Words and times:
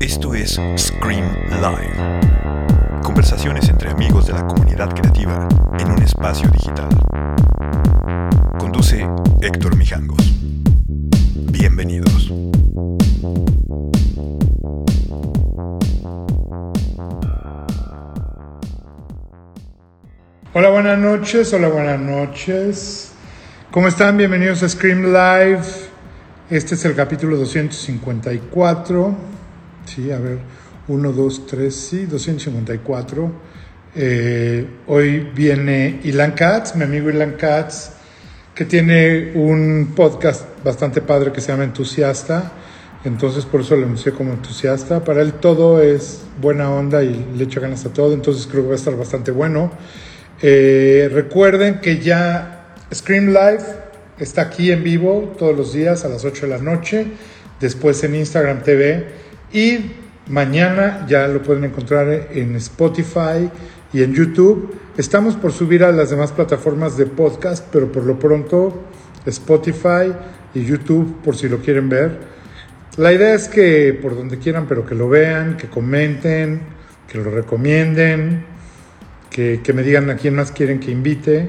Esto 0.00 0.34
es 0.34 0.60
Scream 0.76 1.24
Live. 1.48 2.20
Conversaciones 3.02 3.68
entre 3.68 3.90
amigos 3.90 4.26
de 4.26 4.32
la 4.34 4.46
comunidad 4.46 4.94
creativa 4.94 5.48
en 5.78 5.90
un 5.90 6.02
espacio 6.02 6.48
digital. 6.50 6.88
Conduce 8.58 9.06
Héctor 9.40 9.76
Mijangos. 9.76 10.34
Bienvenidos. 11.50 12.32
Hola, 20.52 20.68
buenas 20.68 20.98
noches, 20.98 21.52
hola, 21.52 21.68
buenas 21.68 21.98
noches. 21.98 23.12
¿Cómo 23.70 23.88
están? 23.88 24.16
Bienvenidos 24.16 24.62
a 24.62 24.68
Scream 24.68 25.06
Live. 25.06 25.83
Este 26.50 26.74
es 26.74 26.84
el 26.84 26.94
capítulo 26.94 27.38
254. 27.38 29.16
Sí, 29.86 30.12
a 30.12 30.18
ver, 30.18 30.36
1, 30.88 31.12
2, 31.12 31.46
3, 31.46 31.74
sí, 31.74 32.04
254. 32.04 33.32
Eh, 33.96 34.66
hoy 34.86 35.30
viene 35.34 36.00
Ilan 36.04 36.32
Katz, 36.32 36.76
mi 36.76 36.84
amigo 36.84 37.08
Ilan 37.08 37.36
Katz, 37.38 37.92
que 38.54 38.66
tiene 38.66 39.32
un 39.34 39.94
podcast 39.96 40.44
bastante 40.62 41.00
padre 41.00 41.32
que 41.32 41.40
se 41.40 41.50
llama 41.50 41.64
Entusiasta. 41.64 42.52
Entonces 43.06 43.46
por 43.46 43.62
eso 43.62 43.74
lo 43.76 43.86
anuncié 43.86 44.12
como 44.12 44.34
entusiasta. 44.34 45.02
Para 45.02 45.22
él 45.22 45.32
todo 45.32 45.80
es 45.80 46.24
buena 46.42 46.70
onda 46.70 47.02
y 47.02 47.26
le 47.38 47.44
echa 47.44 47.58
ganas 47.58 47.86
a 47.86 47.88
todo. 47.94 48.12
Entonces 48.12 48.46
creo 48.46 48.64
que 48.64 48.68
va 48.68 48.74
a 48.74 48.76
estar 48.76 48.94
bastante 48.98 49.30
bueno. 49.30 49.70
Eh, 50.42 51.08
recuerden 51.10 51.80
que 51.80 52.00
ya 52.00 52.74
Scream 52.92 53.28
Live 53.28 53.83
está 54.18 54.42
aquí 54.42 54.70
en 54.70 54.82
vivo 54.82 55.34
todos 55.38 55.56
los 55.56 55.72
días 55.72 56.04
a 56.04 56.08
las 56.08 56.24
8 56.24 56.46
de 56.46 56.56
la 56.56 56.62
noche, 56.62 57.06
después 57.60 58.02
en 58.04 58.14
Instagram 58.14 58.62
TV 58.62 59.06
y 59.52 59.92
mañana 60.28 61.06
ya 61.08 61.28
lo 61.28 61.42
pueden 61.42 61.64
encontrar 61.64 62.28
en 62.32 62.56
Spotify 62.56 63.50
y 63.92 64.02
en 64.02 64.14
YouTube. 64.14 64.74
Estamos 64.96 65.36
por 65.36 65.52
subir 65.52 65.84
a 65.84 65.92
las 65.92 66.10
demás 66.10 66.32
plataformas 66.32 66.96
de 66.96 67.06
podcast, 67.06 67.66
pero 67.70 67.90
por 67.90 68.04
lo 68.04 68.18
pronto 68.18 68.84
Spotify 69.26 70.12
y 70.54 70.64
YouTube 70.64 71.22
por 71.22 71.36
si 71.36 71.48
lo 71.48 71.58
quieren 71.58 71.88
ver. 71.88 72.18
La 72.96 73.12
idea 73.12 73.34
es 73.34 73.48
que 73.48 73.98
por 74.00 74.16
donde 74.16 74.38
quieran, 74.38 74.66
pero 74.68 74.86
que 74.86 74.94
lo 74.94 75.08
vean, 75.08 75.56
que 75.56 75.68
comenten, 75.68 76.60
que 77.08 77.18
lo 77.18 77.30
recomienden 77.30 78.54
que, 79.34 79.60
que, 79.64 79.72
me 79.72 79.82
digan 79.82 80.08
a 80.10 80.16
quién 80.16 80.36
más 80.36 80.52
quieren 80.52 80.78
que 80.78 80.92
invite, 80.92 81.48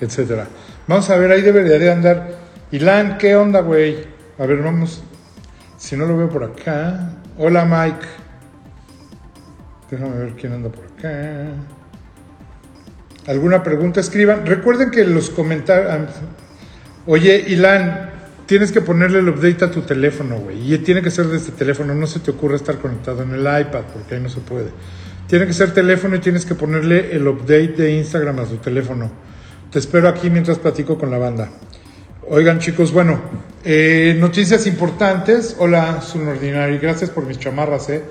etcétera. 0.00 0.46
Vamos 0.88 1.10
a 1.10 1.16
ver, 1.16 1.32
ahí 1.32 1.42
debería 1.42 1.80
de 1.80 1.90
andar. 1.90 2.28
Ilan, 2.70 3.18
¿qué 3.18 3.34
onda, 3.34 3.60
güey? 3.60 4.04
A 4.38 4.46
ver, 4.46 4.62
vamos. 4.62 5.02
Si 5.78 5.96
no 5.96 6.06
lo 6.06 6.16
veo 6.16 6.28
por 6.28 6.44
acá. 6.44 7.10
Hola, 7.36 7.64
Mike. 7.64 8.06
Déjame 9.90 10.16
ver 10.16 10.32
quién 10.34 10.52
anda 10.52 10.68
por 10.68 10.84
acá. 10.84 11.48
¿Alguna 13.26 13.64
pregunta? 13.64 13.98
Escriban. 13.98 14.46
Recuerden 14.46 14.92
que 14.92 15.04
los 15.04 15.28
comentarios. 15.28 16.12
Oye, 17.04 17.44
Ilan, 17.48 18.10
tienes 18.46 18.70
que 18.70 18.80
ponerle 18.80 19.18
el 19.18 19.28
update 19.28 19.64
a 19.64 19.70
tu 19.72 19.80
teléfono, 19.80 20.38
güey. 20.38 20.72
Y 20.72 20.78
tiene 20.78 21.02
que 21.02 21.10
ser 21.10 21.26
de 21.26 21.38
este 21.38 21.50
teléfono. 21.50 21.96
No 21.96 22.06
se 22.06 22.20
te 22.20 22.30
ocurre 22.30 22.54
estar 22.54 22.78
conectado 22.78 23.24
en 23.24 23.32
el 23.32 23.40
iPad, 23.40 23.82
porque 23.92 24.14
ahí 24.14 24.20
no 24.20 24.28
se 24.28 24.38
puede. 24.38 24.70
Tiene 25.26 25.48
que 25.48 25.52
ser 25.52 25.74
teléfono 25.74 26.14
y 26.14 26.20
tienes 26.20 26.46
que 26.46 26.54
ponerle 26.54 27.10
el 27.10 27.26
update 27.26 27.74
de 27.74 27.92
Instagram 27.96 28.38
a 28.38 28.44
tu 28.44 28.58
teléfono. 28.58 29.10
Te 29.70 29.78
espero 29.78 30.08
aquí 30.08 30.30
mientras 30.30 30.58
platico 30.58 30.96
con 30.98 31.10
la 31.10 31.18
banda. 31.18 31.50
Oigan 32.28 32.58
chicos, 32.58 32.92
bueno, 32.92 33.20
eh, 33.64 34.16
noticias 34.18 34.66
importantes. 34.66 35.56
Hola, 35.58 36.00
Sunordinary, 36.00 36.78
gracias 36.78 37.10
por 37.10 37.26
mis 37.26 37.38
chamarras, 37.38 37.88
¿eh? 37.90 38.02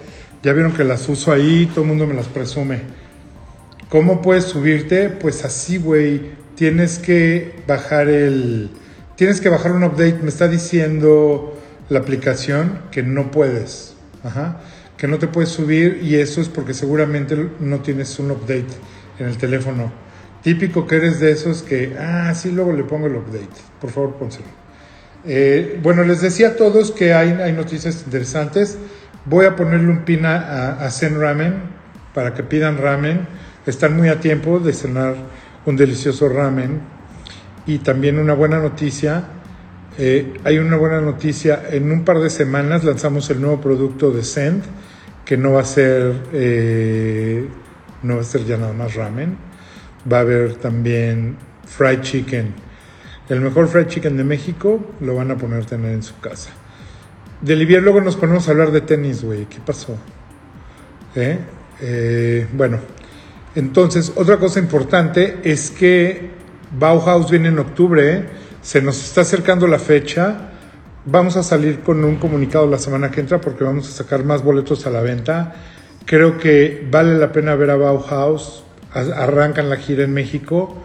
Ya 0.43 0.53
vieron 0.53 0.73
que 0.73 0.83
las 0.83 1.07
uso 1.09 1.31
ahí, 1.31 1.65
todo 1.67 1.81
el 1.81 1.87
mundo 1.87 2.05
me 2.07 2.13
las 2.13 2.27
presume. 2.27 2.81
¿Cómo 3.89 4.21
puedes 4.21 4.45
subirte? 4.45 5.09
Pues 5.09 5.43
así, 5.43 5.77
güey. 5.77 6.31
Tienes 6.55 6.99
que 6.99 7.55
bajar 7.67 8.09
el... 8.09 8.69
Tienes 9.15 9.41
que 9.41 9.49
bajar 9.49 9.71
un 9.71 9.83
update. 9.83 10.19
Me 10.21 10.29
está 10.29 10.47
diciendo 10.47 11.57
la 11.89 11.99
aplicación 11.99 12.79
que 12.91 13.03
no 13.03 13.31
puedes. 13.31 13.95
Ajá 14.23 14.59
que 14.97 15.07
no 15.07 15.19
te 15.19 15.27
puedes 15.27 15.49
subir 15.49 15.99
y 16.03 16.15
eso 16.15 16.41
es 16.41 16.49
porque 16.49 16.73
seguramente 16.73 17.49
no 17.59 17.79
tienes 17.81 18.17
un 18.19 18.31
update 18.31 18.67
en 19.19 19.27
el 19.27 19.37
teléfono. 19.37 19.91
Típico 20.45 20.85
que 20.85 20.97
eres 20.97 21.19
de 21.19 21.31
esos 21.31 21.63
que, 21.63 21.95
ah, 21.99 22.31
sí, 22.35 22.51
luego 22.51 22.71
le 22.71 22.83
pongo 22.83 23.07
el 23.07 23.15
update. 23.15 23.49
Por 23.81 23.89
favor, 23.89 24.13
pónselo. 24.13 24.45
Eh, 25.25 25.79
bueno, 25.81 26.03
les 26.03 26.21
decía 26.21 26.49
a 26.49 26.55
todos 26.55 26.91
que 26.91 27.15
hay, 27.15 27.31
hay, 27.31 27.51
noticias 27.51 28.03
interesantes. 28.05 28.77
Voy 29.25 29.47
a 29.47 29.55
ponerle 29.55 29.89
un 29.89 30.05
pin 30.05 30.23
a, 30.23 30.73
a 30.73 30.91
Zen 30.91 31.19
Ramen 31.19 31.55
para 32.13 32.35
que 32.35 32.43
pidan 32.43 32.77
ramen. 32.77 33.27
Están 33.65 33.97
muy 33.97 34.07
a 34.09 34.19
tiempo 34.19 34.59
de 34.59 34.73
cenar 34.73 35.15
un 35.65 35.77
delicioso 35.77 36.29
ramen. 36.29 36.79
Y 37.65 37.79
también 37.79 38.19
una 38.19 38.35
buena 38.35 38.59
noticia. 38.59 39.23
Eh, 39.97 40.31
hay 40.43 40.59
una 40.59 40.77
buena 40.77 41.01
noticia. 41.01 41.63
En 41.71 41.91
un 41.91 42.05
par 42.05 42.19
de 42.19 42.29
semanas 42.29 42.83
lanzamos 42.83 43.27
el 43.31 43.41
nuevo 43.41 43.59
producto 43.61 44.11
de 44.11 44.23
Send 44.23 44.63
que 45.25 45.37
no 45.37 45.53
va 45.53 45.61
a 45.61 45.65
ser 45.65 46.13
eh, 46.33 47.47
no 48.03 48.17
va 48.17 48.21
a 48.21 48.23
ser 48.23 48.45
ya 48.45 48.57
nada 48.57 48.73
más 48.73 48.93
ramen 48.93 49.54
va 50.11 50.17
a 50.17 50.21
haber 50.21 50.55
también 50.55 51.37
fried 51.65 52.01
chicken 52.01 52.53
el 53.29 53.41
mejor 53.41 53.67
fried 53.67 53.87
chicken 53.87 54.17
de 54.17 54.23
México 54.23 54.79
lo 55.01 55.15
van 55.15 55.31
a 55.31 55.37
poner 55.37 55.65
tener 55.65 55.91
en 55.91 56.03
su 56.03 56.19
casa 56.19 56.51
de 57.41 57.55
Livier 57.55 57.81
luego 57.83 58.01
nos 58.01 58.15
ponemos 58.15 58.47
a 58.47 58.51
hablar 58.51 58.71
de 58.71 58.81
tenis 58.81 59.23
güey 59.23 59.45
qué 59.45 59.59
pasó 59.65 59.97
¿Eh? 61.15 61.39
Eh, 61.81 62.47
bueno 62.53 62.79
entonces 63.55 64.11
otra 64.15 64.37
cosa 64.37 64.59
importante 64.59 65.39
es 65.43 65.71
que 65.71 66.31
Bauhaus 66.77 67.31
viene 67.31 67.49
en 67.49 67.59
octubre 67.59 68.25
se 68.61 68.81
nos 68.81 69.01
está 69.03 69.21
acercando 69.21 69.67
la 69.67 69.79
fecha 69.79 70.51
Vamos 71.07 71.37
a 71.37 71.43
salir 71.43 71.81
con 71.81 72.03
un 72.03 72.15
comunicado 72.15 72.65
la 72.65 72.79
semana 72.79 73.11
que 73.11 73.21
entra 73.21 73.39
porque 73.39 73.63
vamos 73.63 73.87
a 73.87 73.91
sacar 73.91 74.23
más 74.23 74.43
boletos 74.43 74.87
a 74.87 74.89
la 74.89 75.01
venta. 75.01 75.53
Creo 76.03 76.39
que 76.39 76.87
vale 76.89 77.19
la 77.19 77.31
pena 77.31 77.53
ver 77.53 77.69
a 77.69 77.75
Bauhaus. 77.75 78.64
Arrancan 78.95 79.69
la 79.69 79.77
gira 79.77 80.03
en 80.03 80.13
México 80.13 80.75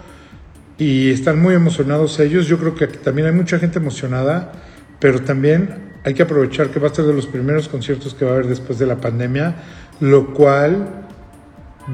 y 0.78 1.10
están 1.10 1.41
muy 1.41 1.54
emocionados 1.54 2.19
ellos. 2.21 2.47
Yo 2.47 2.59
creo 2.59 2.75
que 2.75 2.87
también 2.87 3.28
hay 3.28 3.34
mucha 3.34 3.59
gente 3.59 3.78
emocionada, 3.78 4.53
pero 4.98 5.21
también 5.21 5.91
hay 6.04 6.15
que 6.15 6.22
aprovechar 6.22 6.71
que 6.71 6.81
va 6.81 6.88
a 6.88 6.94
ser 6.94 7.04
de 7.04 7.12
los 7.12 7.26
primeros 7.26 7.69
conciertos 7.69 8.15
que 8.15 8.25
va 8.25 8.32
a 8.32 8.34
haber 8.34 8.47
después 8.47 8.78
de 8.78 8.87
la 8.87 8.97
pandemia, 8.97 9.54
lo 10.00 10.32
cual 10.32 11.06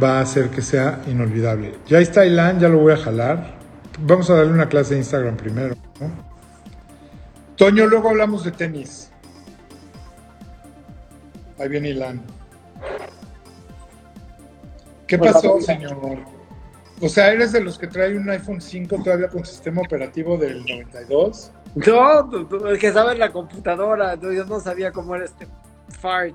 va 0.03 0.19
a 0.19 0.21
hacer 0.23 0.51
que 0.51 0.63
sea 0.63 1.03
inolvidable. 1.07 1.75
Ya 1.87 1.99
está 1.99 2.25
Ilan, 2.25 2.61
ya 2.61 2.69
lo 2.69 2.79
voy 2.79 2.93
a 2.93 2.97
jalar. 2.97 3.57
Vamos 4.01 4.31
a 4.31 4.35
darle 4.35 4.53
una 4.53 4.69
clase 4.69 4.95
de 4.95 5.01
Instagram 5.01 5.37
primero. 5.37 5.75
¿no? 6.01 6.11
Toño, 7.57 7.87
luego 7.87 8.11
hablamos 8.11 8.45
de 8.45 8.53
tenis. 8.53 9.11
Ahí 11.59 11.69
viene 11.69 11.91
Ilan. 11.91 12.36
¿Qué 15.07 15.19
pasó, 15.19 15.61
señor? 15.61 15.97
O 17.01 17.09
sea, 17.09 17.33
¿eres 17.33 17.53
de 17.53 17.61
los 17.61 17.79
que 17.79 17.87
trae 17.87 18.17
un 18.17 18.29
iPhone 18.31 18.61
5 18.61 19.03
todavía 19.05 19.29
con 19.29 19.45
sistema 19.45 19.83
operativo 19.83 20.37
del 20.39 20.65
92? 20.65 21.53
No, 21.75 22.69
el 22.69 22.79
que 22.79 22.91
sabe 22.91 23.13
en 23.13 23.19
la 23.19 23.31
computadora, 23.31 24.15
yo 24.15 24.45
no 24.47 24.61
sabía 24.61 24.91
cómo 24.93 25.15
era 25.15 25.27
este 25.27 25.47
fart. 26.01 26.35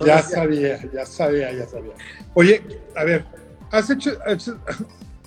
Ya 0.00 0.22
sabía, 0.22 0.80
ya 0.90 1.04
sabía, 1.04 1.52
ya 1.52 1.66
sabía. 1.66 1.92
Oye, 2.32 2.62
a 2.96 3.04
ver, 3.04 3.26
¿has 3.70 3.90
hecho, 3.90 4.12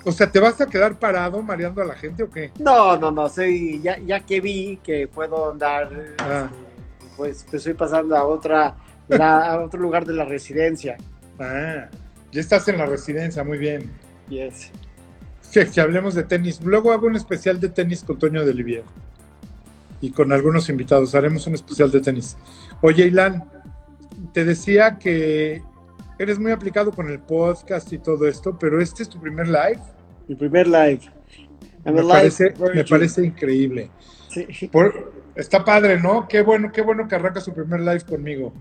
o 0.03 0.11
sea, 0.11 0.31
¿te 0.31 0.39
vas 0.39 0.59
a 0.59 0.65
quedar 0.65 0.97
parado 0.97 1.43
mareando 1.43 1.83
a 1.83 1.85
la 1.85 1.93
gente 1.93 2.23
o 2.23 2.29
qué? 2.31 2.51
No, 2.57 2.97
no, 2.97 3.11
no, 3.11 3.29
soy, 3.29 3.79
ya, 3.83 3.99
ya 3.99 4.21
que 4.21 4.41
vi 4.41 4.79
que 4.83 5.07
puedo 5.07 5.51
andar, 5.51 5.91
ah. 6.17 6.49
pues, 7.15 7.45
pues 7.47 7.61
estoy 7.61 7.75
pasando 7.75 8.17
a 8.17 8.23
otra, 8.25 8.75
a 9.19 9.59
otro 9.63 9.79
lugar 9.79 10.03
de 10.05 10.13
la 10.13 10.25
residencia. 10.25 10.97
Ah, 11.39 11.87
ya 12.33 12.41
estás 12.41 12.67
en 12.67 12.79
la 12.79 12.87
residencia, 12.87 13.43
muy 13.43 13.59
bien. 13.59 13.91
Yes. 14.27 14.71
Que, 15.51 15.67
que 15.67 15.81
hablemos 15.81 16.15
de 16.15 16.23
tenis. 16.23 16.59
Luego 16.63 16.91
hago 16.91 17.05
un 17.05 17.15
especial 17.15 17.59
de 17.59 17.69
tenis 17.69 18.03
con 18.03 18.17
Toño 18.17 18.43
de 18.43 18.51
Olivier. 18.51 18.83
Y 20.01 20.11
con 20.11 20.33
algunos 20.33 20.67
invitados. 20.67 21.13
Haremos 21.13 21.45
un 21.45 21.53
especial 21.53 21.91
de 21.91 22.01
tenis. 22.01 22.35
Oye, 22.81 23.05
Ilan, 23.05 23.43
te 24.33 24.43
decía 24.45 24.97
que 24.97 25.61
eres 26.17 26.39
muy 26.39 26.51
aplicado 26.51 26.91
con 26.91 27.09
el 27.09 27.19
podcast 27.19 27.93
y 27.93 27.99
todo 27.99 28.27
esto, 28.27 28.57
pero 28.57 28.81
este 28.81 29.03
es 29.03 29.09
tu 29.09 29.21
primer 29.21 29.47
live. 29.47 29.79
Mi 30.27 30.35
primer 30.35 30.67
live. 30.67 31.01
Me 31.85 32.03
parece, 32.03 32.53
me 32.73 32.83
parece, 32.83 33.25
increíble. 33.25 33.91
Sí. 34.29 34.47
está 35.35 35.63
padre, 35.63 35.99
¿no? 35.99 36.27
Qué 36.27 36.41
bueno, 36.41 36.71
qué 36.71 36.81
bueno 36.81 37.07
que 37.07 37.15
arranca 37.15 37.41
su 37.41 37.53
primer 37.53 37.81
live 37.81 38.01
conmigo. 38.01 38.53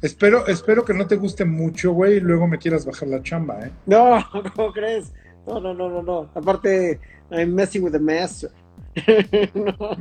Espero, 0.00 0.46
espero 0.46 0.84
que 0.84 0.94
no 0.94 1.06
te 1.06 1.16
guste 1.16 1.44
mucho, 1.44 1.92
güey, 1.92 2.18
y 2.18 2.20
luego 2.20 2.46
me 2.46 2.58
quieras 2.58 2.86
bajar 2.86 3.08
la 3.08 3.22
chamba, 3.22 3.66
¿eh? 3.66 3.72
No, 3.86 4.24
¿cómo 4.54 4.72
crees? 4.72 5.12
No, 5.46 5.60
no, 5.60 5.74
no, 5.74 5.88
no, 5.88 6.02
no. 6.02 6.30
Aparte, 6.34 7.00
I'm 7.30 7.54
messing 7.54 7.82
with 7.82 7.92
the 7.92 7.98
master. 7.98 8.50
no. 9.54 9.96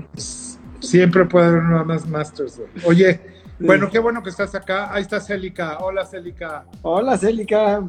Siempre 0.80 1.26
puede 1.26 1.48
haber 1.48 1.62
uno 1.62 1.84
más 1.84 2.08
Masters, 2.08 2.58
güey. 2.58 2.70
Oye, 2.86 3.20
bueno, 3.60 3.90
qué 3.90 3.98
bueno 3.98 4.22
que 4.22 4.30
estás 4.30 4.54
acá. 4.54 4.94
Ahí 4.94 5.02
está 5.02 5.20
Célica. 5.20 5.80
Hola, 5.80 6.06
Célica. 6.06 6.66
Hola, 6.84 7.18
Célica. 7.18 7.88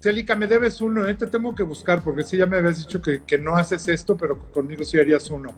Célica, 0.00 0.34
me 0.34 0.46
debes 0.46 0.80
uno, 0.80 1.06
¿eh? 1.08 1.14
te 1.14 1.26
tengo 1.26 1.54
que 1.54 1.62
buscar 1.62 2.02
porque 2.02 2.22
sí 2.22 2.36
ya 2.36 2.46
me 2.46 2.56
habías 2.58 2.78
dicho 2.78 3.00
que, 3.00 3.22
que, 3.24 3.38
no 3.38 3.56
haces 3.56 3.88
esto, 3.88 4.16
pero 4.16 4.50
conmigo 4.52 4.84
sí 4.84 4.98
harías 4.98 5.30
uno. 5.30 5.50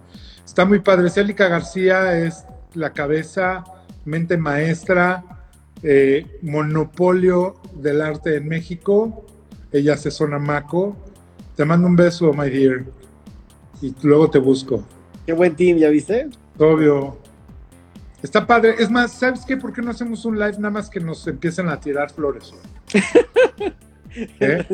Está 0.45 0.65
muy 0.65 0.81
padre. 0.81 1.11
Célica 1.11 1.49
García 1.49 2.19
es 2.19 2.45
la 2.75 2.93
cabeza, 2.93 3.65
mente 4.05 4.37
maestra, 4.37 5.25
eh, 5.83 6.27
monopolio 6.43 7.57
del 7.75 8.01
arte 8.01 8.37
en 8.37 8.49
México. 8.49 9.27
Ella 9.73 9.95
asesora 9.95 10.39
Maco. 10.39 10.97
Te 11.57 11.65
mando 11.65 11.87
un 11.87 11.97
beso, 11.97 12.33
my 12.33 12.51
dear. 12.51 12.85
Y 13.81 13.95
luego 14.03 14.31
te 14.31 14.39
busco. 14.39 14.85
Qué 15.27 15.33
buen 15.33 15.55
team, 15.55 15.79
¿ya 15.79 15.89
viste? 15.91 16.29
Obvio. 16.59 17.19
Está 18.23 18.47
padre. 18.47 18.77
Es 18.79 18.91
más, 18.91 19.13
¿sabes 19.13 19.45
qué? 19.47 19.57
¿Por 19.57 19.73
qué 19.73 19.83
no 19.83 19.91
hacemos 19.91 20.25
un 20.25 20.39
live 20.39 20.55
nada 20.59 20.71
más 20.71 20.91
que 20.91 21.01
nos 21.01 21.27
empiecen 21.27 21.69
a 21.69 21.79
tirar 21.79 22.11
flores? 22.11 22.53
¿Eh? 24.41 24.65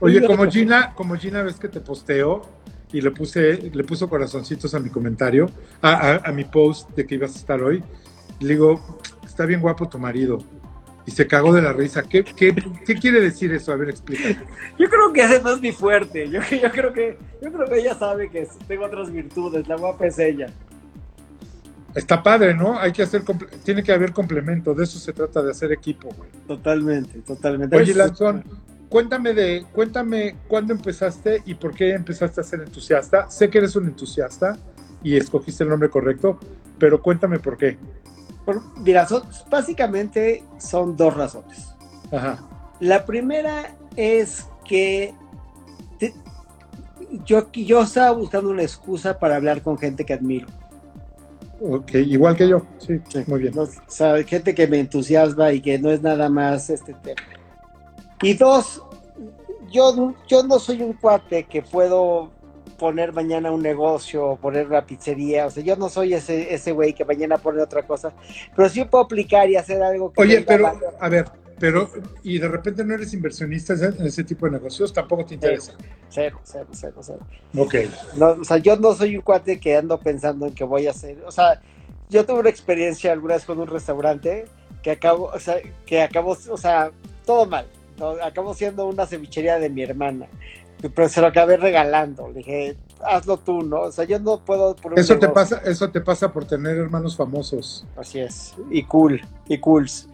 Oye, 0.00 0.26
como 0.26 0.46
Gina, 0.50 0.94
como 0.94 1.16
Gina 1.16 1.42
ves 1.42 1.56
que 1.56 1.68
te 1.68 1.80
posteo 1.80 2.42
y 2.92 3.00
le 3.00 3.10
puse, 3.10 3.70
le 3.70 3.84
puso 3.84 4.08
corazoncitos 4.08 4.74
a 4.74 4.80
mi 4.80 4.88
comentario, 4.88 5.50
a, 5.82 6.20
a, 6.24 6.32
mi 6.32 6.44
post 6.44 6.90
de 6.96 7.06
que 7.06 7.14
ibas 7.16 7.36
a 7.36 7.38
estar 7.38 7.62
hoy. 7.62 7.84
Le 8.40 8.48
digo, 8.48 9.00
está 9.38 9.46
bien 9.46 9.60
guapo 9.60 9.88
tu 9.88 10.00
marido. 10.00 10.42
Y 11.06 11.12
se 11.12 11.28
cagó 11.28 11.54
de 11.54 11.62
la 11.62 11.72
risa. 11.72 12.02
¿Qué, 12.02 12.24
qué, 12.24 12.52
qué 12.84 12.94
quiere 12.96 13.20
decir 13.20 13.52
eso? 13.52 13.72
A 13.72 13.76
ver, 13.76 13.90
explícame. 13.90 14.44
Yo 14.76 14.88
creo 14.90 15.12
que 15.12 15.22
ese 15.22 15.40
no 15.40 15.54
es 15.54 15.60
mi 15.60 15.70
fuerte. 15.70 16.28
Yo, 16.28 16.40
yo, 16.60 16.70
creo 16.72 16.92
que, 16.92 17.16
yo 17.40 17.52
creo 17.52 17.66
que 17.66 17.78
ella 17.78 17.94
sabe 17.94 18.28
que 18.30 18.48
tengo 18.66 18.84
otras 18.84 19.12
virtudes. 19.12 19.68
La 19.68 19.76
guapa 19.76 20.06
es 20.06 20.18
ella. 20.18 20.48
Está 21.94 22.20
padre, 22.20 22.52
¿no? 22.52 22.78
Hay 22.78 22.90
que 22.90 23.02
hacer, 23.02 23.22
tiene 23.64 23.84
que 23.84 23.92
haber 23.92 24.12
complemento, 24.12 24.74
de 24.74 24.84
eso 24.84 24.98
se 24.98 25.12
trata 25.12 25.40
de 25.40 25.52
hacer 25.52 25.72
equipo, 25.72 26.10
güey. 26.16 26.28
Totalmente, 26.46 27.20
totalmente. 27.20 27.76
Oye, 27.76 27.94
Lanzón, 27.94 28.44
cuéntame 28.88 29.34
de, 29.34 29.64
cuéntame 29.72 30.36
cuándo 30.48 30.74
empezaste 30.74 31.42
y 31.46 31.54
por 31.54 31.74
qué 31.74 31.92
empezaste 31.92 32.40
a 32.40 32.44
ser 32.44 32.60
entusiasta. 32.60 33.30
Sé 33.30 33.48
que 33.48 33.58
eres 33.58 33.74
un 33.76 33.86
entusiasta 33.86 34.58
y 35.02 35.16
escogiste 35.16 35.64
el 35.64 35.70
nombre 35.70 35.88
correcto, 35.88 36.38
pero 36.78 37.00
cuéntame 37.00 37.38
por 37.38 37.56
qué. 37.56 37.78
Mira, 38.76 39.06
básicamente 39.50 40.44
son 40.58 40.96
dos 40.96 41.14
razones. 41.14 41.74
Ajá. 42.12 42.38
La 42.80 43.04
primera 43.04 43.74
es 43.96 44.46
que 44.64 45.14
yo, 47.24 47.50
yo 47.52 47.82
estaba 47.82 48.12
buscando 48.12 48.50
una 48.50 48.62
excusa 48.62 49.18
para 49.18 49.36
hablar 49.36 49.62
con 49.62 49.78
gente 49.78 50.04
que 50.04 50.14
admiro. 50.14 50.46
Ok, 51.60 51.94
igual 51.94 52.36
que 52.36 52.48
yo, 52.48 52.62
sí, 52.78 53.00
muy 53.26 53.40
bien. 53.40 53.58
o 53.58 53.66
sea, 53.88 54.22
gente 54.22 54.54
que 54.54 54.68
me 54.68 54.78
entusiasma 54.78 55.52
y 55.52 55.60
que 55.60 55.76
no 55.78 55.90
es 55.90 56.00
nada 56.00 56.28
más 56.28 56.70
este 56.70 56.94
tema. 56.94 57.20
Y 58.22 58.34
dos, 58.34 58.80
yo, 59.70 60.14
yo 60.28 60.44
no 60.44 60.60
soy 60.60 60.82
un 60.82 60.92
cuate 60.92 61.44
que 61.44 61.62
puedo 61.62 62.30
poner 62.68 63.12
mañana 63.12 63.50
un 63.50 63.62
negocio, 63.62 64.38
poner 64.40 64.66
una 64.66 64.84
pizzería, 64.84 65.46
o 65.46 65.50
sea, 65.50 65.62
yo 65.62 65.76
no 65.76 65.88
soy 65.88 66.14
ese 66.14 66.54
ese 66.54 66.72
güey 66.72 66.92
que 66.92 67.04
mañana 67.04 67.38
pone 67.38 67.62
otra 67.62 67.86
cosa, 67.86 68.12
pero 68.54 68.68
sí 68.68 68.84
puedo 68.84 69.04
aplicar 69.04 69.48
y 69.48 69.56
hacer 69.56 69.82
algo 69.82 70.12
que... 70.12 70.20
Oye, 70.20 70.42
pero, 70.42 70.72
a 71.00 71.08
ver, 71.08 71.26
pero, 71.58 71.90
y 72.22 72.38
de 72.38 72.48
repente 72.48 72.84
no 72.84 72.94
eres 72.94 73.12
inversionista 73.12 73.74
en 73.74 74.06
ese 74.06 74.22
tipo 74.24 74.46
de 74.46 74.52
negocios, 74.52 74.92
tampoco 74.92 75.24
te 75.24 75.34
interesa. 75.34 75.72
Cero, 76.08 76.40
cero, 76.44 76.66
cero, 76.72 77.00
cero. 77.00 77.20
Ok. 77.56 77.74
No, 78.16 78.28
o 78.30 78.44
sea, 78.44 78.58
yo 78.58 78.76
no 78.76 78.94
soy 78.94 79.16
un 79.16 79.22
cuate 79.22 79.58
que 79.58 79.76
ando 79.76 79.98
pensando 79.98 80.46
en 80.46 80.54
que 80.54 80.64
voy 80.64 80.86
a 80.86 80.90
hacer. 80.90 81.18
O 81.26 81.32
sea, 81.32 81.60
yo 82.08 82.24
tuve 82.24 82.40
una 82.40 82.50
experiencia 82.50 83.12
alguna 83.12 83.34
vez 83.34 83.44
con 83.44 83.58
un 83.58 83.66
restaurante 83.66 84.46
que 84.82 84.92
acabó, 84.92 85.24
o 85.26 85.38
sea, 85.40 85.56
que 85.84 86.02
acabó, 86.02 86.36
o 86.50 86.56
sea, 86.56 86.92
todo 87.26 87.46
mal. 87.46 87.66
Acabó 88.22 88.54
siendo 88.54 88.86
una 88.86 89.06
cevichería 89.06 89.58
de 89.58 89.68
mi 89.68 89.82
hermana 89.82 90.28
pero 90.94 91.08
se 91.08 91.20
lo 91.20 91.26
acabé 91.26 91.56
regalando. 91.56 92.28
Le 92.28 92.34
dije, 92.34 92.76
hazlo 93.04 93.38
tú, 93.38 93.62
¿no? 93.62 93.82
O 93.82 93.92
sea, 93.92 94.04
yo 94.04 94.18
no 94.18 94.38
puedo. 94.40 94.76
eso 94.96 95.18
te 95.18 95.28
pasa, 95.28 95.60
eso 95.64 95.90
te 95.90 96.00
pasa 96.00 96.32
por 96.32 96.44
tener 96.44 96.76
hermanos 96.76 97.16
famosos. 97.16 97.86
Así 97.96 98.20
es, 98.20 98.54
y 98.70 98.84
cool, 98.84 99.20
y 99.48 99.58
cools. 99.58 100.08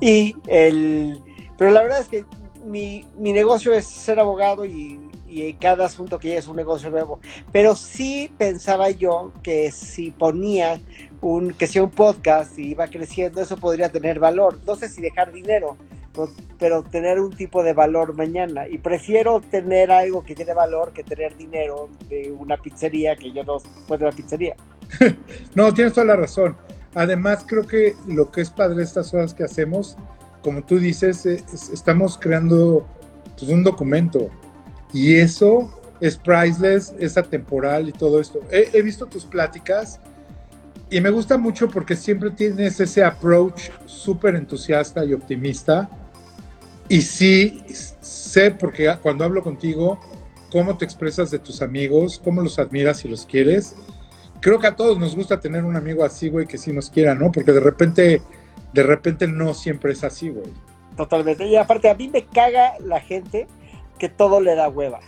Y 0.00 0.36
el, 0.46 1.20
pero 1.56 1.70
la 1.70 1.82
verdad 1.82 2.00
es 2.00 2.08
que 2.08 2.24
mi, 2.64 3.06
mi 3.18 3.32
negocio 3.32 3.72
es 3.72 3.86
ser 3.86 4.20
abogado 4.20 4.64
y, 4.64 5.00
y 5.32 5.54
cada 5.54 5.86
asunto 5.86 6.18
que 6.18 6.36
es 6.36 6.46
un 6.46 6.56
negocio 6.56 6.90
nuevo. 6.90 7.20
Pero 7.50 7.74
sí 7.74 8.30
pensaba 8.36 8.90
yo 8.90 9.32
que 9.42 9.72
si 9.72 10.10
ponía 10.10 10.80
un, 11.20 11.52
que 11.54 11.66
sea 11.66 11.82
un 11.82 11.90
podcast 11.90 12.58
y 12.58 12.70
iba 12.70 12.86
creciendo, 12.88 13.40
eso 13.40 13.56
podría 13.56 13.90
tener 13.90 14.18
valor. 14.18 14.58
No 14.66 14.76
sé 14.76 14.88
si 14.88 15.00
dejar 15.00 15.32
dinero, 15.32 15.76
pero 16.58 16.82
tener 16.82 17.20
un 17.20 17.30
tipo 17.30 17.62
de 17.62 17.72
valor 17.72 18.14
mañana. 18.14 18.68
Y 18.68 18.78
prefiero 18.78 19.40
tener 19.40 19.90
algo 19.90 20.22
que 20.24 20.34
tiene 20.34 20.54
valor 20.54 20.92
que 20.92 21.02
tener 21.02 21.36
dinero 21.36 21.88
de 22.08 22.32
una 22.32 22.56
pizzería 22.56 23.16
que 23.16 23.32
yo 23.32 23.44
no 23.44 23.58
puedo 23.86 24.06
la 24.06 24.12
pizzería. 24.12 24.54
no, 25.54 25.72
tienes 25.72 25.94
toda 25.94 26.06
la 26.06 26.16
razón. 26.16 26.56
Además, 26.94 27.44
creo 27.46 27.66
que 27.66 27.96
lo 28.06 28.30
que 28.30 28.42
es 28.42 28.50
padre 28.50 28.82
estas 28.82 29.12
horas 29.14 29.32
que 29.32 29.44
hacemos, 29.44 29.96
como 30.42 30.62
tú 30.62 30.78
dices, 30.78 31.24
estamos 31.26 32.18
creando 32.18 32.86
pues, 33.38 33.50
un 33.50 33.64
documento. 33.64 34.28
Y 34.92 35.16
eso 35.16 35.80
es 36.00 36.16
priceless, 36.18 36.94
es 36.98 37.16
atemporal 37.16 37.88
y 37.88 37.92
todo 37.92 38.20
esto. 38.20 38.40
He, 38.50 38.68
he 38.72 38.82
visto 38.82 39.06
tus 39.06 39.24
pláticas 39.24 40.00
y 40.90 41.00
me 41.00 41.08
gusta 41.08 41.38
mucho 41.38 41.70
porque 41.70 41.96
siempre 41.96 42.30
tienes 42.30 42.78
ese 42.78 43.02
approach 43.02 43.70
súper 43.86 44.34
entusiasta 44.34 45.02
y 45.06 45.14
optimista 45.14 45.88
y 46.92 47.00
sí, 47.00 47.64
sé, 48.02 48.50
porque 48.50 48.94
cuando 49.00 49.24
hablo 49.24 49.42
contigo, 49.42 49.98
cómo 50.50 50.76
te 50.76 50.84
expresas 50.84 51.30
de 51.30 51.38
tus 51.38 51.62
amigos, 51.62 52.20
cómo 52.22 52.42
los 52.42 52.58
admiras 52.58 53.02
y 53.06 53.08
los 53.08 53.24
quieres. 53.24 53.74
Creo 54.40 54.58
que 54.58 54.66
a 54.66 54.76
todos 54.76 54.98
nos 54.98 55.16
gusta 55.16 55.40
tener 55.40 55.64
un 55.64 55.74
amigo 55.74 56.04
así, 56.04 56.28
güey, 56.28 56.46
que 56.46 56.58
sí 56.58 56.70
nos 56.70 56.90
quiera, 56.90 57.14
¿no? 57.14 57.32
Porque 57.32 57.50
de 57.50 57.60
repente, 57.60 58.20
de 58.74 58.82
repente 58.82 59.26
no 59.26 59.54
siempre 59.54 59.92
es 59.92 60.04
así, 60.04 60.28
güey. 60.28 60.52
Totalmente. 60.94 61.46
Y 61.46 61.56
aparte, 61.56 61.88
a 61.88 61.94
mí 61.94 62.08
me 62.08 62.26
caga 62.26 62.74
la 62.80 63.00
gente 63.00 63.46
que 63.98 64.10
todo 64.10 64.42
le 64.42 64.54
da 64.54 64.68
hueva. 64.68 65.00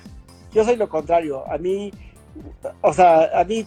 Yo 0.55 0.65
soy 0.65 0.77
lo 0.77 0.89
contrario. 0.89 1.45
A 1.53 1.59
mí, 1.59 1.93
o 2.81 2.95
sea, 2.95 3.29
a 3.39 3.45
mí, 3.45 3.67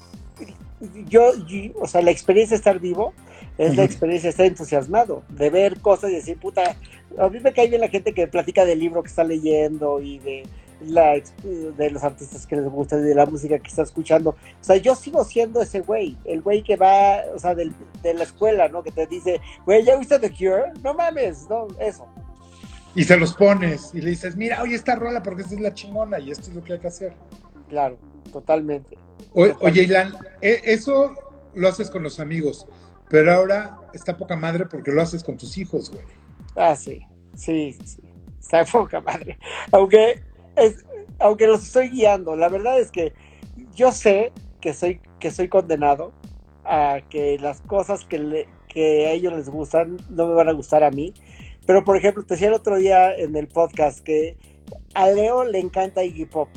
yo, 1.08 1.34
o 1.80 1.88
sea, 1.88 2.02
la 2.02 2.10
experiencia 2.10 2.56
de 2.56 2.62
estar 2.62 2.80
vivo 2.80 3.14
es 3.60 3.76
la 3.76 3.84
experiencia 3.84 4.30
de 4.30 4.32
estar 4.32 4.46
entusiasmado, 4.48 5.22
de 5.30 5.52
ver 5.52 5.80
cosas 5.82 6.10
y 6.10 6.16
decir, 6.16 6.40
puta, 6.40 6.76
a 7.18 7.30
mí 7.30 7.40
me 7.40 7.54
cae 7.54 7.68
bien 7.68 7.82
la 7.82 7.90
gente 7.90 8.14
que 8.14 8.28
platica 8.28 8.66
del 8.66 8.80
libro 8.80 9.02
que 9.02 9.10
está 9.10 9.24
leyendo 9.24 10.02
y 10.02 10.20
de, 10.20 10.44
la, 10.82 11.22
de 11.44 11.90
los 11.92 12.04
artistas 12.04 12.46
que 12.46 12.56
les 12.56 12.66
gusta 12.66 12.98
y 12.98 13.02
de 13.02 13.16
la 13.16 13.26
música 13.26 13.60
que 13.60 13.68
está 13.68 13.84
escuchando. 13.84 14.32
O 14.32 14.64
sea, 14.64 14.78
yo 14.78 14.96
sigo 14.96 15.24
siendo 15.24 15.62
ese 15.62 15.82
güey, 15.82 16.18
el 16.26 16.42
güey 16.42 16.64
que 16.64 16.76
va, 16.76 17.22
o 17.34 17.40
sea, 17.40 17.56
del, 17.56 17.74
de 18.04 18.14
la 18.14 18.24
escuela, 18.24 18.68
¿no? 18.68 18.84
Que 18.84 18.92
te 18.92 19.08
dice, 19.08 19.42
güey, 19.66 19.84
¿ya 19.84 19.98
viste 19.98 20.20
The 20.20 20.30
Cure? 20.30 20.74
No 20.84 20.94
mames, 20.94 21.48
no, 21.50 21.68
eso. 21.80 22.08
Y 22.96 23.04
se 23.04 23.18
los 23.18 23.34
pones 23.34 23.92
y 23.94 24.02
le 24.02 24.10
dices, 24.10 24.36
mira, 24.36 24.62
oye, 24.62 24.76
esta 24.76 24.96
rola 24.96 25.22
porque 25.22 25.44
esta 25.44 25.56
es 25.56 25.62
la 25.62 25.74
chingona 25.74 26.20
y 26.20 26.32
esto 26.32 26.50
es 26.50 26.56
lo 26.56 26.64
que 26.64 26.74
hay 26.74 26.80
que 26.80 26.88
hacer. 26.88 27.14
Claro, 27.70 27.98
totalmente. 28.32 28.98
Oye, 29.34 29.84
Ilan, 29.84 30.16
e, 30.42 30.62
eso 30.64 31.14
lo 31.54 31.68
haces 31.68 31.90
con 31.90 32.04
los 32.04 32.20
amigos, 32.20 32.66
pero 33.10 33.34
ahora 33.34 33.78
está 33.94 34.18
poca 34.18 34.36
madre 34.36 34.66
porque 34.66 34.92
lo 34.92 35.02
haces 35.02 35.24
con 35.24 35.38
tus 35.38 35.58
hijos, 35.58 35.92
güey. 35.92 36.04
Ah, 36.58 36.76
sí, 36.76 37.02
sí, 37.36 37.78
sí. 37.86 38.02
Está 38.40 38.66
poca 38.66 39.00
madre. 39.00 39.38
Aunque, 39.72 40.22
es, 40.56 40.84
aunque 41.20 41.48
los 41.48 41.64
estoy 41.64 41.90
guiando, 41.90 42.36
la 42.36 42.50
verdad 42.50 42.80
es 42.80 42.92
que 42.92 43.14
yo 43.76 43.92
sé 43.92 44.32
que 44.60 44.74
soy, 44.74 45.00
que 45.20 45.32
soy 45.32 45.48
condenado 45.48 46.14
a 46.66 47.00
que 47.10 47.38
las 47.40 47.62
cosas 47.62 48.06
que, 48.06 48.48
que 48.68 49.08
a 49.08 49.12
ellos 49.12 49.34
les 49.34 49.50
gustan 49.50 49.98
no 50.10 50.28
me 50.28 50.34
van 50.34 50.50
a 50.50 50.54
gustar 50.54 50.84
a 50.84 50.92
mí. 50.92 51.14
Pero, 51.66 51.84
por 51.84 51.98
ejemplo, 51.98 52.24
te 52.24 52.34
decía 52.34 52.48
el 52.48 52.54
otro 52.54 52.78
día 52.78 53.14
en 53.14 53.36
el 53.36 53.48
podcast 53.48 54.00
que 54.00 54.38
a 54.94 55.10
Leo 55.10 55.44
le 55.44 55.60
encanta 55.60 56.04
Iggy 56.04 56.26
Pop. 56.26 56.50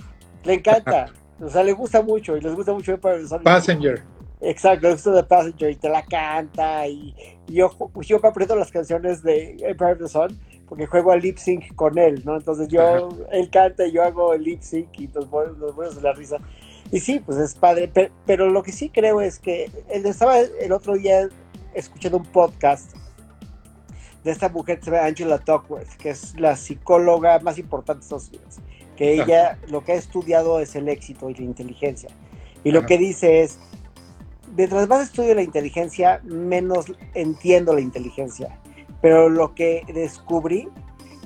Le 0.45 0.55
encanta. 0.55 1.13
o 1.41 1.49
sea, 1.49 1.63
le 1.63 1.73
gusta 1.73 2.03
mucho 2.03 2.37
y 2.37 2.41
les 2.41 2.55
gusta 2.55 2.73
mucho. 2.73 2.99
Passenger. 3.43 4.03
Exacto, 4.43 4.89
esto 4.89 5.13
de 5.13 5.23
Passenger 5.23 5.71
y 5.71 5.77
te 5.77 5.89
la 5.89 6.03
canta 6.03 6.87
y, 6.89 7.15
yo, 7.47 7.71
yo 8.01 8.25
aprendo 8.25 8.57
las 8.57 8.71
canciones 8.71 9.23
de 9.23 9.57
Empire 9.61 9.93
of 9.93 9.99
the 9.99 10.09
Sun 10.09 10.41
porque 10.69 10.87
juego 10.87 11.11
al 11.11 11.21
lip 11.21 11.37
sync 11.37 11.75
con 11.75 11.99
él, 11.99 12.23
¿no? 12.25 12.37
Entonces 12.37 12.69
yo, 12.69 13.09
él 13.33 13.51
canta 13.51 13.87
y 13.87 13.93
yo 13.93 14.05
hago 14.05 14.33
el 14.35 14.45
lip 14.45 14.63
sync 14.63 14.89
y 15.01 15.09
nos 15.09 15.29
voy 15.29 15.47
a 15.47 16.01
la 16.01 16.13
risa. 16.13 16.39
Y 16.93 17.01
sí, 17.01 17.21
pues 17.21 17.39
es 17.39 17.55
padre, 17.55 17.91
pero, 18.25 18.51
lo 18.51 18.63
que 18.63 18.73
sí 18.73 18.89
creo 18.89 19.21
es 19.21 19.39
que 19.39 19.71
él 19.91 20.07
estaba 20.07 20.39
el 20.39 20.73
otro 20.73 20.95
día 20.95 21.29
escuchando 21.75 22.19
un 22.19 22.25
podcast 22.25 22.95
de 24.25 24.31
esta 24.31 24.49
mujer 24.49 24.79
que 24.79 24.85
se 24.85 24.91
llama 24.91 25.07
Angela 25.07 25.39
Duckworth, 25.39 25.97
que 25.97 26.11
es 26.11 26.39
la 26.39 26.57
psicóloga 26.57 27.39
más 27.41 27.59
importante 27.59 28.01
de 28.01 28.05
Estados 28.05 28.29
Unidos, 28.29 28.59
que 28.97 29.15
ella 29.15 29.59
lo 29.69 29.85
que 29.85 29.93
ha 29.93 29.97
estudiado 29.97 30.61
es 30.61 30.75
el 30.77 30.89
éxito 30.89 31.31
y 31.31 31.35
la 31.35 31.45
inteligencia. 31.45 32.11
Y 32.63 32.73
lo 32.73 32.87
que 32.87 32.99
dice 32.99 33.43
es, 33.43 33.59
mientras 34.57 34.89
más 34.89 35.03
estudio 35.03 35.35
la 35.35 35.43
inteligencia, 35.43 36.21
menos 36.25 36.87
entiendo 37.15 37.75
la 37.75 37.81
inteligencia. 37.81 38.59
Pero 39.01 39.29
lo 39.29 39.55
que 39.55 39.85
descubrí 39.93 40.69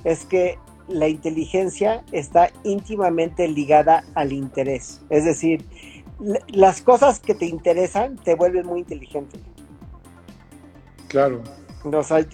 es 0.05 0.25
que 0.25 0.59
la 0.89 1.09
inteligencia 1.09 2.05
está 2.13 2.51
íntimamente 2.63 3.49
ligada 3.49 4.05
al 4.15 4.33
interés. 4.33 5.01
Es 5.11 5.25
decir, 5.25 5.65
las 6.49 6.83
cosas 6.83 7.21
que 7.21 7.35
te 7.35 7.47
interesan 7.47 8.17
te 8.17 8.35
vuelven 8.35 8.67
muy 8.67 8.81
inteligente. 8.81 9.39
Claro. 11.09 11.43
O 11.85 12.03
sea, 12.03 12.27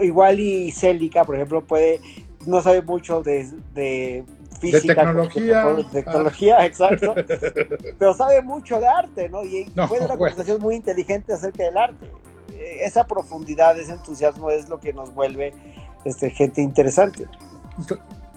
igual 0.00 0.40
y 0.40 0.70
Célica, 0.72 1.24
por 1.24 1.36
ejemplo, 1.36 1.64
puede, 1.64 2.00
no 2.46 2.62
sabe 2.62 2.82
mucho 2.82 3.22
de, 3.22 3.50
de 3.74 4.24
física. 4.72 4.94
De 4.94 5.00
tecnología. 5.00 5.64
De 5.66 5.84
tecnología, 5.84 6.66
exacto. 6.66 7.14
pero 7.98 8.14
sabe 8.14 8.42
mucho 8.42 8.80
de 8.80 8.86
arte, 8.86 9.28
¿no? 9.28 9.44
Y 9.44 9.70
No, 9.74 9.88
puede 9.88 10.04
una 10.04 10.08
bueno. 10.16 10.18
conversación 10.18 10.60
muy 10.60 10.74
inteligente 10.76 11.32
acerca 11.32 11.64
del 11.64 11.76
arte. 11.76 12.10
Eh, 12.52 12.78
Esa 12.82 13.04
profundidad, 13.06 13.78
ese 13.78 13.92
entusiasmo 13.92 14.50
es 14.50 14.68
lo 14.68 14.78
que 14.80 14.92
nos 14.92 15.14
vuelve 15.14 15.52
este, 16.04 16.30
gente 16.30 16.60
interesante. 16.60 17.26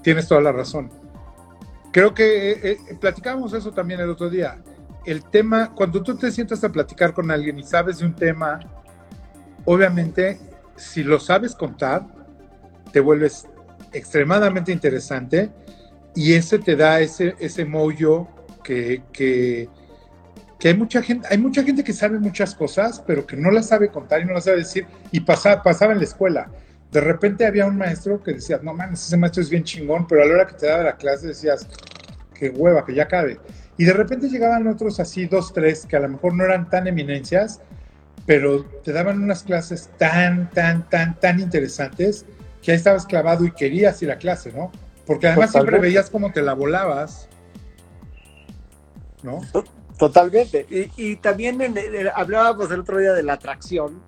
Tienes 0.01 0.27
toda 0.27 0.41
la 0.41 0.51
razón. 0.51 0.89
Creo 1.91 2.13
que 2.13 2.51
eh, 2.51 2.59
eh, 2.63 2.77
platicábamos 2.99 3.53
eso 3.53 3.71
también 3.71 3.99
el 3.99 4.09
otro 4.09 4.29
día. 4.29 4.57
El 5.05 5.23
tema, 5.23 5.73
cuando 5.73 6.03
tú 6.03 6.15
te 6.17 6.31
sientas 6.31 6.63
a 6.63 6.69
platicar 6.69 7.13
con 7.13 7.31
alguien 7.31 7.57
y 7.59 7.63
sabes 7.63 7.99
de 7.99 8.05
un 8.05 8.15
tema, 8.15 8.59
obviamente, 9.65 10.39
si 10.75 11.03
lo 11.03 11.19
sabes 11.19 11.55
contar, 11.55 12.05
te 12.91 12.99
vuelves 12.99 13.47
extremadamente 13.93 14.71
interesante 14.71 15.49
y 16.17 16.33
ese 16.33 16.57
te 16.57 16.75
da 16.75 16.99
ese, 16.99 17.35
ese 17.37 17.63
mollo 17.63 18.27
que, 18.63 19.03
que, 19.13 19.69
que 20.57 20.69
hay 20.69 20.73
mucha 20.73 21.03
gente, 21.03 21.27
hay 21.29 21.37
mucha 21.37 21.61
gente 21.61 21.83
que 21.83 21.93
sabe 21.93 22.17
muchas 22.17 22.55
cosas, 22.55 23.03
pero 23.05 23.27
que 23.27 23.37
no 23.37 23.51
las 23.51 23.67
sabe 23.67 23.89
contar 23.89 24.21
y 24.21 24.25
no 24.25 24.33
las 24.33 24.45
sabe 24.45 24.57
decir. 24.57 24.87
Y 25.11 25.19
pasa, 25.19 25.61
pasaba 25.61 25.93
en 25.93 25.99
la 25.99 26.05
escuela. 26.05 26.49
De 26.91 27.01
repente 27.01 27.45
había 27.45 27.67
un 27.67 27.77
maestro 27.77 28.23
que 28.23 28.33
decía, 28.33 28.59
no 28.63 28.73
mames, 28.73 29.05
ese 29.05 29.15
maestro 29.15 29.43
es 29.43 29.51
bien 29.51 29.63
chingón, 29.63 30.07
pero 30.07 30.23
a 30.23 30.25
la 30.25 30.33
hora 30.33 30.47
que 30.47 30.55
te 30.55 30.65
daba 30.65 30.85
la 30.85 30.95
clase 30.95 31.27
decías, 31.27 31.69
qué 32.33 32.49
hueva, 32.49 32.83
que 32.83 32.95
ya 32.95 33.07
cabe. 33.07 33.39
Y 33.77 33.85
de 33.85 33.93
repente 33.93 34.27
llegaban 34.27 34.65
otros 34.65 34.99
así, 34.99 35.27
dos, 35.27 35.53
tres, 35.53 35.85
que 35.85 35.97
a 35.97 35.99
lo 35.99 36.09
mejor 36.09 36.33
no 36.33 36.43
eran 36.43 36.67
tan 36.67 36.87
eminencias, 36.87 37.61
pero 38.25 38.65
te 38.83 38.91
daban 38.91 39.21
unas 39.21 39.43
clases 39.43 39.91
tan, 39.99 40.49
tan, 40.49 40.89
tan, 40.89 41.19
tan 41.19 41.39
interesantes 41.39 42.25
que 42.63 42.71
ahí 42.71 42.77
estabas 42.77 43.05
clavado 43.05 43.45
y 43.45 43.51
querías 43.51 44.01
ir 44.01 44.09
a 44.09 44.17
clase, 44.17 44.51
¿no? 44.51 44.71
Porque 45.07 45.27
además 45.27 45.51
siempre 45.51 45.71
Totalmente. 45.71 45.87
veías 45.87 46.09
cómo 46.09 46.31
te 46.33 46.41
la 46.41 46.53
volabas, 46.53 47.29
¿no? 49.23 49.39
Totalmente. 49.97 50.65
Y, 50.69 51.11
y 51.11 51.15
también 51.15 51.59
en- 51.61 51.77
en- 51.77 52.09
hablábamos 52.13 52.69
el 52.71 52.81
otro 52.81 52.97
día 52.99 53.13
de 53.13 53.23
la 53.23 53.33
atracción. 53.33 54.01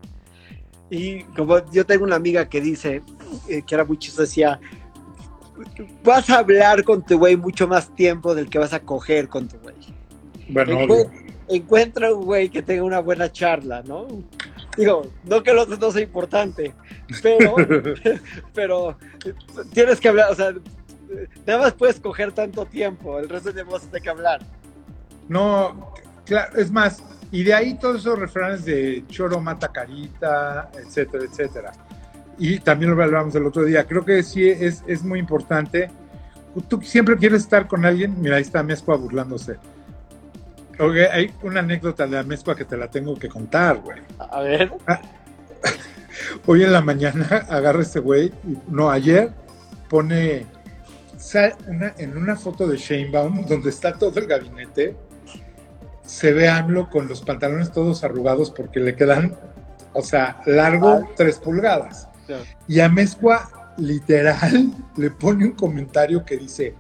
Y 0.90 1.24
como 1.36 1.60
yo 1.72 1.86
tengo 1.86 2.04
una 2.04 2.16
amiga 2.16 2.48
que 2.50 2.62
dice, 2.62 3.02
eh, 3.48 3.62
que 3.66 3.76
era 3.76 3.86
muy 3.86 3.98
chistosa, 3.98 4.24
decía, 4.24 4.60
vas 6.04 6.30
a 6.30 6.40
hablar 6.40 6.84
con 6.84 7.04
tu 7.06 7.18
güey 7.18 7.36
mucho 7.38 7.68
más 7.68 7.94
tiempo 7.96 8.36
del 8.36 8.50
que 8.50 8.60
vas 8.60 8.74
a 8.74 8.80
coger 8.82 9.28
con 9.28 9.48
tu 9.48 9.58
güey. 9.60 9.76
Bueno, 10.50 10.80
obvio. 10.80 11.12
encuentra 11.48 12.14
un 12.14 12.26
güey 12.26 12.50
que 12.50 12.62
tenga 12.62 12.84
una 12.84 13.00
buena 13.00 13.32
charla, 13.32 13.84
¿no? 13.84 14.08
Digo, 14.78 15.08
no 15.26 15.44
que 15.44 15.54
lo 15.54 15.64
otro 15.64 15.78
no 15.78 15.92
sea 15.92 16.02
importante, 16.02 16.74
pero, 17.22 17.56
pero 18.54 18.98
tienes 19.74 20.00
que 20.00 20.10
hablar, 20.10 20.32
o 20.32 20.36
sea, 20.36 20.54
nada 21.46 21.60
más 21.60 21.74
puedes 21.74 22.00
coger 22.00 22.32
tanto 22.32 22.66
tiempo, 22.66 23.20
el 23.20 23.30
resto 23.30 23.52
de 23.52 23.62
a 23.62 23.66
tener 23.66 24.02
que 24.02 24.10
hablar. 24.10 24.42
No, 25.28 25.94
claro, 26.26 26.58
es 26.58 26.72
más, 26.72 27.04
y 27.32 27.44
de 27.44 27.54
ahí 27.54 27.76
todos 27.76 27.98
esos 27.98 28.18
refranes 28.18 28.66
de 28.66 29.04
choro 29.08 29.40
mata 29.40 29.68
carita, 29.68 30.70
etcétera, 30.74 31.26
etcétera. 31.26 31.72
Y 32.38 32.60
también 32.60 32.96
lo 32.96 33.04
hablamos 33.04 33.36
el 33.36 33.46
otro 33.46 33.66
día. 33.66 33.86
Creo 33.86 34.06
que 34.06 34.24
sí 34.24 34.48
es, 34.48 34.84
es 34.88 35.04
muy 35.04 35.20
importante. 35.20 35.92
Tú 36.68 36.82
siempre 36.82 37.18
quieres 37.18 37.42
estar 37.42 37.68
con 37.68 37.86
alguien. 37.86 38.20
Mira, 38.20 38.38
ahí 38.38 38.42
está 38.42 38.64
Mezcua 38.64 38.96
burlándose. 38.96 39.58
Ok, 40.80 40.96
hay 41.12 41.34
una 41.44 41.60
anécdota 41.60 42.08
de 42.08 42.16
la 42.16 42.24
Mezcua 42.24 42.56
que 42.56 42.64
te 42.64 42.78
la 42.78 42.90
tengo 42.90 43.14
que 43.16 43.28
contar, 43.28 43.80
güey. 43.80 44.00
A 44.18 44.40
ver. 44.42 44.72
Hoy 46.46 46.64
en 46.64 46.72
la 46.72 46.82
mañana 46.82 47.28
agarra 47.50 47.82
este 47.82 48.00
güey, 48.00 48.32
no, 48.68 48.90
ayer 48.90 49.32
pone 49.90 50.46
una, 51.68 51.94
en 51.98 52.18
una 52.18 52.36
foto 52.36 52.68
de 52.68 52.78
Sheinbaum 52.78 53.46
donde 53.46 53.70
está 53.70 53.94
todo 53.94 54.20
el 54.20 54.28
gabinete, 54.28 54.96
se 56.06 56.34
ve 56.34 56.48
a 56.48 56.58
AMLO 56.58 56.90
con 56.90 57.08
los 57.08 57.22
pantalones 57.22 57.72
todos 57.72 58.04
arrugados 58.04 58.50
porque 58.52 58.80
le 58.80 58.96
quedan, 58.96 59.36
o 59.94 60.02
sea, 60.02 60.42
largo 60.46 61.08
tres 61.16 61.38
pulgadas. 61.38 62.08
Y 62.68 62.80
a 62.80 62.90
Mezcua, 62.90 63.74
literal, 63.78 64.74
le 64.98 65.12
pone 65.12 65.46
un 65.46 65.52
comentario 65.52 66.26
que 66.26 66.38
dice, 66.38 66.74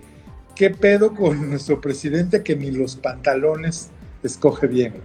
¿qué 0.55 0.71
pedo 0.71 1.13
con 1.13 1.49
nuestro 1.49 1.79
presidente 1.79 2.43
que 2.43 2.55
ni 2.55 2.71
los 2.71 2.95
pantalones 2.95 3.89
escoge 4.23 4.67
bien? 4.67 4.95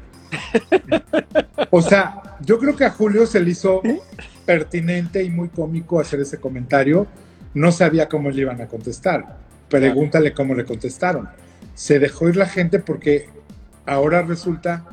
o 1.70 1.82
sea, 1.82 2.36
yo 2.40 2.58
creo 2.58 2.74
que 2.74 2.84
a 2.84 2.90
Julio 2.90 3.26
se 3.26 3.40
le 3.40 3.50
hizo 3.50 3.82
pertinente 4.44 5.22
y 5.22 5.30
muy 5.30 5.48
cómico 5.48 6.00
hacer 6.00 6.20
ese 6.20 6.38
comentario. 6.38 7.06
No 7.54 7.73
sabía 7.73 8.08
cómo 8.08 8.30
le 8.30 8.42
iban 8.42 8.61
a 8.61 8.66
contestar. 8.66 9.38
Pregúntale 9.68 10.32
cómo 10.34 10.54
le 10.54 10.64
contestaron. 10.64 11.28
Se 11.75 11.99
dejó 11.99 12.28
ir 12.28 12.37
la 12.37 12.46
gente 12.46 12.78
porque 12.78 13.28
ahora 13.87 14.23
resulta 14.23 14.84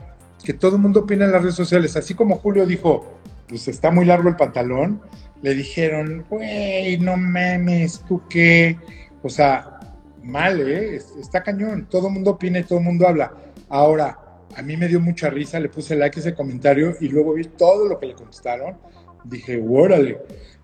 que 0.43 0.53
todo 0.53 0.75
el 0.77 0.81
mundo 0.81 1.01
opina 1.01 1.25
en 1.25 1.31
las 1.31 1.41
redes 1.41 1.55
sociales. 1.55 1.95
Así 1.97 2.13
como 2.13 2.37
Julio 2.37 2.65
dijo, 2.65 3.19
pues 3.47 3.67
está 3.67 3.91
muy 3.91 4.05
largo 4.05 4.29
el 4.29 4.35
pantalón, 4.35 5.01
le 5.41 5.53
dijeron, 5.53 6.25
güey, 6.29 6.97
no 6.99 7.17
mames, 7.17 8.03
¿tú 8.07 8.21
qué? 8.29 8.77
O 9.23 9.29
sea, 9.29 9.79
mal, 10.23 10.59
¿eh? 10.61 10.95
Es- 10.95 11.13
Está 11.19 11.43
cañón. 11.43 11.87
Todo 11.89 12.07
el 12.07 12.13
mundo 12.13 12.31
opina 12.31 12.59
y 12.59 12.63
todo 12.63 12.79
el 12.79 12.85
mundo 12.85 13.07
habla. 13.07 13.33
Ahora, 13.69 14.17
a 14.55 14.61
mí 14.61 14.77
me 14.77 14.87
dio 14.87 14.99
mucha 14.99 15.29
risa, 15.29 15.59
le 15.59 15.69
puse 15.69 15.95
like 15.95 16.19
a 16.19 16.21
ese 16.21 16.33
comentario 16.35 16.95
y 16.99 17.07
luego 17.09 17.33
vi 17.33 17.45
todo 17.45 17.87
lo 17.87 17.99
que 17.99 18.07
le 18.07 18.13
contestaron. 18.15 18.77
Dije, 19.23 19.61
órale. 19.67 20.19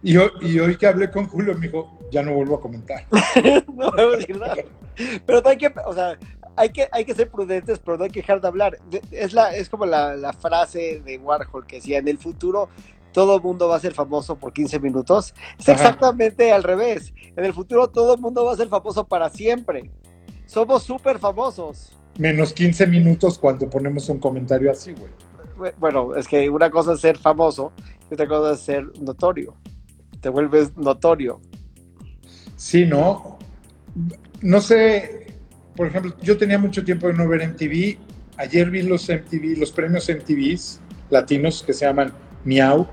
Y, 0.07 0.15
hoy- 0.17 0.31
y 0.41 0.59
hoy 0.59 0.77
que 0.77 0.87
hablé 0.87 1.11
con 1.11 1.27
Julio, 1.27 1.53
me 1.55 1.67
dijo, 1.67 1.99
ya 2.11 2.23
no 2.23 2.33
vuelvo 2.33 2.55
a 2.55 2.61
comentar. 2.61 3.05
no 3.75 3.91
voy 3.91 3.99
a 4.13 4.17
decir 4.17 4.37
nada. 4.39 4.55
Pero 5.25 5.41
no 5.41 5.49
hay 5.49 5.57
que, 5.57 5.73
o 5.85 5.93
sea, 5.93 6.17
hay 6.55 6.69
que, 6.69 6.87
hay 6.91 7.03
que 7.03 7.13
ser 7.13 7.29
prudentes, 7.29 7.79
pero 7.79 7.97
no 7.97 8.05
hay 8.05 8.09
que 8.09 8.21
dejar 8.21 8.39
de 8.39 8.47
hablar. 8.47 8.77
Es, 9.11 9.33
la, 9.33 9.53
es 9.53 9.67
como 9.69 9.85
la, 9.85 10.15
la 10.15 10.31
frase 10.31 11.01
de 11.05 11.17
Warhol 11.17 11.67
que 11.67 11.75
decía, 11.77 11.97
en 11.99 12.07
el 12.07 12.17
futuro 12.17 12.69
todo 13.11 13.35
el 13.35 13.41
mundo 13.41 13.67
va 13.67 13.75
a 13.75 13.79
ser 13.79 13.93
famoso 13.93 14.37
por 14.37 14.53
15 14.53 14.79
minutos. 14.79 15.33
Es 15.59 15.67
Ajá. 15.67 15.73
exactamente 15.81 16.51
al 16.53 16.63
revés. 16.63 17.13
En 17.35 17.43
el 17.43 17.53
futuro 17.53 17.89
todo 17.89 18.13
el 18.13 18.21
mundo 18.21 18.45
va 18.45 18.53
a 18.53 18.55
ser 18.55 18.69
famoso 18.69 19.05
para 19.07 19.29
siempre. 19.29 19.91
Somos 20.45 20.83
súper 20.83 21.19
famosos. 21.19 21.91
Menos 22.17 22.53
15 22.53 22.87
minutos 22.87 23.37
cuando 23.37 23.69
ponemos 23.69 24.07
un 24.07 24.19
comentario 24.19 24.71
así, 24.71 24.93
güey. 24.93 25.73
Bueno, 25.79 26.15
es 26.15 26.27
que 26.27 26.49
una 26.49 26.69
cosa 26.69 26.93
es 26.93 27.01
ser 27.01 27.17
famoso 27.17 27.73
y 28.09 28.13
otra 28.13 28.27
cosa 28.27 28.53
es 28.53 28.59
ser 28.61 28.85
notorio. 29.01 29.55
Te 30.21 30.29
vuelves 30.29 30.75
notorio. 30.77 31.41
Sí, 32.55 32.85
¿no? 32.85 33.37
No 34.41 34.61
sé, 34.61 35.27
por 35.75 35.87
ejemplo, 35.87 36.15
yo 36.21 36.37
tenía 36.37 36.57
mucho 36.57 36.83
tiempo 36.83 37.07
de 37.07 37.13
no 37.13 37.27
ver 37.27 37.47
MTV. 37.47 37.97
Ayer 38.37 38.69
vi 38.69 38.81
los 38.83 39.07
MTV, 39.09 39.57
los 39.57 39.71
premios 39.71 40.09
MTVs 40.09 40.81
latinos 41.09 41.63
que 41.65 41.73
se 41.73 41.85
llaman 41.85 42.11
Miau. 42.43 42.87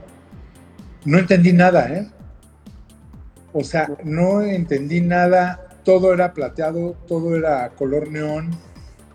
No 1.04 1.18
entendí 1.18 1.52
nada, 1.52 1.88
¿eh? 1.92 2.08
O 3.52 3.62
sea, 3.62 3.88
no 4.04 4.42
entendí 4.42 5.00
nada. 5.00 5.68
Todo 5.84 6.14
era 6.14 6.32
plateado, 6.32 6.96
todo 7.06 7.36
era 7.36 7.68
color 7.70 8.10
neón, 8.10 8.50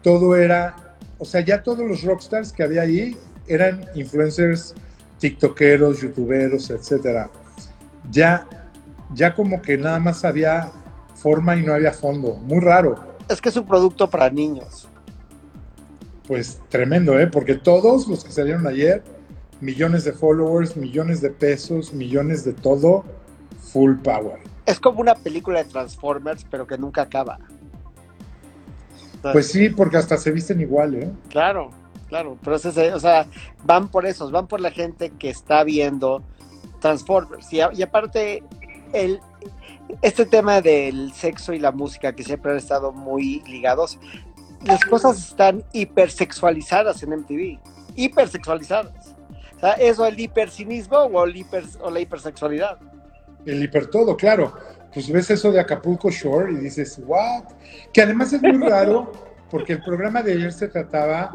todo 0.04 0.36
era. 0.36 0.96
O 1.18 1.26
sea, 1.26 1.42
ya 1.42 1.64
todos 1.64 1.88
los 1.88 2.04
rockstars 2.04 2.54
que 2.54 2.64
había 2.64 2.84
ahí 2.84 3.18
eran 3.48 3.86
influencers, 3.96 4.76
tiktokeros, 5.18 6.02
youtuberos, 6.02 6.70
etcétera. 6.70 7.30
Ya 8.12 8.48
ya 9.14 9.34
como 9.34 9.62
que 9.62 9.78
nada 9.78 10.00
más 10.00 10.24
había 10.24 10.72
forma 11.16 11.56
y 11.56 11.64
no 11.64 11.74
había 11.74 11.92
fondo. 11.92 12.36
Muy 12.36 12.60
raro. 12.60 12.96
Es 13.28 13.42
que 13.42 13.50
es 13.50 13.56
un 13.58 13.66
producto 13.66 14.10
para 14.10 14.30
niños. 14.30 14.88
Pues 16.28 16.62
tremendo, 16.70 17.20
¿eh? 17.20 17.28
Porque 17.28 17.56
todos 17.56 18.08
los 18.08 18.24
que 18.24 18.32
salieron 18.32 18.68
ayer, 18.68 19.04
millones 19.62 20.04
de 20.04 20.14
followers, 20.14 20.78
millones 20.78 21.22
de 21.22 21.32
pesos, 21.32 21.92
millones 21.92 22.46
de 22.46 22.54
todo, 22.54 23.04
full 23.74 23.96
power. 23.96 24.40
Es 24.66 24.80
como 24.80 25.02
una 25.02 25.16
película 25.16 25.64
de 25.64 25.70
Transformers, 25.70 26.46
pero 26.50 26.68
que 26.68 26.78
nunca 26.78 27.02
acaba. 27.02 27.40
Pues 29.22 29.48
sí, 29.52 29.70
porque 29.70 29.98
hasta 29.98 30.18
se 30.18 30.32
visten 30.32 30.62
igual, 30.62 30.96
¿eh? 30.96 31.12
Claro, 31.30 31.72
claro. 32.08 32.38
Pero 32.44 32.56
es 32.56 32.66
ese- 32.66 32.94
o 32.94 33.00
sea, 33.00 33.26
van 33.66 33.90
por 33.90 34.06
esos, 34.06 34.32
van 34.32 34.48
por 34.48 34.62
la 34.62 34.72
gente 34.72 35.10
que 35.18 35.30
está 35.30 35.64
viendo 35.64 36.24
Transformers. 36.80 37.52
Y, 37.54 37.62
a- 37.62 37.72
y 37.74 37.82
aparte, 37.82 38.44
el, 38.94 39.20
este 40.02 40.26
tema 40.26 40.62
del 40.62 41.12
sexo 41.14 41.54
y 41.54 41.60
la 41.60 41.72
música, 41.72 42.14
que 42.14 42.24
siempre 42.24 42.52
han 42.52 42.58
estado 42.58 42.92
muy 42.92 43.42
ligados, 43.48 44.00
las 44.66 44.84
cosas 44.86 45.18
están 45.18 45.64
hipersexualizadas 45.74 47.02
en 47.04 47.12
MTV. 47.12 47.60
hipersexualizadas. 47.96 49.16
O 49.56 49.60
sea, 49.60 49.74
¿eso 49.74 50.06
el 50.06 50.20
hipercinismo 50.20 50.98
o, 50.98 51.24
el 51.26 51.36
hiper, 51.36 51.64
o 51.82 51.90
la 51.90 52.00
hipersexualidad? 52.00 52.78
El 53.46 53.64
hiper 53.64 53.88
todo, 53.88 54.16
claro. 54.16 54.54
Pues 54.94 55.12
ves 55.12 55.30
eso 55.30 55.52
de 55.52 55.60
Acapulco 55.60 56.10
Shore 56.10 56.54
y 56.54 56.58
dices, 56.58 57.00
¿what? 57.06 57.44
Que 57.94 58.02
además 58.02 58.32
es 58.34 58.42
muy 58.42 58.58
raro 58.70 59.12
porque 59.52 59.74
el 59.74 59.84
programa 59.84 60.22
de 60.24 60.34
ayer 60.34 60.52
se 60.54 60.68
trataba 60.68 61.32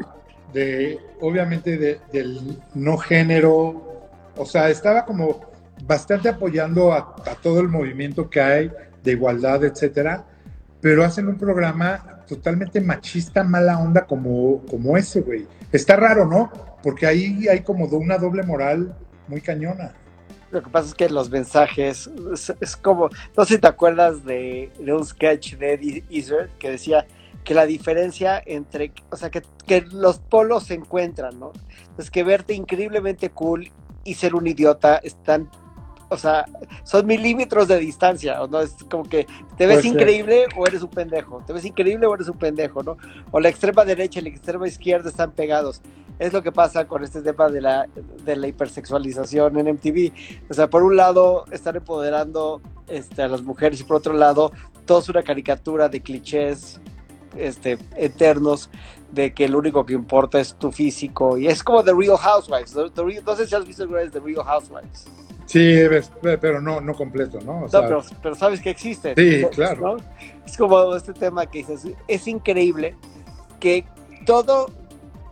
de, 0.53 0.99
obviamente, 1.21 1.77
de, 1.77 1.99
del 2.11 2.59
no 2.73 2.97
género, 2.97 3.94
o 4.37 4.45
sea, 4.45 4.69
estaba 4.69 5.05
como 5.05 5.41
bastante 5.83 6.29
apoyando 6.29 6.93
a, 6.93 7.15
a, 7.25 7.35
todo 7.41 7.59
el 7.59 7.67
movimiento 7.67 8.29
que 8.29 8.41
hay 8.41 8.71
de 9.03 9.11
igualdad, 9.11 9.63
etcétera, 9.63 10.25
pero 10.81 11.03
hacen 11.03 11.27
un 11.27 11.37
programa 11.37 12.15
totalmente 12.27 12.81
machista, 12.81 13.43
mala 13.43 13.79
onda 13.79 14.05
como, 14.05 14.61
como 14.65 14.97
ese, 14.97 15.21
güey. 15.21 15.47
Está 15.71 15.95
raro, 15.95 16.25
¿no? 16.25 16.51
Porque 16.83 17.05
ahí 17.05 17.47
hay 17.47 17.61
como 17.61 17.85
una 17.85 18.17
doble 18.17 18.43
moral 18.43 18.95
muy 19.27 19.41
cañona. 19.41 19.93
Lo 20.51 20.61
que 20.63 20.69
pasa 20.69 20.89
es 20.89 20.93
que 20.93 21.09
los 21.09 21.29
mensajes 21.29 22.09
es, 22.61 22.75
como, 22.77 23.09
no 23.35 23.45
sé 23.45 23.55
si 23.55 23.59
te 23.59 23.67
acuerdas 23.67 24.23
de, 24.23 24.71
de 24.79 24.93
un 24.93 25.05
sketch 25.05 25.55
de 25.55 25.73
Eddie 25.73 26.03
que 26.59 26.71
decía 26.71 27.05
que 27.43 27.53
la 27.53 27.65
diferencia 27.65 28.41
entre, 28.45 28.91
o 29.09 29.17
sea, 29.17 29.29
que, 29.29 29.43
que 29.67 29.81
los 29.81 30.19
polos 30.19 30.65
se 30.65 30.73
encuentran, 30.73 31.39
¿no? 31.39 31.51
Es 31.97 32.09
que 32.09 32.23
verte 32.23 32.53
increíblemente 32.53 33.29
cool 33.29 33.71
y 34.05 34.13
ser 34.13 34.35
un 34.35 34.47
idiota 34.47 34.97
están 35.03 35.49
o 36.09 36.17
sea, 36.17 36.45
son 36.83 37.05
milímetros 37.07 37.67
de 37.67 37.79
distancia, 37.79 38.37
¿no? 38.49 38.61
Es 38.61 38.75
como 38.89 39.03
que 39.03 39.25
te 39.57 39.65
ves 39.65 39.83
increíble 39.85 40.45
o 40.55 40.67
eres 40.67 40.83
un 40.83 40.89
pendejo, 40.89 41.43
te 41.45 41.51
ves 41.51 41.65
increíble 41.65 42.05
o 42.05 42.13
eres 42.13 42.27
un 42.29 42.37
pendejo, 42.37 42.83
¿no? 42.83 42.97
O 43.31 43.39
la 43.39 43.49
extrema 43.49 43.83
derecha 43.83 44.19
y 44.19 44.23
la 44.23 44.29
extrema 44.29 44.67
izquierda 44.67 45.09
están 45.09 45.31
pegados. 45.31 45.81
Es 46.19 46.31
lo 46.31 46.41
que 46.43 46.51
pasa 46.51 46.87
con 46.87 47.03
este 47.03 47.21
tema 47.21 47.49
de 47.49 47.59
la, 47.59 47.87
de 48.23 48.35
la 48.35 48.47
hipersexualización 48.47 49.57
en 49.57 49.73
MTV. 49.73 50.11
O 50.49 50.53
sea, 50.53 50.69
por 50.69 50.83
un 50.83 50.95
lado 50.95 51.45
están 51.51 51.75
empoderando 51.75 52.61
este, 52.87 53.23
a 53.23 53.27
las 53.27 53.41
mujeres 53.41 53.81
y 53.81 53.83
por 53.83 53.97
otro 53.97 54.13
lado 54.13 54.51
todo 54.85 54.99
es 54.99 55.09
una 55.09 55.23
caricatura 55.23 55.89
de 55.89 56.01
clichés 56.01 56.79
este, 57.37 57.77
eternos 57.95 58.69
de 59.11 59.33
que 59.33 59.47
lo 59.47 59.59
único 59.59 59.85
que 59.85 59.93
importa 59.93 60.39
es 60.39 60.55
tu 60.55 60.71
físico 60.71 61.37
y 61.37 61.47
es 61.47 61.63
como 61.63 61.83
The 61.83 61.93
Real 61.93 62.17
Housewives. 62.17 62.75
no 62.75 63.35
sé 63.35 63.47
si 63.47 63.55
has 63.55 63.65
visto 63.65 63.87
The 63.87 64.19
Real 64.19 64.43
Housewives. 64.43 65.05
Sí, 65.45 65.77
pero 66.21 66.59
no, 66.59 66.81
no 66.81 66.93
completo, 66.95 67.39
¿no? 67.39 67.67
no 67.71 68.03
pero, 68.21 68.35
sabes 68.35 68.61
que 68.61 68.71
existe. 68.71 69.13
Sí, 69.15 69.45
claro. 69.53 69.97
Es 70.45 70.57
como 70.57 70.95
este 70.95 71.13
tema 71.13 71.45
que 71.45 71.59
dices, 71.59 71.87
es 72.07 72.27
increíble 72.27 72.95
que 73.59 73.85
todo, 74.25 74.71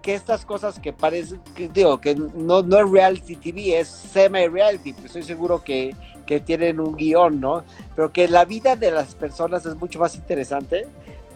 que 0.01 0.13
estas 0.13 0.45
cosas 0.45 0.79
que 0.79 0.93
parecen, 0.93 1.41
que 1.55 1.67
digo, 1.67 1.99
que 1.99 2.15
no, 2.15 2.61
no 2.61 2.77
es 2.79 2.89
reality 2.89 3.35
TV, 3.35 3.79
es 3.79 3.87
semi-reality, 3.87 4.93
pues 4.93 5.05
estoy 5.07 5.23
seguro 5.23 5.63
que, 5.63 5.95
que 6.27 6.39
tienen 6.39 6.79
un 6.79 6.95
guion, 6.95 7.41
¿no? 7.41 7.63
Pero 7.95 8.13
que 8.13 8.27
la 8.27 8.45
vida 8.45 8.75
de 8.75 8.91
las 8.91 9.15
personas 9.15 9.65
es 9.65 9.75
mucho 9.75 9.99
más 9.99 10.15
interesante 10.15 10.85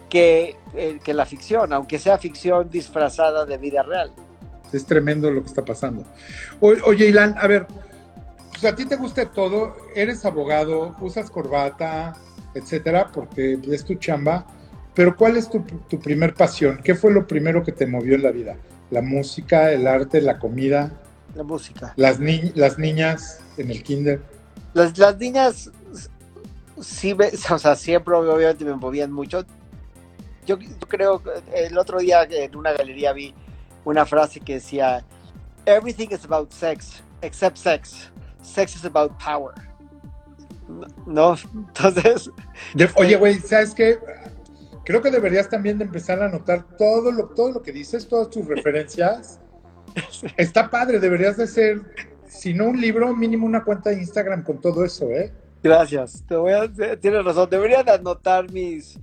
que, 0.08 0.56
eh, 0.74 0.98
que 1.02 1.14
la 1.14 1.26
ficción, 1.26 1.72
aunque 1.72 1.98
sea 1.98 2.18
ficción 2.18 2.70
disfrazada 2.70 3.44
de 3.44 3.58
vida 3.58 3.82
real. 3.82 4.12
Es 4.72 4.84
tremendo 4.84 5.30
lo 5.30 5.42
que 5.42 5.48
está 5.48 5.64
pasando. 5.64 6.04
oye, 6.60 7.06
Ilan, 7.06 7.34
a 7.38 7.46
ver, 7.46 7.66
pues 8.50 8.64
a 8.64 8.74
ti 8.74 8.84
te 8.86 8.96
gusta 8.96 9.30
todo, 9.30 9.76
eres 9.94 10.24
abogado, 10.24 10.96
usas 11.00 11.30
corbata, 11.30 12.14
etcétera, 12.54 13.10
porque 13.12 13.58
es 13.70 13.84
tu 13.84 13.94
chamba, 13.94 14.46
pero 14.94 15.16
¿cuál 15.16 15.36
es 15.36 15.48
tu, 15.48 15.62
primer 16.00 16.34
pasión? 16.34 16.80
¿Qué 16.82 16.94
fue 16.94 17.12
lo 17.12 17.26
primero 17.26 17.62
que 17.62 17.70
te 17.70 17.86
movió 17.86 18.16
en 18.16 18.22
la 18.24 18.32
vida? 18.32 18.56
¿La 18.90 19.00
música, 19.00 19.70
el 19.70 19.86
arte, 19.86 20.20
la 20.20 20.40
comida? 20.40 20.92
La 21.36 21.44
música. 21.44 21.92
Las, 21.96 22.18
las 22.54 22.78
niñas 22.78 23.40
en 23.58 23.70
el 23.70 23.82
kinder. 23.84 24.20
Las, 24.74 24.98
las 24.98 25.16
niñas, 25.18 25.70
sí, 26.80 27.14
o 27.50 27.58
sea, 27.58 27.76
siempre 27.76 28.14
obviamente 28.14 28.64
me 28.64 28.74
movían 28.74 29.12
mucho. 29.12 29.44
Yo, 30.48 30.58
yo 30.58 30.88
creo, 30.88 31.22
el 31.54 31.76
otro 31.76 31.98
día 31.98 32.22
en 32.28 32.56
una 32.56 32.72
galería 32.72 33.12
vi 33.12 33.34
una 33.84 34.04
frase 34.04 34.40
que 34.40 34.54
decía, 34.54 35.04
Everything 35.66 36.08
is 36.10 36.24
about 36.24 36.50
sex, 36.50 37.02
except 37.22 37.56
sex 37.56 38.10
sex 38.48 38.74
is 38.74 38.84
about 38.84 39.12
power. 39.18 39.54
No, 41.06 41.36
entonces. 41.54 42.30
oye, 42.96 43.16
güey, 43.16 43.34
¿sabes 43.38 43.74
qué? 43.74 43.98
Creo 44.84 45.02
que 45.02 45.10
deberías 45.10 45.48
también 45.48 45.78
de 45.78 45.84
empezar 45.84 46.22
a 46.22 46.26
anotar 46.26 46.64
todo 46.76 47.12
lo, 47.12 47.28
todo 47.28 47.52
lo 47.52 47.62
que 47.62 47.72
dices, 47.72 48.08
todas 48.08 48.30
tus 48.30 48.46
referencias. 48.46 49.38
Está 50.36 50.70
padre, 50.70 50.98
deberías 50.98 51.36
de 51.36 51.46
ser, 51.46 51.80
si 52.26 52.54
no 52.54 52.66
un 52.66 52.80
libro, 52.80 53.14
mínimo 53.14 53.46
una 53.46 53.64
cuenta 53.64 53.90
de 53.90 53.96
Instagram 53.96 54.42
con 54.42 54.60
todo 54.60 54.84
eso, 54.84 55.06
¿eh? 55.10 55.32
Gracias, 55.62 56.22
te 56.26 56.36
voy 56.36 56.52
a, 56.52 56.70
tienes 57.00 57.24
razón, 57.24 57.50
debería 57.50 57.82
de 57.82 57.90
anotar 57.90 58.50
mis, 58.52 58.98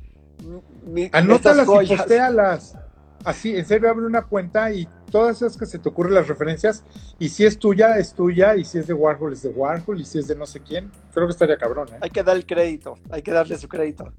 mis 0.86 1.14
Anótalas 1.14 1.68
y 1.84 1.96
postéalas. 1.96 2.78
Así, 3.24 3.56
en 3.56 3.66
serio, 3.66 3.90
abre 3.90 4.06
una 4.06 4.22
cuenta 4.22 4.72
y 4.72 4.88
todas 5.10 5.38
esas 5.38 5.58
que 5.58 5.66
se 5.66 5.80
te 5.80 5.90
ocurren 5.90 6.14
las 6.14 6.28
referencias, 6.28 6.84
y 7.18 7.30
si 7.30 7.46
es 7.46 7.58
tuya, 7.58 7.98
es 7.98 8.14
tuya, 8.14 8.56
y 8.56 8.66
si 8.66 8.80
es 8.80 8.88
de 8.88 8.94
Warhol, 8.94 9.34
es 9.34 9.44
de 9.44 9.50
Warhol, 9.50 10.02
y 10.02 10.06
si 10.06 10.20
es 10.20 10.28
de 10.28 10.36
no 10.36 10.46
sé 10.46 10.60
quién, 10.60 10.92
creo 11.14 11.26
que 11.26 11.32
estaría 11.32 11.58
cabrón. 11.58 11.88
¿eh? 11.94 11.98
Hay 12.02 12.10
que 12.10 12.22
dar 12.22 12.36
el 12.36 12.46
crédito, 12.46 12.98
hay 13.10 13.22
que 13.22 13.32
darle 13.32 13.58
su 13.58 13.68
crédito. 13.68 14.12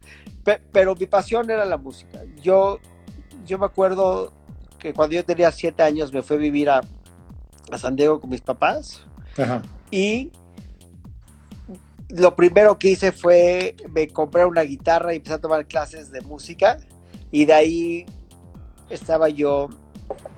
pero 0.72 0.96
mi 0.96 1.06
pasión 1.06 1.50
era 1.50 1.64
la 1.64 1.76
música. 1.76 2.22
Yo, 2.42 2.78
yo 3.44 3.58
me 3.58 3.66
acuerdo 3.66 4.32
que 4.78 4.92
cuando 4.92 5.14
yo 5.14 5.24
tenía 5.24 5.52
siete 5.52 5.82
años 5.82 6.12
me 6.12 6.22
fui 6.22 6.36
a 6.36 6.40
vivir 6.40 6.70
a, 6.70 6.80
a 7.70 7.78
San 7.78 7.94
Diego 7.94 8.20
con 8.20 8.30
mis 8.30 8.40
papás, 8.40 9.06
y 9.90 10.32
lo 12.08 12.36
primero 12.36 12.78
que 12.78 12.90
hice 12.90 13.12
fue 13.12 13.76
me 13.92 14.08
compré 14.08 14.44
una 14.44 14.62
guitarra 14.62 15.12
y 15.12 15.16
empecé 15.16 15.34
a 15.34 15.40
tomar 15.40 15.66
clases 15.66 16.10
de 16.10 16.20
música, 16.20 16.78
y 17.30 17.44
de 17.44 17.52
ahí 17.52 18.06
estaba 18.88 19.28
yo 19.28 19.68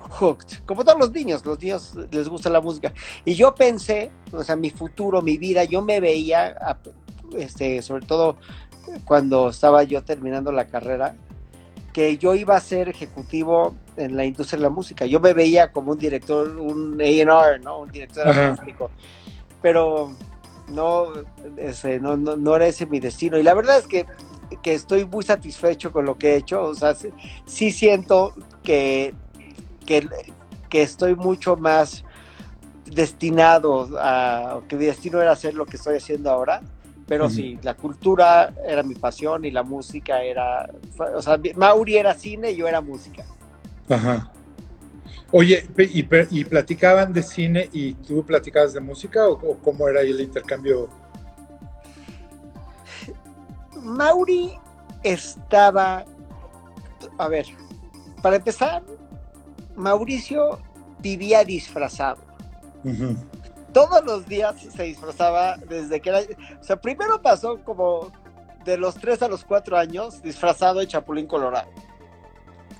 hooked, 0.09 0.65
como 0.65 0.83
todos 0.83 0.99
los 0.99 1.11
niños, 1.11 1.45
los 1.45 1.59
niños 1.61 1.93
les 2.11 2.27
gusta 2.27 2.49
la 2.49 2.61
música. 2.61 2.93
Y 3.25 3.35
yo 3.35 3.53
pensé, 3.53 4.11
o 4.31 4.43
sea, 4.43 4.55
mi 4.55 4.71
futuro, 4.71 5.21
mi 5.21 5.37
vida, 5.37 5.63
yo 5.63 5.81
me 5.81 5.99
veía, 5.99 6.55
este, 7.37 7.81
sobre 7.81 8.05
todo 8.05 8.37
cuando 9.05 9.49
estaba 9.49 9.83
yo 9.83 10.03
terminando 10.03 10.51
la 10.51 10.67
carrera, 10.67 11.15
que 11.93 12.17
yo 12.17 12.35
iba 12.35 12.55
a 12.55 12.59
ser 12.59 12.89
ejecutivo 12.89 13.75
en 13.97 14.15
la 14.15 14.25
industria 14.25 14.57
de 14.57 14.63
la 14.63 14.69
música. 14.69 15.05
Yo 15.05 15.19
me 15.19 15.33
veía 15.33 15.71
como 15.71 15.91
un 15.91 15.99
director, 15.99 16.47
un 16.57 16.99
A&R, 16.99 17.59
¿no? 17.59 17.79
Un 17.79 17.91
director 17.91 18.27
artístico. 18.27 18.89
Pero 19.61 20.15
no, 20.69 21.07
ese, 21.57 21.99
no, 21.99 22.17
no, 22.17 22.35
no, 22.35 22.55
era 22.55 22.67
ese 22.67 22.85
mi 22.85 22.99
destino. 22.99 23.37
Y 23.37 23.43
la 23.43 23.53
verdad 23.53 23.77
es 23.79 23.87
que 23.87 24.05
que 24.57 24.73
estoy 24.73 25.05
muy 25.05 25.23
satisfecho 25.23 25.91
con 25.91 26.05
lo 26.05 26.17
que 26.17 26.33
he 26.33 26.35
hecho. 26.37 26.63
O 26.63 26.75
sea, 26.75 26.95
sí, 27.45 27.71
siento 27.71 28.33
que, 28.63 29.13
que, 29.85 30.81
estoy 30.81 31.15
mucho 31.15 31.55
más 31.55 32.03
destinado 32.85 33.89
a, 33.99 34.61
que 34.67 34.75
mi 34.75 34.85
destino 34.85 35.21
era 35.21 35.31
hacer 35.31 35.53
lo 35.53 35.65
que 35.65 35.77
estoy 35.77 35.97
haciendo 35.97 36.31
ahora. 36.31 36.61
Pero 37.07 37.27
sí, 37.27 37.57
la 37.63 37.73
cultura 37.73 38.53
era 38.67 38.83
mi 38.83 38.93
pasión 38.93 39.43
y 39.43 39.49
la 39.49 39.63
música 39.63 40.21
era, 40.21 40.69
o 41.15 41.21
sea, 41.23 41.39
Mauri 41.55 41.97
era 41.97 42.13
cine 42.13 42.51
y 42.51 42.57
yo 42.57 42.67
era 42.67 42.81
música. 42.81 43.25
Ajá. 43.89 44.31
Oye, 45.31 45.67
¿y, 45.77 46.07
y 46.39 46.43
platicaban 46.45 47.13
de 47.13 47.21
cine 47.21 47.69
y 47.71 47.93
tú 47.93 48.25
platicabas 48.25 48.73
de 48.73 48.79
música 48.79 49.27
o, 49.27 49.33
o 49.33 49.57
cómo 49.59 49.87
era 49.87 50.01
el 50.01 50.19
intercambio 50.19 50.89
Mauri 53.83 54.57
estaba, 55.03 56.05
a 57.17 57.27
ver, 57.27 57.45
para 58.21 58.35
empezar, 58.35 58.83
Mauricio 59.75 60.59
vivía 60.99 61.43
disfrazado. 61.43 62.21
Todos 63.73 64.03
los 64.03 64.25
días 64.27 64.55
se 64.61 64.83
disfrazaba 64.83 65.57
desde 65.57 65.99
que 66.01 66.09
era, 66.09 66.19
o 66.59 66.63
sea, 66.63 66.75
primero 66.77 67.21
pasó 67.21 67.59
como 67.63 68.11
de 68.65 68.77
los 68.77 68.95
3 68.95 69.23
a 69.23 69.27
los 69.27 69.43
4 69.45 69.77
años 69.77 70.21
disfrazado 70.21 70.79
de 70.79 70.87
Chapulín 70.87 71.27
Colorado. 71.27 71.69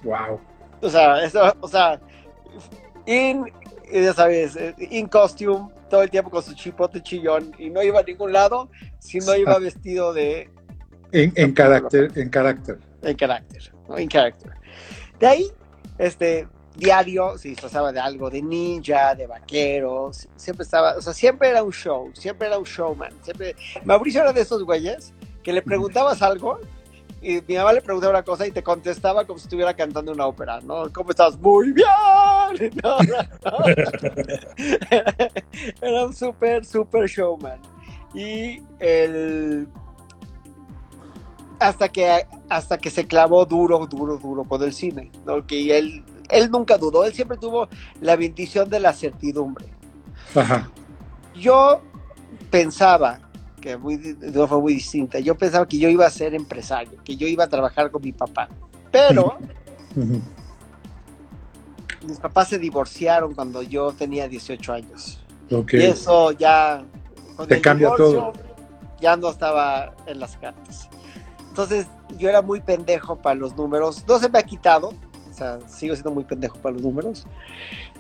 Wow. 0.04 0.40
O 0.82 0.90
sea, 0.90 1.24
eso, 1.24 1.54
o 1.60 1.68
sea, 1.68 2.00
in, 3.06 3.46
ya 3.92 4.14
sabes, 4.14 4.58
in 4.78 5.08
costume, 5.08 5.70
todo 5.90 6.04
el 6.04 6.10
tiempo 6.10 6.30
con 6.30 6.44
su 6.44 6.54
chipote 6.54 7.02
chillón 7.02 7.54
y 7.58 7.70
no 7.70 7.82
iba 7.82 8.00
a 8.00 8.04
ningún 8.04 8.32
lado 8.32 8.70
si 9.00 9.20
no 9.20 9.36
iba 9.36 9.58
vestido 9.60 10.14
de 10.14 10.50
en, 11.12 11.32
carácter, 11.54 12.12
en 12.16 12.30
carácter. 12.30 12.80
En 13.02 13.16
carácter, 13.16 13.72
En 13.98 14.08
carácter. 14.08 14.52
De 15.20 15.28
ahí, 15.28 15.46
este, 15.98 16.48
diario 16.76 17.38
se 17.38 17.50
disfrazaba 17.50 17.92
de 17.92 18.00
algo, 18.00 18.30
de 18.30 18.42
ninja, 18.42 19.16
de 19.16 19.28
vaquero, 19.28 20.12
siempre 20.36 20.64
estaba, 20.64 20.96
o 20.98 21.02
sea, 21.02 21.14
siempre 21.14 21.50
era 21.50 21.64
un 21.64 21.72
show, 21.72 22.12
siempre 22.14 22.48
era 22.48 22.58
un 22.58 22.64
showman, 22.64 23.12
siempre, 23.22 23.56
Mauricio 23.84 24.22
era 24.22 24.34
de 24.34 24.42
esos 24.42 24.64
güeyes 24.64 25.14
que 25.44 25.52
le 25.54 25.62
preguntabas 25.62 26.22
algo 26.22 26.60
y 27.22 27.42
mi 27.48 27.56
mamá 27.56 27.74
le 27.74 27.82
preguntaba 27.82 28.14
una 28.14 28.24
cosa 28.24 28.48
y 28.48 28.52
te 28.52 28.64
contestaba 28.64 29.26
como 29.26 29.40
si 29.40 29.46
estuviera 29.46 29.74
cantando 29.74 30.12
una 30.12 30.26
ópera, 30.26 30.60
¿no? 30.62 30.92
¿Cómo 30.94 31.12
estás? 31.12 31.40
Muy 31.40 31.72
bien. 31.72 31.88
No, 32.84 32.98
no. 32.98 33.66
Era 35.82 36.06
un 36.06 36.16
super, 36.16 36.66
super 36.66 37.08
showman. 37.08 37.60
Y 38.14 38.60
el. 38.80 39.68
Hasta 41.60 41.90
que, 41.90 42.26
hasta 42.50 42.80
que 42.80 42.90
se 42.90 43.06
clavó 43.06 43.46
duro, 43.46 43.86
duro, 43.86 44.18
duro 44.18 44.46
con 44.46 44.64
el 44.64 44.74
cine. 44.74 45.12
¿no? 45.26 45.46
Que 45.46 45.78
él, 45.78 46.04
él 46.30 46.50
nunca 46.50 46.80
dudó, 46.80 47.06
él 47.06 47.14
siempre 47.14 47.38
tuvo 47.38 47.70
la 48.02 48.16
bendición 48.16 48.68
de 48.68 48.80
la 48.80 48.94
certidumbre. 48.94 49.68
Ajá. 50.34 50.72
Yo 51.36 51.84
pensaba 52.50 53.29
que 53.60 53.78
muy, 53.78 53.98
no 54.20 54.48
fue 54.48 54.60
muy 54.60 54.74
distinta. 54.74 55.20
Yo 55.20 55.36
pensaba 55.36 55.68
que 55.68 55.78
yo 55.78 55.90
iba 55.90 56.06
a 56.06 56.10
ser 56.10 56.34
empresario, 56.34 57.02
que 57.04 57.16
yo 57.16 57.28
iba 57.28 57.44
a 57.44 57.48
trabajar 57.48 57.92
con 57.92 58.02
mi 58.02 58.12
papá. 58.12 58.50
Pero 58.92 59.38
mis 62.06 62.18
papás 62.20 62.50
se 62.50 62.58
divorciaron 62.58 63.34
cuando 63.34 63.62
yo 63.62 63.92
tenía 63.92 64.28
18 64.28 64.74
años. 64.74 65.20
Ok. 65.52 65.74
Y 65.74 65.84
eso 65.84 66.32
ya. 66.32 66.84
con 67.36 67.48
Te 67.48 67.56
el 67.56 67.62
cambia 67.62 67.92
todo. 67.96 68.34
Ya 69.02 69.16
no 69.16 69.30
estaba 69.30 69.96
en 70.06 70.20
las 70.20 70.38
cartas. 70.38 70.90
Entonces 71.50 71.88
yo 72.18 72.30
era 72.30 72.42
muy 72.42 72.62
pendejo 72.62 73.16
para 73.16 73.36
los 73.36 73.56
números. 73.56 74.04
No 74.08 74.20
se 74.20 74.30
me 74.30 74.40
ha 74.40 74.44
quitado. 74.44 74.90
O 75.30 75.34
sea, 75.34 75.60
sigo 75.68 75.96
siendo 75.96 76.12
muy 76.12 76.24
pendejo 76.24 76.58
para 76.58 76.74
los 76.74 76.82
números. 76.82 77.26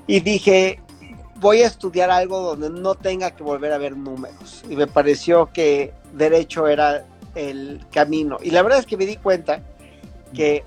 Y 0.08 0.20
dije, 0.20 0.82
voy 1.40 1.62
a 1.62 1.68
estudiar 1.68 2.10
algo 2.12 2.42
donde 2.42 2.70
no 2.70 2.96
tenga 2.96 3.32
que 3.32 3.44
volver 3.44 3.72
a 3.72 3.78
ver 3.78 3.96
números. 3.96 4.64
Y 4.70 4.76
me 4.76 4.88
pareció 4.88 5.52
que 5.52 5.94
derecho 6.14 6.68
era 6.68 7.06
el 7.36 7.86
camino. 7.92 8.38
Y 8.42 8.52
la 8.52 8.62
verdad 8.62 8.80
es 8.80 8.86
que 8.86 8.98
me 8.98 9.06
di 9.06 9.16
cuenta 9.18 9.62
que 10.34 10.64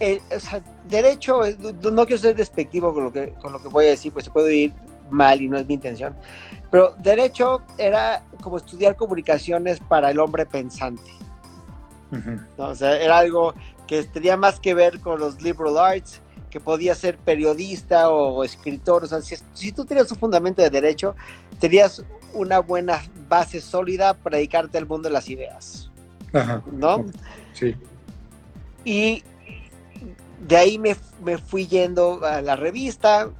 el- 0.00 0.20
o 0.34 0.40
sea, 0.40 0.62
derecho, 0.88 1.40
no 1.92 2.06
quiero 2.06 2.20
ser 2.20 2.36
despectivo 2.36 2.92
con 2.92 3.04
lo, 3.04 3.12
que, 3.12 3.32
con 3.40 3.52
lo 3.52 3.62
que 3.62 3.68
voy 3.68 3.86
a 3.86 3.90
decir, 3.90 4.12
pues 4.12 4.24
se 4.24 4.30
puede 4.30 4.54
ir 4.54 4.72
mal 5.10 5.40
y 5.40 5.48
no 5.48 5.56
es 5.58 5.66
mi 5.66 5.74
intención. 5.74 6.14
Pero 6.70 6.94
derecho 6.98 7.62
era 7.78 8.22
como 8.42 8.56
estudiar 8.56 8.96
comunicaciones 8.96 9.78
para 9.80 10.10
el 10.10 10.18
hombre 10.18 10.46
pensante. 10.46 11.10
Ujú. 12.10 12.40
¿no? 12.58 12.68
O 12.68 12.74
sea, 12.74 12.96
era 13.00 13.18
algo 13.18 13.54
que 13.86 14.02
tenía 14.04 14.36
más 14.36 14.58
que 14.58 14.74
ver 14.74 15.00
con 15.00 15.20
los 15.20 15.40
liberal 15.42 15.78
arts, 15.78 16.20
que 16.54 16.60
podía 16.60 16.94
ser 16.94 17.18
periodista 17.18 18.10
o, 18.10 18.44
escritor. 18.44 19.02
O 19.02 19.06
sea, 19.08 19.20
si, 19.20 19.34
si 19.54 19.72
tú 19.72 19.84
tenías 19.84 20.08
un 20.12 20.18
fundamento 20.18 20.62
de 20.62 20.70
derecho, 20.70 21.16
tenías 21.58 22.04
una 22.32 22.60
buena 22.60 23.02
base 23.28 23.60
sólida 23.60 24.14
para 24.14 24.36
dedicarte 24.36 24.78
al 24.78 24.86
mundo 24.86 25.08
de 25.08 25.14
las 25.14 25.28
ideas, 25.28 25.90
Ajá. 26.32 26.62
¿no? 26.70 27.06
Sí. 27.54 27.74
Y 28.84 29.24
de 30.46 30.56
ahí 30.56 30.78
me, 30.78 30.94
me 31.24 31.38
fui 31.38 31.66
yendo 31.66 32.24
a 32.24 32.40
la 32.40 32.54
revista. 32.54 33.30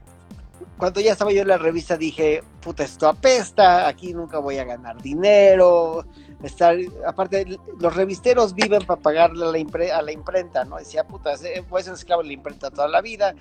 Cuando 0.79 1.01
ya 1.01 1.13
estaba 1.13 1.33
yo 1.33 1.43
en 1.43 1.49
la 1.49 1.59
revista 1.59 1.97
dije, 1.97 2.43
puta, 2.61 2.85
esto 2.85 3.09
apesta, 3.09 3.87
aquí 3.89 4.13
nunca 4.13 4.39
voy 4.39 4.59
a 4.59 4.65
ganar 4.65 5.01
dinero. 5.03 6.05
Estar, 6.43 6.77
aparte, 7.07 7.47
los 7.81 7.95
revisteros 7.97 8.55
viven 8.55 8.85
para 8.85 9.01
pagarle 9.01 9.45
a 9.47 9.49
la, 9.49 9.59
impre- 9.59 9.91
a 9.93 10.03
la 10.03 10.13
imprenta, 10.13 10.65
¿no? 10.65 10.77
Decía, 10.77 11.05
puta, 11.05 11.33
voy 11.71 11.81
a 11.81 11.85
ser 11.85 11.95
esclavo 11.95 12.23
de 12.23 12.29
la 12.29 12.35
imprenta 12.35 12.71
toda 12.71 12.89
la 12.89 13.01
vida. 13.01 13.35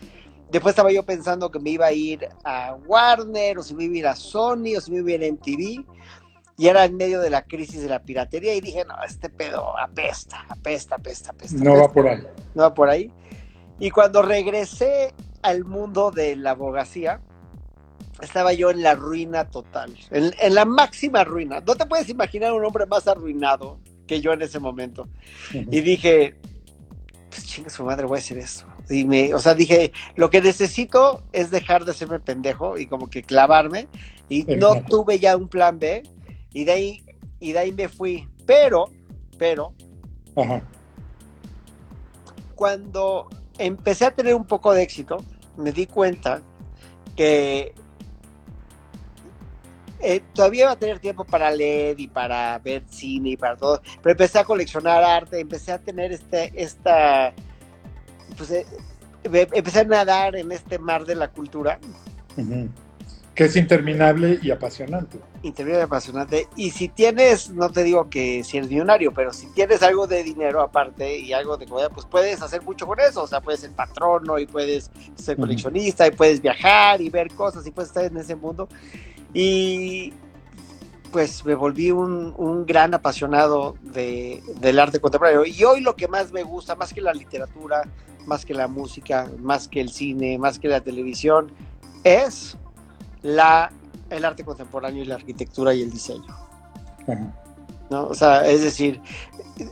Después 0.52 0.74
estaba 0.74 0.92
yo 0.92 1.04
pensando 1.04 1.50
que 1.50 1.60
me 1.60 1.72
iba 1.72 1.88
a 1.88 1.92
ir 1.92 2.28
a 2.44 2.76
Warner, 2.86 3.58
o 3.58 3.64
si 3.64 3.74
me 3.76 3.86
iba 3.86 3.94
a 3.94 3.98
ir 3.98 4.08
a 4.08 4.16
Sony, 4.16 4.76
o 4.78 4.82
si 4.82 4.92
me 4.92 5.00
iba 5.00 5.10
a 5.10 5.14
ir 5.14 5.24
a 5.24 5.28
MTV. 5.34 5.86
Y 6.56 6.68
era 6.68 6.86
en 6.86 6.96
medio 6.96 7.20
de 7.20 7.32
la 7.32 7.42
crisis 7.44 7.82
de 7.82 7.90
la 7.90 8.00
piratería 8.04 8.54
y 8.54 8.62
dije, 8.62 8.86
no, 8.86 8.94
este 9.04 9.30
pedo 9.30 9.76
apesta, 9.78 10.46
apesta, 10.48 10.96
apesta, 10.96 11.32
apesta. 11.32 11.58
No 11.64 11.72
apesta 11.72 11.88
va 11.88 11.94
por 11.94 12.08
ahí. 12.08 12.24
no 12.54 12.62
va 12.62 12.74
por 12.76 12.90
ahí. 12.90 13.12
Y 13.80 13.90
cuando 13.90 14.22
regresé 14.22 15.14
al 15.44 15.66
mundo 15.66 16.12
de 16.12 16.36
la 16.36 16.52
abogacía, 16.52 17.22
estaba 18.22 18.54
yo 18.54 18.72
en 18.72 18.82
la 18.82 18.96
ruina 18.96 19.50
total, 19.50 19.96
en, 20.10 20.34
en 20.40 20.56
la 20.56 20.66
máxima 20.66 21.24
ruina. 21.24 21.62
No 21.66 21.76
te 21.76 21.86
puedes 21.86 22.10
imaginar 22.10 22.54
un 22.54 22.66
hombre 22.66 22.86
más 22.86 23.08
arruinado 23.08 23.80
que 24.08 24.22
yo 24.22 24.34
en 24.34 24.42
ese 24.42 24.60
momento. 24.60 25.08
Y 25.54 25.82
dije, 25.82 26.36
pues 27.30 27.46
chinga 27.46 27.70
su 27.70 27.84
madre, 27.84 28.06
voy 28.06 28.18
a 28.18 28.20
hacer 28.20 28.38
esto. 28.38 28.66
Y 28.90 29.06
me, 29.06 29.34
o 29.34 29.40
sea, 29.40 29.56
dije, 29.56 29.92
lo 30.16 30.30
que 30.30 30.42
necesito 30.42 31.24
es 31.32 31.52
dejar 31.52 31.86
de 31.86 31.94
serme 31.94 32.20
pendejo 32.20 32.78
y 32.78 32.86
como 32.86 33.10
que 33.10 33.24
clavarme. 33.24 33.88
Y 34.30 34.44
no 34.44 34.84
tuve 34.84 35.20
ya 35.20 35.36
un 35.38 35.48
plan 35.48 35.80
B. 35.80 36.04
Y 36.54 36.66
de 36.66 36.72
ahí, 36.72 37.06
y 37.40 37.54
de 37.54 37.60
ahí 37.60 37.72
me 37.72 37.88
fui. 37.88 38.28
Pero, 38.46 38.90
pero, 39.38 39.74
Ajá. 40.36 40.62
cuando 42.56 43.30
empecé 43.58 44.06
a 44.06 44.12
tener 44.12 44.36
un 44.36 44.46
poco 44.46 44.74
de 44.74 44.84
éxito, 44.84 45.18
me 45.58 45.72
di 45.72 45.88
cuenta 45.88 46.42
que 47.16 47.74
eh, 50.00 50.22
todavía 50.34 50.64
iba 50.64 50.72
a 50.72 50.76
tener 50.76 51.00
tiempo 51.00 51.24
para 51.24 51.50
leer 51.50 52.00
y 52.00 52.08
para 52.08 52.60
ver 52.60 52.84
cine 52.90 53.32
y 53.32 53.38
para 53.38 53.56
todo, 53.56 53.82
pero 54.02 54.12
empecé 54.12 54.40
a 54.40 54.44
coleccionar 54.44 55.04
arte, 55.04 55.40
empecé 55.40 55.72
a 55.72 55.78
tener 55.78 56.12
este, 56.12 56.52
esta, 56.56 57.34
pues 58.38 58.52
eh, 58.52 58.66
empecé 59.24 59.80
a 59.80 59.84
nadar 59.86 60.36
en 60.36 60.52
este 60.52 60.78
mar 60.78 61.06
de 61.06 61.16
la 61.16 61.30
cultura. 61.30 61.80
Que 63.34 63.46
es 63.46 63.56
interminable 63.56 64.40
y 64.42 64.52
apasionante. 64.52 65.20
Interviene 65.44 65.82
apasionante, 65.82 66.48
y 66.56 66.72
si 66.72 66.88
tienes, 66.88 67.50
no 67.52 67.70
te 67.70 67.84
digo 67.84 68.10
que 68.10 68.44
si 68.44 68.58
eres 68.58 68.70
millonario, 68.70 69.14
pero 69.14 69.32
si 69.32 69.48
tienes 69.48 69.84
algo 69.84 70.08
de 70.08 70.24
dinero 70.24 70.62
aparte 70.62 71.20
y 71.20 71.34
algo 71.34 71.58
de 71.58 71.68
comida, 71.68 71.90
pues 71.90 72.06
puedes 72.06 72.42
hacer 72.42 72.64
mucho 72.64 72.88
con 72.88 73.00
eso, 73.00 73.24
o 73.24 73.28
sea, 73.28 73.42
puedes 73.42 73.62
ser 73.62 73.72
patrono 73.72 74.40
y 74.40 74.48
puedes 74.48 74.90
ser 75.16 75.38
coleccionista 75.38 76.08
y 76.08 76.12
puedes 76.12 76.42
viajar 76.42 77.02
y 77.02 77.10
ver 77.10 77.32
cosas 77.34 77.68
y 77.68 77.72
puedes 77.72 77.90
estar 77.90 78.06
en 78.06 78.18
ese 78.18 78.36
mundo. 78.36 78.68
Y 79.34 80.14
pues 81.12 81.46
me 81.46 81.54
volví 81.54 81.92
un, 81.92 82.34
un 82.38 82.66
gran 82.66 82.94
apasionado 82.94 83.76
de, 83.82 84.42
del 84.60 84.80
arte 84.80 85.00
contemporáneo. 85.00 85.46
Y 85.46 85.64
hoy 85.64 85.82
lo 85.82 85.96
que 85.96 86.08
más 86.08 86.32
me 86.32 86.44
gusta, 86.44 86.76
más 86.76 86.92
que 86.92 87.02
la 87.02 87.14
literatura, 87.14 87.84
más 88.26 88.46
que 88.46 88.54
la 88.54 88.68
música, 88.68 89.30
más 89.40 89.68
que 89.68 89.80
el 89.80 89.90
cine, 89.90 90.38
más 90.38 90.58
que 90.58 90.68
la 90.68 90.82
televisión, 90.82 91.52
es 92.04 92.58
la, 93.22 93.72
el 94.14 94.26
arte 94.26 94.44
contemporáneo 94.44 95.04
y 95.04 95.06
la 95.08 95.16
arquitectura 95.16 95.74
y 95.74 95.82
el 95.82 95.92
diseño. 95.92 96.26
Ajá. 97.08 97.34
¿no? 97.90 98.08
O 98.08 98.14
sea, 98.14 98.48
es 98.48 98.62
decir, 98.62 99.02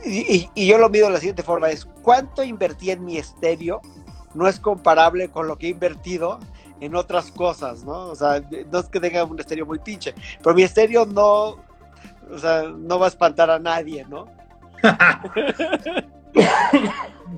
y, 0.04 0.48
y- 0.54 0.66
yo 0.66 0.78
lo 0.78 0.88
mido 0.90 1.06
de 1.06 1.14
la 1.14 1.18
siguiente 1.18 1.42
forma, 1.42 1.70
es 1.70 1.84
cuánto 2.02 2.42
invertí 2.44 2.90
en 2.90 3.04
mi 3.04 3.16
estéreo 3.18 3.80
no 4.34 4.46
es 4.48 4.58
comparable 4.60 5.28
con 5.28 5.46
lo 5.48 5.58
que 5.58 5.66
he 5.66 5.70
invertido 5.70 6.38
en 6.80 6.94
otras 6.94 7.30
cosas, 7.30 7.84
¿no? 7.84 8.06
O 8.06 8.14
sea, 8.16 8.42
no 8.70 8.78
es 8.78 8.86
que 8.86 9.00
tenga 9.00 9.24
un 9.24 9.38
estéreo 9.38 9.66
muy 9.66 9.78
pinche, 9.78 10.14
pero 10.42 10.54
mi 10.54 10.62
estéreo 10.62 11.04
no, 11.06 11.56
o 12.30 12.38
sea, 12.38 12.62
no 12.64 12.98
va 12.98 13.06
a 13.06 13.08
espantar 13.08 13.50
a 13.50 13.58
nadie, 13.58 14.04
¿no? 14.08 14.26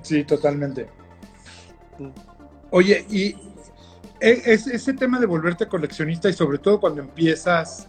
Sí, 0.03 0.25
totalmente. 0.25 0.89
Oye, 2.71 3.05
y 3.11 3.35
es, 4.25 4.67
ese 4.67 4.95
tema 4.95 5.21
de 5.21 5.27
volverte 5.27 5.69
coleccionista 5.69 6.29
y 6.29 6.33
sobre 6.33 6.59
todo 6.59 6.81
cuando 6.81 7.03
empiezas 7.03 7.89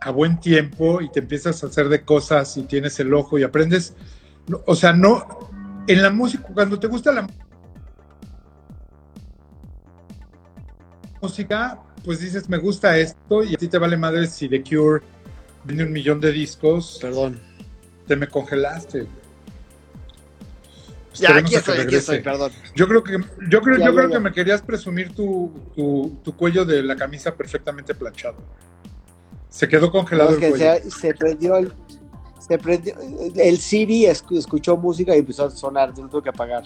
a 0.00 0.10
buen 0.10 0.40
tiempo 0.40 1.00
y 1.00 1.10
te 1.10 1.20
empiezas 1.20 1.62
a 1.62 1.68
hacer 1.68 1.88
de 1.88 2.04
cosas 2.04 2.56
y 2.56 2.62
tienes 2.62 2.98
el 3.00 3.14
ojo 3.14 3.38
y 3.38 3.44
aprendes, 3.44 3.94
o 4.66 4.74
sea, 4.74 4.92
no, 4.92 5.26
en 5.86 6.02
la 6.02 6.10
música, 6.10 6.44
cuando 6.52 6.80
te 6.80 6.86
gusta 6.86 7.12
la 7.12 7.28
música, 11.20 11.80
pues 12.04 12.20
dices, 12.20 12.48
me 12.48 12.58
gusta 12.58 12.98
esto 12.98 13.44
y 13.44 13.54
a 13.54 13.58
ti 13.58 13.68
te 13.68 13.78
vale 13.78 13.96
madre 13.96 14.26
si 14.26 14.48
The 14.48 14.64
Cure 14.64 15.02
vende 15.64 15.84
un 15.84 15.92
millón 15.92 16.20
de 16.20 16.32
discos, 16.32 16.98
Perdón. 17.00 17.38
te 18.06 18.16
me 18.16 18.26
congelaste. 18.26 19.06
Ya, 21.20 21.36
aquí 21.36 21.54
estoy, 21.54 21.78
aquí 21.78 21.94
estoy, 21.96 22.20
perdón. 22.20 22.50
Yo 22.74 22.88
creo 22.88 23.02
que 23.04 23.18
yo 23.48 23.60
creo, 23.60 23.78
Ya, 23.78 23.84
yo 23.86 23.90
ya, 23.90 23.96
creo 23.96 24.08
ya. 24.08 24.14
que 24.16 24.20
me 24.20 24.32
querías 24.32 24.62
presumir 24.62 25.14
tu, 25.14 25.52
tu, 25.74 26.18
tu 26.24 26.36
cuello 26.36 26.64
de 26.64 26.82
la 26.82 26.96
camisa 26.96 27.34
perfectamente 27.34 27.94
planchado. 27.94 28.36
Se 29.48 29.68
quedó 29.68 29.90
congelado 29.90 30.30
el 30.34 30.38
que 30.40 30.48
cuello. 30.50 30.74
se, 30.82 30.90
se 30.90 31.14
prendió 31.14 31.56
el, 31.56 31.72
se 32.38 32.56
prendió, 32.58 32.94
el 33.36 33.58
Siri 33.58 34.04
escu- 34.06 34.38
escuchó 34.38 34.76
música 34.76 35.14
y 35.14 35.18
empezó 35.20 35.44
a 35.46 35.50
sonar, 35.50 35.92
lo 35.98 36.08
tuve 36.08 36.22
que 36.22 36.28
apagar. 36.30 36.64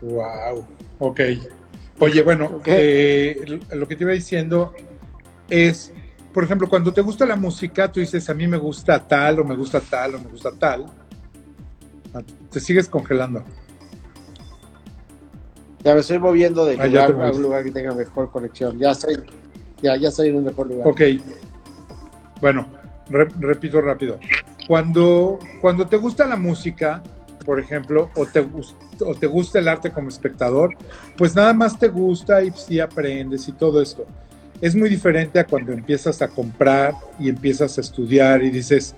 Wow. 0.00 0.66
Ok. 0.98 1.20
Oye, 2.00 2.22
bueno, 2.22 2.46
Ok. 2.56 2.64
eh, 2.66 3.60
lo 3.72 3.86
que 3.88 3.96
te 3.96 4.04
iba 4.04 4.12
diciendo 4.12 4.74
es, 5.48 5.92
por 6.32 6.44
ejemplo, 6.44 6.68
cuando 6.68 6.92
te 6.92 7.00
gusta 7.00 7.24
la 7.24 7.36
música, 7.36 7.90
tú 7.90 8.00
dices, 8.00 8.28
a 8.28 8.34
mí 8.34 8.46
me 8.48 8.56
gusta 8.56 8.98
tal, 9.06 9.38
o 9.40 9.44
me 9.44 9.54
gusta 9.56 9.80
tal, 9.80 10.16
o 10.16 10.18
me 10.18 10.28
gusta 10.28 10.50
tal. 10.58 10.86
Te 12.50 12.60
sigues 12.60 12.88
congelando. 12.88 13.42
Ya 15.82 15.94
me 15.94 16.00
estoy 16.00 16.18
moviendo 16.18 16.64
de 16.64 16.76
Ah, 16.80 16.86
lugar 16.86 17.12
a 17.12 17.30
un 17.32 17.42
lugar 17.42 17.64
que 17.64 17.70
tenga 17.70 17.94
mejor 17.94 18.30
conexión. 18.30 18.78
Ya 18.78 18.92
estoy, 18.92 19.16
ya, 19.82 19.96
ya 19.96 20.08
estoy 20.08 20.28
en 20.28 20.36
un 20.36 20.44
mejor 20.44 20.66
lugar. 20.68 20.86
Ok. 20.88 21.00
Bueno, 22.40 22.66
re- 23.10 23.28
repito 23.38 23.80
rápido. 23.80 24.18
Cuando, 24.66 25.38
cuando 25.60 25.86
te 25.86 25.96
gusta 25.98 26.26
la 26.26 26.36
música, 26.36 27.02
por 27.44 27.60
ejemplo, 27.60 28.10
o 28.16 28.24
te, 28.24 28.40
o 29.04 29.14
te 29.14 29.26
gusta 29.26 29.58
el 29.58 29.68
arte 29.68 29.90
como 29.90 30.08
espectador, 30.08 30.74
pues 31.18 31.34
nada 31.36 31.52
más 31.52 31.78
te 31.78 31.88
gusta 31.88 32.42
y 32.42 32.50
sí 32.52 32.80
aprendes 32.80 33.46
y 33.48 33.52
todo 33.52 33.82
esto. 33.82 34.06
Es 34.62 34.74
muy 34.74 34.88
diferente 34.88 35.38
a 35.38 35.44
cuando 35.46 35.72
empiezas 35.72 36.22
a 36.22 36.28
comprar 36.28 36.94
y 37.18 37.28
empiezas 37.28 37.76
a 37.76 37.82
estudiar 37.82 38.42
y 38.42 38.50
dices, 38.50 38.94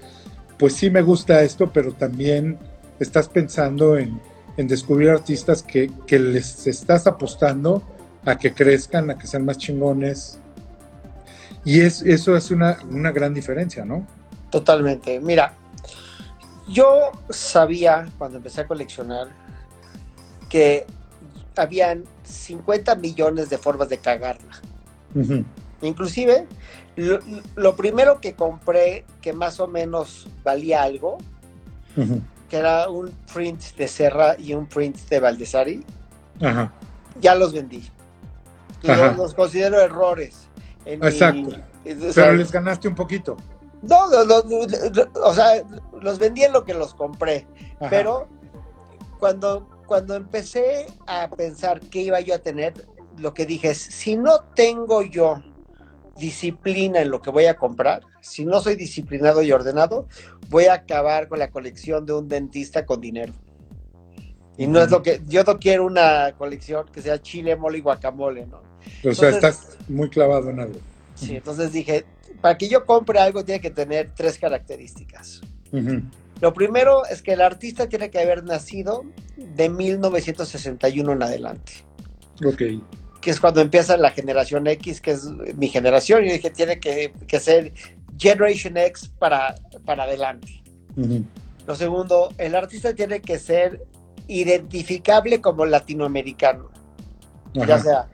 pues 0.56 0.74
sí 0.74 0.88
me 0.88 1.02
gusta 1.02 1.42
esto, 1.42 1.68
pero 1.72 1.92
también 1.92 2.58
estás 2.98 3.28
pensando 3.28 3.98
en, 3.98 4.20
en 4.56 4.68
descubrir 4.68 5.10
artistas 5.10 5.62
que, 5.62 5.90
que 6.06 6.18
les 6.18 6.66
estás 6.66 7.06
apostando 7.06 7.82
a 8.24 8.36
que 8.36 8.52
crezcan, 8.52 9.10
a 9.10 9.18
que 9.18 9.26
sean 9.26 9.44
más 9.44 9.58
chingones. 9.58 10.38
Y 11.64 11.80
es, 11.80 12.02
eso 12.02 12.36
es 12.36 12.50
una, 12.50 12.78
una 12.90 13.12
gran 13.12 13.34
diferencia, 13.34 13.84
¿no? 13.84 14.06
Totalmente. 14.50 15.20
Mira, 15.20 15.54
yo 16.68 17.12
sabía 17.30 18.08
cuando 18.18 18.38
empecé 18.38 18.62
a 18.62 18.66
coleccionar 18.66 19.28
que 20.48 20.86
habían 21.56 22.04
50 22.24 22.96
millones 22.96 23.50
de 23.50 23.58
formas 23.58 23.88
de 23.88 23.98
cagarla. 23.98 24.60
Inclusive, 25.80 26.46
lo, 26.96 27.20
lo 27.54 27.76
primero 27.76 28.20
que 28.20 28.34
compré 28.34 29.04
que 29.22 29.32
más 29.32 29.60
o 29.60 29.66
menos 29.66 30.28
valía 30.44 30.82
algo. 30.82 31.18
Que 32.48 32.56
era 32.58 32.88
un 32.88 33.10
print 33.32 33.60
de 33.76 33.88
Serra 33.88 34.36
y 34.38 34.54
un 34.54 34.66
print 34.66 34.96
de 35.08 35.20
Valdesari, 35.20 35.84
Ajá, 36.40 36.72
ya 37.20 37.34
los 37.34 37.52
vendí. 37.52 37.88
Ajá. 38.86 39.08
los, 39.08 39.16
los 39.16 39.34
considero 39.34 39.80
errores. 39.80 40.48
en 40.84 41.00
mi- 41.00 41.06
Exacto. 41.08 41.48
o 41.48 42.12
sea, 42.12 42.24
pero 42.24 42.32
les 42.34 42.52
ganaste 42.52 42.86
un 42.88 42.94
poquito. 42.94 43.36
no, 43.82 44.08
no, 44.10 44.24
no, 44.24 44.42
no, 44.42 44.66
no, 44.66 45.20
o 45.24 45.34
sea, 45.34 45.62
los 46.00 46.18
vendí 46.18 46.44
en 46.44 46.52
lo 46.52 46.64
que 46.64 46.74
los 46.74 46.94
compré. 46.94 47.46
Ajá. 47.80 47.90
Pero 47.90 48.28
cuando, 49.18 49.66
cuando 49.86 50.14
empecé 50.14 50.86
a 51.06 51.28
pensar 51.28 51.80
qué 51.80 52.02
iba 52.02 52.20
yo 52.20 52.34
a 52.34 52.38
tener, 52.38 52.86
lo 53.18 53.32
que 53.34 53.46
dije 53.46 53.70
es, 53.70 53.78
si 53.78 54.16
no 54.16 54.40
tengo 54.54 55.02
yo 55.02 55.42
disciplina 56.18 57.00
en 57.00 57.10
lo 57.10 57.20
que 57.20 57.30
voy 57.30 57.46
a 57.46 57.56
comprar, 57.56 58.02
si 58.20 58.44
no 58.44 58.60
soy 58.60 58.76
disciplinado 58.76 59.42
y 59.42 59.52
ordenado, 59.52 60.08
voy 60.48 60.64
a 60.64 60.74
acabar 60.74 61.28
con 61.28 61.38
la 61.38 61.50
colección 61.50 62.06
de 62.06 62.14
un 62.14 62.28
dentista 62.28 62.86
con 62.86 63.00
dinero. 63.00 63.32
Y 64.58 64.66
no 64.66 64.80
es 64.80 64.90
lo 64.90 65.02
que, 65.02 65.20
yo 65.26 65.44
no 65.44 65.58
quiero 65.58 65.84
una 65.84 66.32
colección 66.38 66.86
que 66.90 67.02
sea 67.02 67.20
chile, 67.20 67.56
mole 67.56 67.78
y 67.78 67.80
guacamole, 67.82 68.46
¿no? 68.46 68.62
o 69.04 69.14
sea, 69.14 69.30
estás 69.30 69.76
muy 69.88 70.08
clavado 70.08 70.50
en 70.50 70.60
algo. 70.60 70.78
Sí, 71.14 71.36
entonces 71.36 71.72
dije, 71.72 72.04
para 72.40 72.56
que 72.56 72.68
yo 72.68 72.86
compre 72.86 73.18
algo 73.18 73.44
tiene 73.44 73.60
que 73.60 73.70
tener 73.70 74.12
tres 74.14 74.38
características. 74.38 75.40
Lo 76.40 76.54
primero 76.54 77.04
es 77.06 77.22
que 77.22 77.32
el 77.32 77.40
artista 77.40 77.88
tiene 77.88 78.10
que 78.10 78.18
haber 78.18 78.44
nacido 78.44 79.04
de 79.36 79.68
1961 79.68 81.12
en 81.12 81.22
adelante, 81.22 81.72
Ok. 82.44 82.62
Que 83.26 83.32
es 83.32 83.40
cuando 83.40 83.60
empieza 83.60 83.96
la 83.96 84.12
generación 84.12 84.68
X, 84.68 85.00
que 85.00 85.10
es 85.10 85.24
mi 85.56 85.66
generación, 85.66 86.24
y 86.24 86.30
dije, 86.30 86.48
tiene 86.48 86.78
que, 86.78 87.12
que 87.26 87.40
ser 87.40 87.72
Generation 88.16 88.76
X 88.76 89.10
para, 89.18 89.56
para 89.84 90.04
adelante. 90.04 90.62
Lo 91.66 91.74
segundo, 91.74 92.32
el 92.38 92.54
artista 92.54 92.94
tiene 92.94 93.20
que 93.20 93.40
ser 93.40 93.84
identificable 94.28 95.40
como 95.40 95.66
latinoamericano, 95.66 96.70
ya 97.52 97.80
sea 97.80 98.08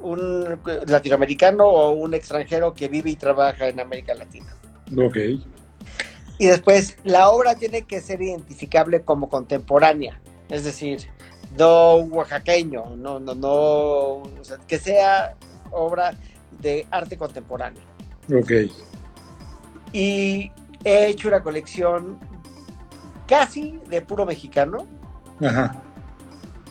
un 0.00 0.58
latinoamericano 0.88 1.64
o 1.64 1.92
un 1.92 2.14
extranjero 2.14 2.74
que 2.74 2.88
vive 2.88 3.10
y 3.10 3.14
trabaja 3.14 3.68
en 3.68 3.78
América 3.78 4.12
Latina. 4.16 4.56
Ok. 4.96 5.18
Y 6.38 6.46
después, 6.46 6.96
la 7.04 7.30
obra 7.30 7.54
tiene 7.54 7.82
que 7.82 8.00
ser 8.00 8.20
identificable 8.22 9.02
como 9.02 9.28
contemporánea, 9.28 10.20
es 10.48 10.64
decir, 10.64 11.08
no 11.56 11.96
oaxaqueño, 11.96 12.96
no, 12.96 13.18
no, 13.18 13.34
no, 13.34 13.50
o 13.50 14.30
sea, 14.42 14.58
que 14.66 14.78
sea 14.78 15.34
obra 15.70 16.14
de 16.60 16.86
arte 16.90 17.16
contemporáneo. 17.16 17.82
Ok. 18.34 18.52
Y 19.92 20.50
he 20.84 21.06
hecho 21.06 21.28
una 21.28 21.42
colección 21.42 22.18
casi 23.26 23.78
de 23.88 24.02
puro 24.02 24.26
mexicano, 24.26 24.86
Ajá. 25.40 25.82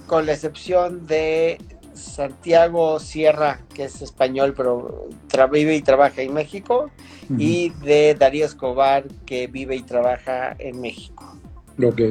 con 0.08 0.26
la 0.26 0.34
excepción 0.34 1.08
de 1.08 1.60
Santiago 1.94 3.00
Sierra, 3.00 3.60
que 3.74 3.86
es 3.86 4.02
español, 4.02 4.54
pero 4.56 5.08
vive 5.52 5.76
y 5.76 5.82
trabaja 5.82 6.22
en 6.22 6.34
México, 6.34 6.92
y 7.38 7.70
de 7.84 8.16
Darío 8.16 8.46
Escobar, 8.46 9.06
que 9.26 9.48
vive 9.48 9.76
y 9.76 9.82
trabaja 9.82 10.56
en 10.60 10.80
México. 10.80 11.36
Ok. 11.84 12.02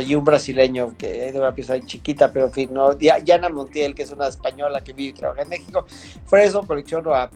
Y 0.00 0.14
un 0.14 0.24
brasileño 0.24 0.94
que 0.96 1.26
es 1.28 1.32
de 1.34 1.40
una 1.40 1.54
pieza 1.54 1.78
chiquita, 1.80 2.32
pero 2.32 2.46
en 2.46 2.52
fin, 2.52 2.70
no, 2.72 2.94
Dia- 2.94 3.20
Diana 3.20 3.48
Montiel, 3.48 3.94
que 3.94 4.02
es 4.02 4.10
una 4.10 4.28
española 4.28 4.80
que 4.82 4.92
vive 4.92 5.10
y 5.10 5.12
trabaja 5.12 5.42
en 5.42 5.48
México. 5.48 5.86
Por 6.28 6.38
eso 6.40 6.62
colecciono 6.66 7.14
a 7.14 7.30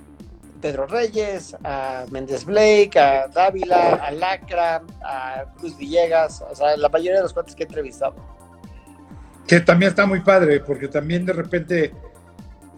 Pedro 0.60 0.86
Reyes, 0.86 1.56
a 1.64 2.04
Méndez 2.10 2.44
Blake, 2.44 2.98
a 2.98 3.26
Dávila, 3.28 3.94
a 3.94 4.10
Lacra, 4.12 4.82
a 5.04 5.44
Cruz 5.58 5.76
Villegas, 5.76 6.42
o 6.48 6.54
sea, 6.54 6.76
la 6.76 6.88
mayoría 6.88 7.16
de 7.16 7.22
los 7.22 7.32
cuantos 7.32 7.54
que 7.56 7.64
he 7.64 7.66
entrevistado. 7.66 8.14
Que 9.46 9.60
también 9.60 9.90
está 9.90 10.06
muy 10.06 10.20
padre, 10.20 10.60
porque 10.60 10.86
también 10.88 11.26
de 11.26 11.32
repente, 11.32 11.92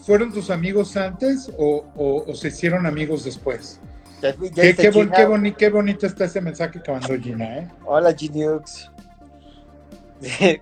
¿fueron 0.01 0.33
tus 0.33 0.51
amigos 0.51 0.97
antes 0.97 1.51
o, 1.59 1.85
o- 1.97 2.25
o 2.27 2.35
se 2.35 2.49
hicieron 2.49 2.87
amigos 2.87 3.23
después? 3.25 3.79
Ya- 4.23 4.31
ya 4.31 4.37
Qué, 4.39 4.63
viste 4.69 4.83
qué, 4.85 4.91
bon- 4.91 5.05
Gina. 5.05 5.17
qué 5.17 5.27
boni- 5.27 5.55
qué 5.55 5.69
bonito 5.69 6.07
está 6.07 6.25
ese 6.25 6.41
mensaje 6.41 6.81
que 6.83 6.91
mandó 6.91 7.15
Gina, 7.21 7.59
¿eh? 7.59 7.69
Hola, 7.85 8.15
Ginux. 8.15 8.91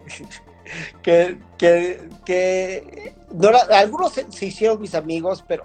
que, 1.02 1.38
que, 1.58 2.08
que 2.24 3.14
no 3.32 3.50
algunos 3.70 4.12
se, 4.12 4.30
se 4.30 4.46
hicieron 4.46 4.80
mis 4.80 4.94
amigos, 4.94 5.44
pero, 5.46 5.64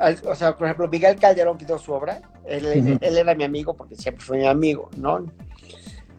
al- 0.00 0.20
o 0.26 0.34
sea, 0.34 0.56
por 0.56 0.66
ejemplo, 0.66 0.88
Miguel 0.88 1.16
Calderón 1.16 1.58
quitó 1.58 1.78
su 1.78 1.92
obra, 1.92 2.20
él, 2.46 2.98
él 3.00 3.18
era 3.18 3.34
mi 3.34 3.44
amigo 3.44 3.74
porque 3.74 3.96
siempre 3.96 4.24
fue 4.24 4.38
mi 4.38 4.46
amigo, 4.46 4.90
¿no? 4.96 5.26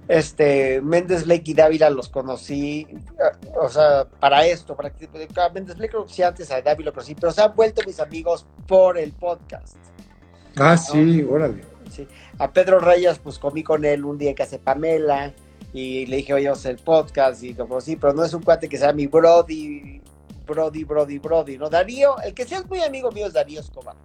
Este, 0.07 0.79
Méndez 0.81 1.25
Blake 1.25 1.51
y 1.51 1.53
Dávila 1.53 1.89
los 1.89 2.07
conocí, 2.07 2.87
eh, 2.89 3.49
o 3.59 3.67
sea, 3.67 4.05
para 4.05 4.45
esto, 4.45 4.75
para 4.75 4.89
que, 4.89 5.07
Méndez 5.53 5.75
Blake 5.75 5.93
lo 5.93 5.99
conocí 6.03 6.23
antes, 6.23 6.49
a 6.49 6.61
Dávila 6.61 6.91
lo 6.91 6.93
conocí, 6.93 7.13
pero 7.15 7.31
se 7.31 7.41
han 7.41 7.53
vuelto 7.55 7.81
mis 7.85 7.99
amigos 7.99 8.45
por 8.67 8.97
el 8.97 9.11
podcast. 9.11 9.75
Ah, 10.55 10.77
sí, 10.77 11.23
órale. 11.29 11.63
Sí. 11.91 12.07
A 12.39 12.51
Pedro 12.51 12.79
Reyes, 12.79 13.19
pues 13.19 13.37
comí 13.37 13.63
con 13.63 13.83
él 13.85 14.05
un 14.05 14.17
día 14.17 14.33
que 14.33 14.43
hace 14.43 14.59
Pamela 14.59 15.33
y 15.73 16.05
le 16.07 16.17
dije, 16.17 16.33
oye, 16.33 16.45
vamos 16.47 16.65
a 16.65 16.69
hacer 16.69 16.83
podcast 16.83 17.43
y 17.43 17.53
lo 17.53 17.67
conocí, 17.67 17.95
pero 17.95 18.13
no 18.13 18.23
es 18.23 18.33
un 18.33 18.41
cuate 18.41 18.67
que 18.69 18.77
sea 18.77 18.93
mi 18.93 19.07
Brody, 19.07 20.01
Brody, 20.45 20.83
Brody, 20.83 21.19
Brody, 21.19 21.57
¿no? 21.57 21.69
Darío, 21.69 22.19
el 22.21 22.33
que 22.33 22.45
sí 22.45 22.55
es 22.55 22.65
muy 22.67 22.81
amigo 22.81 23.11
mío 23.11 23.27
es 23.27 23.33
Darío 23.33 23.59
Escobar, 23.59 23.95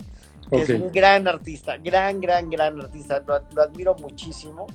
que 0.50 0.56
Ok. 0.56 0.62
es 0.62 0.70
un 0.70 0.90
gran 0.92 1.28
artista, 1.28 1.76
gran, 1.78 2.20
gran, 2.20 2.50
gran 2.50 2.80
artista, 2.80 3.22
lo, 3.26 3.40
lo 3.54 3.62
admiro 3.62 3.94
muchísimo 3.94 4.66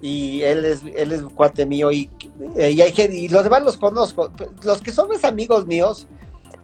y 0.00 0.42
él 0.42 0.64
es, 0.64 0.82
él 0.96 1.12
es 1.12 1.22
un 1.22 1.30
cuate 1.30 1.64
mío 1.64 1.90
y, 1.92 2.10
y, 2.56 2.80
hay 2.80 2.92
y 3.12 3.28
los 3.28 3.44
demás 3.44 3.62
los 3.62 3.76
conozco, 3.76 4.30
los 4.64 4.82
que 4.82 4.92
son 4.92 5.08
mis 5.08 5.24
amigos 5.24 5.66
míos, 5.66 6.06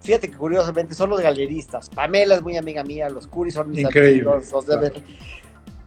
Fíjate 0.00 0.30
que 0.30 0.36
curiosamente 0.36 0.94
son 0.94 1.10
los 1.10 1.20
galeristas. 1.20 1.90
Pamela 1.90 2.36
es 2.36 2.42
muy 2.42 2.56
amiga 2.56 2.84
mía, 2.84 3.10
los 3.10 3.26
Curis 3.26 3.54
son 3.54 3.68
mis 3.70 3.80
Increíble, 3.80 4.30
amigos, 4.30 4.52
los 4.52 4.64
de- 4.66 4.92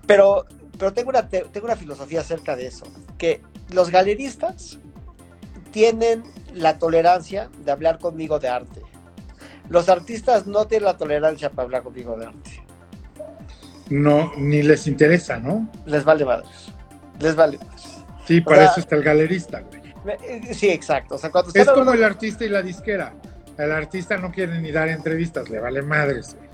pero, 0.05 0.45
pero 0.81 0.93
tengo, 0.93 1.11
una, 1.11 1.29
te- 1.29 1.45
tengo 1.51 1.67
una 1.67 1.75
filosofía 1.75 2.21
acerca 2.21 2.55
de 2.55 2.65
eso, 2.65 2.85
que 3.19 3.39
los 3.69 3.91
galeristas 3.91 4.79
tienen 5.71 6.23
la 6.55 6.79
tolerancia 6.79 7.51
de 7.63 7.71
hablar 7.71 7.99
conmigo 7.99 8.39
de 8.39 8.49
arte. 8.49 8.81
Los 9.69 9.89
artistas 9.89 10.47
no 10.47 10.65
tienen 10.65 10.85
la 10.85 10.97
tolerancia 10.97 11.51
para 11.51 11.65
hablar 11.67 11.83
conmigo 11.83 12.17
de 12.17 12.25
arte. 12.25 12.63
No, 13.91 14.31
ni 14.37 14.63
les 14.63 14.87
interesa, 14.87 15.37
¿no? 15.37 15.69
Les 15.85 16.03
vale 16.03 16.25
madres. 16.25 16.49
Les 17.19 17.35
vale 17.35 17.59
madres. 17.59 17.97
Sí, 18.25 18.41
para 18.41 18.57
sea, 18.63 18.71
eso 18.71 18.79
está 18.79 18.95
el 18.95 19.03
galerista, 19.03 19.59
güey. 19.61 19.81
Eh, 20.23 20.53
Sí, 20.55 20.67
exacto. 20.69 21.13
O 21.13 21.17
sea, 21.19 21.29
cuando 21.29 21.51
Es 21.53 21.59
como 21.67 21.81
hablando- 21.81 21.93
el 21.93 22.03
artista 22.03 22.43
y 22.43 22.49
la 22.49 22.63
disquera. 22.63 23.13
El 23.55 23.71
artista 23.71 24.17
no 24.17 24.31
quiere 24.31 24.59
ni 24.59 24.71
dar 24.71 24.89
entrevistas, 24.89 25.47
le 25.47 25.59
vale 25.59 25.83
madres, 25.83 26.35
güey. 26.35 26.49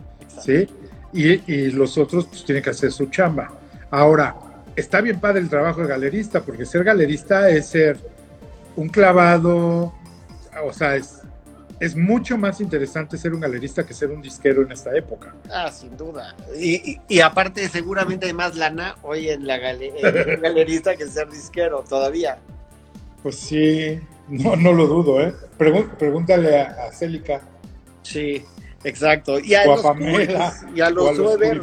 ¿sí? 0.67 0.69
Y, 1.13 1.53
y 1.53 1.71
los 1.71 1.97
otros 1.97 2.25
pues 2.25 2.43
tienen 2.43 2.61
que 2.61 2.71
hacer 2.71 2.91
su 2.91 3.05
chamba. 3.05 3.51
Ahora, 3.91 4.35
está 4.75 5.01
bien 5.01 5.19
padre 5.19 5.39
el 5.41 5.49
trabajo 5.49 5.81
de 5.81 5.87
galerista, 5.87 6.41
porque 6.41 6.65
ser 6.65 6.83
galerista 6.83 7.49
es 7.49 7.67
ser 7.67 7.97
un 8.75 8.89
clavado, 8.89 9.93
o 10.63 10.73
sea, 10.73 10.95
es, 10.95 11.21
es 11.79 11.95
mucho 11.95 12.37
más 12.37 12.59
interesante 12.61 13.17
ser 13.17 13.33
un 13.33 13.39
galerista 13.39 13.85
que 13.85 13.93
ser 13.93 14.09
un 14.11 14.21
disquero 14.21 14.61
en 14.63 14.71
esta 14.71 14.95
época. 14.95 15.33
Ah, 15.49 15.71
sin 15.71 15.95
duda. 15.95 16.35
Y, 16.57 16.91
y- 16.91 17.01
y 17.07 17.19
aparte, 17.21 17.67
seguramente 17.69 18.25
hay 18.27 18.33
más 18.33 18.55
lana 18.55 18.95
hoy 19.03 19.29
en 19.29 19.47
la 19.47 19.57
gale- 19.57 19.93
en 19.97 20.35
un 20.37 20.41
galerista 20.41 20.95
que 20.95 21.07
ser 21.07 21.29
disquero 21.29 21.83
todavía. 21.87 22.37
Pues 23.23 23.35
sí, 23.39 23.99
no, 24.27 24.55
no 24.55 24.73
lo 24.73 24.85
dudo, 24.87 25.21
¿eh? 25.21 25.33
Pregun- 25.57 25.89
pregúntale 25.97 26.61
a, 26.61 26.87
a 26.87 26.91
Célica 26.91 27.41
Sí, 28.03 28.43
exacto. 28.83 29.39
Y 29.39 29.53
a 29.55 29.61
o 29.61 29.73
a 29.73 29.75
los 29.75 29.81
Pamela 29.81 30.53
Curis, 30.61 30.75
y 30.77 30.81
a 30.81 30.85
o 30.85 30.87
a 30.87 30.91
los 30.91 31.17
los 31.17 31.27
Weber, 31.39 31.61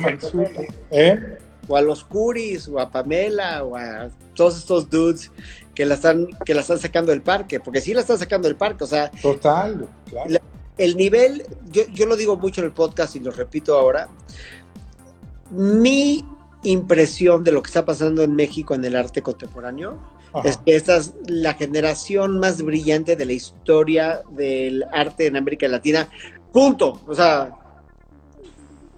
¿eh? 0.91 1.39
O 1.69 1.77
a 1.77 1.83
los 1.83 2.05
Curis, 2.05 2.69
o 2.69 2.81
a 2.81 2.91
Pamela, 2.91 3.65
o 3.65 3.77
a 3.77 4.09
todos 4.35 4.59
estos 4.59 4.91
dudes 4.91 5.31
que 5.75 5.85
la 5.85 5.95
están, 5.95 6.29
que 6.45 6.55
la 6.55 6.61
están 6.61 6.79
sacando 6.79 7.11
del 7.11 7.23
parque, 7.23 7.61
porque 7.61 7.81
sí 7.81 7.93
la 7.95 8.01
están 8.01 8.19
sacando 8.19 8.49
del 8.49 8.57
parque, 8.57 8.85
o 8.85 8.87
sea. 8.87 9.11
Total, 9.11 9.89
claro. 10.09 10.31
el 10.79 10.97
nivel, 10.97 11.45
yo, 11.71 11.83
yo 11.93 12.07
lo 12.07 12.17
digo 12.17 12.37
mucho 12.37 12.61
en 12.61 12.67
el 12.67 12.73
podcast 12.73 13.17
y 13.17 13.21
lo 13.21 13.31
repito 13.31 13.77
ahora, 13.77 14.09
mi 15.51 16.25
impresión 16.63 17.45
de 17.45 17.53
lo 17.53 17.63
que 17.63 17.69
está 17.69 17.85
pasando 17.85 18.23
en 18.23 18.35
México 18.35 18.75
en 18.75 18.85
el 18.85 18.97
arte 18.97 19.23
contemporáneo 19.23 19.99
Ajá. 20.33 20.49
es 20.49 20.57
que 20.57 20.75
esta 20.75 20.97
es 20.97 21.15
la 21.27 21.55
generación 21.55 22.41
más 22.41 22.63
brillante 22.63 23.17
de 23.17 23.27
la 23.27 23.33
historia 23.33 24.23
del 24.31 24.85
arte 24.93 25.27
en 25.27 25.37
América 25.37 25.69
Latina. 25.69 26.09
Punto. 26.53 27.01
O 27.07 27.15
sea, 27.15 27.55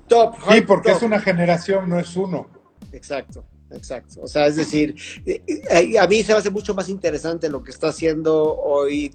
top. 0.09 0.35
Sí, 0.51 0.61
porque 0.63 0.91
top. 0.91 0.97
es 0.97 1.03
una 1.03 1.21
generación, 1.21 1.89
no 1.89 1.99
es 1.99 2.17
uno. 2.17 2.49
Exacto, 2.97 3.45
exacto. 3.71 4.23
O 4.23 4.27
sea, 4.27 4.47
es 4.47 4.57
decir, 4.57 4.95
eh, 5.27 5.43
eh, 5.47 5.99
a 5.99 6.07
mí 6.07 6.23
se 6.23 6.33
me 6.33 6.39
hace 6.39 6.51
mucho 6.51 6.75
más 6.75 6.89
interesante 6.89 7.51
lo 7.51 7.63
que 7.63 7.71
está 7.71 7.89
haciendo 7.89 8.57
hoy 8.57 9.15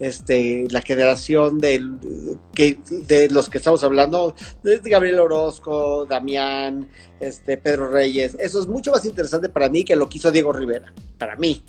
este, 0.00 0.66
la 0.68 0.82
generación 0.82 1.60
de 1.60 1.78
los 3.30 3.48
que 3.48 3.58
estamos 3.58 3.84
hablando, 3.84 4.34
Gabriel 4.64 5.20
Orozco, 5.20 6.06
Damián, 6.06 6.88
este, 7.20 7.56
Pedro 7.56 7.88
Reyes. 7.88 8.36
Eso 8.40 8.60
es 8.60 8.66
mucho 8.66 8.90
más 8.90 9.04
interesante 9.04 9.48
para 9.48 9.68
mí 9.68 9.84
que 9.84 9.94
lo 9.94 10.08
que 10.08 10.18
hizo 10.18 10.32
Diego 10.32 10.52
Rivera. 10.52 10.92
Para 11.16 11.36
mí. 11.36 11.62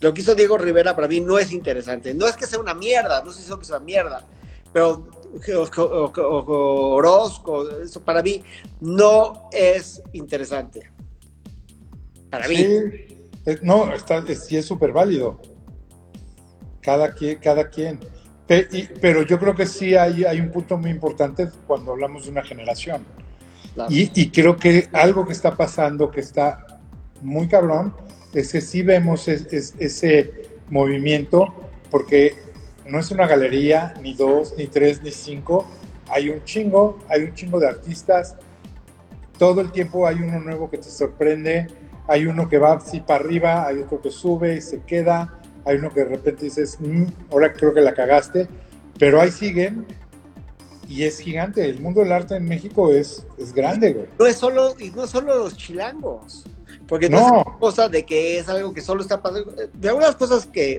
Lo 0.00 0.12
que 0.12 0.22
hizo 0.22 0.34
Diego 0.34 0.58
Rivera 0.58 0.96
para 0.96 1.06
mí 1.06 1.20
no 1.20 1.38
es 1.38 1.52
interesante. 1.52 2.12
No 2.12 2.26
es 2.26 2.36
que 2.36 2.46
sea 2.46 2.58
una 2.58 2.74
mierda, 2.74 3.22
no 3.22 3.32
sé 3.32 3.40
si 3.40 3.50
es 3.50 3.56
que 3.56 3.64
sea 3.64 3.76
una 3.76 3.84
mierda, 3.84 4.26
pero 4.76 5.08
Orozco, 6.96 7.70
eso 7.80 8.02
para 8.02 8.22
mí 8.22 8.42
no 8.80 9.48
es 9.50 10.02
interesante. 10.12 10.90
Para 12.30 12.46
mí. 12.46 12.56
Sí, 12.56 13.18
no, 13.62 13.90
está, 13.94 14.18
es- 14.28 14.44
sí 14.44 14.58
es 14.58 14.66
súper 14.66 14.92
válido. 14.92 15.40
Cada 16.82 17.14
quien, 17.14 17.38
cada 17.38 17.70
quien. 17.70 18.00
Pero 19.00 19.22
yo 19.22 19.38
creo 19.38 19.54
que 19.54 19.64
sí 19.64 19.94
hay, 19.94 20.24
hay 20.24 20.40
un 20.40 20.50
punto 20.50 20.76
muy 20.76 20.90
importante 20.90 21.48
cuando 21.66 21.92
hablamos 21.92 22.24
de 22.26 22.30
una 22.32 22.42
generación. 22.42 23.02
Claro. 23.74 23.90
Y, 23.90 24.10
y 24.14 24.30
creo 24.30 24.56
que 24.56 24.88
algo 24.92 25.26
que 25.26 25.32
está 25.32 25.56
pasando, 25.56 26.10
que 26.10 26.20
está 26.20 26.66
muy 27.22 27.48
cabrón, 27.48 27.94
es 28.34 28.52
que 28.52 28.60
sí 28.60 28.82
vemos 28.82 29.26
es- 29.28 29.50
es- 29.52 29.74
ese 29.78 30.50
movimiento, 30.68 31.54
porque 31.90 32.45
no 32.88 32.98
es 32.98 33.10
una 33.10 33.26
galería, 33.26 33.94
ni 34.02 34.14
dos, 34.14 34.54
ni 34.56 34.66
tres, 34.66 35.02
ni 35.02 35.10
cinco. 35.10 35.66
Hay 36.08 36.28
un 36.30 36.42
chingo, 36.44 36.98
hay 37.08 37.22
un 37.24 37.34
chingo 37.34 37.58
de 37.58 37.68
artistas. 37.68 38.36
Todo 39.38 39.60
el 39.60 39.72
tiempo 39.72 40.06
hay 40.06 40.16
uno 40.16 40.38
nuevo 40.40 40.70
que 40.70 40.78
te 40.78 40.88
sorprende. 40.88 41.66
Hay 42.08 42.26
uno 42.26 42.48
que 42.48 42.58
va 42.58 42.74
así 42.74 43.00
para 43.00 43.24
arriba, 43.24 43.66
hay 43.66 43.78
otro 43.80 44.00
que 44.00 44.10
sube 44.10 44.56
y 44.56 44.60
se 44.60 44.80
queda. 44.82 45.38
Hay 45.64 45.76
uno 45.78 45.92
que 45.92 46.00
de 46.04 46.10
repente 46.10 46.44
dices, 46.44 46.78
"Mm, 46.80 47.06
ahora 47.30 47.52
creo 47.52 47.74
que 47.74 47.80
la 47.80 47.92
cagaste. 47.94 48.46
Pero 48.98 49.20
ahí 49.20 49.30
siguen 49.30 49.84
y 50.88 51.02
es 51.02 51.18
gigante. 51.18 51.64
El 51.68 51.80
mundo 51.80 52.00
del 52.02 52.12
arte 52.12 52.36
en 52.36 52.44
México 52.44 52.92
es, 52.92 53.26
es 53.36 53.52
grande, 53.52 53.92
güey. 53.92 54.06
No 54.18 54.26
es 54.26 54.36
solo, 54.36 54.74
y 54.78 54.90
no 54.90 55.06
solo 55.06 55.36
los 55.38 55.56
chilangos. 55.56 56.44
Porque 56.86 57.10
no, 57.10 57.18
No. 57.28 57.40
es 57.40 57.56
cosa 57.58 57.88
de 57.88 58.04
que 58.06 58.38
es 58.38 58.48
algo 58.48 58.72
que 58.72 58.80
solo 58.80 59.02
está 59.02 59.20
pasando. 59.20 59.52
De 59.74 59.88
algunas 59.88 60.14
cosas 60.14 60.46
que, 60.46 60.78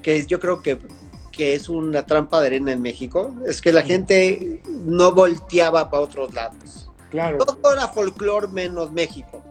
que 0.00 0.24
yo 0.24 0.40
creo 0.40 0.62
que, 0.62 0.78
que 1.34 1.54
es 1.54 1.68
una 1.68 2.04
trampa 2.04 2.40
de 2.40 2.48
arena 2.48 2.72
en 2.72 2.82
México, 2.82 3.34
es 3.46 3.60
que 3.60 3.72
la 3.72 3.82
gente 3.82 4.62
no 4.66 5.12
volteaba 5.12 5.90
para 5.90 6.02
otros 6.02 6.32
lados. 6.34 6.90
Claro. 7.10 7.38
Todo 7.38 7.72
era 7.72 7.88
folclore 7.88 8.48
menos 8.48 8.92
México. 8.92 9.42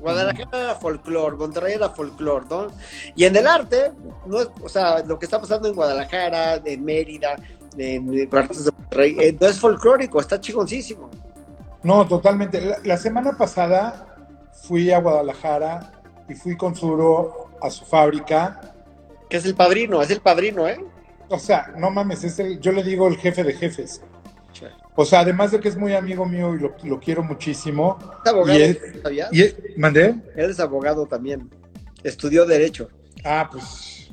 Guadalajara 0.00 0.60
era 0.60 0.74
folclore, 0.76 1.36
Monterrey 1.36 1.74
era 1.74 1.90
folclore, 1.90 2.46
¿no? 2.48 2.68
Y 3.16 3.24
en 3.24 3.34
el 3.36 3.46
arte, 3.46 3.92
no 4.26 4.40
es, 4.40 4.48
o 4.62 4.68
sea, 4.68 5.02
lo 5.02 5.18
que 5.18 5.24
está 5.24 5.40
pasando 5.40 5.68
en 5.68 5.74
Guadalajara, 5.74 6.60
en 6.64 6.84
Mérida, 6.84 7.36
en, 7.76 8.28
partes 8.28 8.64
de 8.64 8.70
Monterrey, 8.70 9.16
eh, 9.18 9.36
no 9.38 9.46
es 9.48 9.58
folclórico, 9.58 10.20
está 10.20 10.40
chingoncísimo. 10.40 11.10
No, 11.82 12.06
totalmente. 12.06 12.60
La, 12.60 12.78
la 12.84 12.96
semana 12.96 13.36
pasada 13.36 14.16
fui 14.62 14.90
a 14.90 15.00
Guadalajara 15.00 15.92
y 16.28 16.34
fui 16.34 16.56
con 16.56 16.74
Suro 16.74 17.48
a 17.60 17.70
su 17.70 17.84
fábrica. 17.84 18.74
Que 19.28 19.36
es 19.36 19.44
el 19.44 19.54
padrino, 19.54 20.00
es 20.00 20.10
el 20.10 20.20
padrino, 20.20 20.68
¿eh? 20.68 20.78
O 21.28 21.38
sea, 21.38 21.72
no 21.76 21.90
mames, 21.90 22.24
es 22.24 22.38
el, 22.38 22.58
yo 22.60 22.72
le 22.72 22.82
digo 22.82 23.06
el 23.08 23.16
jefe 23.16 23.44
de 23.44 23.52
jefes. 23.54 24.00
O 24.96 25.04
sea, 25.04 25.20
además 25.20 25.52
de 25.52 25.60
que 25.60 25.68
es 25.68 25.76
muy 25.76 25.94
amigo 25.94 26.26
mío 26.26 26.54
y 26.54 26.58
lo, 26.58 26.74
lo 26.82 26.98
quiero 26.98 27.22
muchísimo. 27.22 27.98
Es 28.24 28.30
abogado, 28.32 28.58
Y 28.58 28.62
es- 28.62 28.78
¿sabías? 29.02 29.32
Y, 29.32 29.54
¿Mandé? 29.76 30.14
Él 30.34 30.50
es 30.50 30.58
abogado 30.58 31.06
también. 31.06 31.48
Estudió 32.02 32.44
Derecho. 32.46 32.88
Ah, 33.24 33.48
pues, 33.52 34.10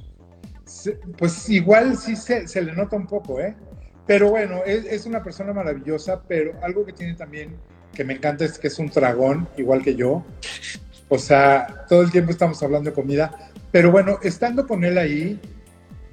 pues 1.18 1.50
igual 1.50 1.98
sí 1.98 2.16
se, 2.16 2.48
se 2.48 2.62
le 2.62 2.74
nota 2.74 2.96
un 2.96 3.08
poco, 3.08 3.40
¿eh? 3.40 3.56
Pero 4.06 4.30
bueno, 4.30 4.62
es, 4.66 4.86
es 4.86 5.06
una 5.08 5.24
persona 5.24 5.54
maravillosa, 5.54 6.22
pero 6.28 6.54
algo 6.62 6.86
que 6.86 6.94
tiene 6.94 7.16
también 7.16 7.56
que 7.94 8.04
me 8.04 8.14
encanta 8.14 8.46
es 8.46 8.60
que 8.60 8.68
es 8.68 8.78
un 8.78 8.88
dragón, 8.88 9.48
igual 9.58 9.82
que 9.82 9.96
yo. 9.96 10.24
O 11.10 11.18
sea, 11.18 11.86
todo 11.90 12.02
el 12.02 12.12
tiempo 12.12 12.32
estamos 12.32 12.62
hablando 12.62 12.90
de 12.92 12.94
comida. 12.96 13.50
Pero 13.72 13.92
bueno, 13.92 14.20
estando 14.22 14.68
con 14.68 14.84
él 14.84 14.98
ahí, 15.00 15.40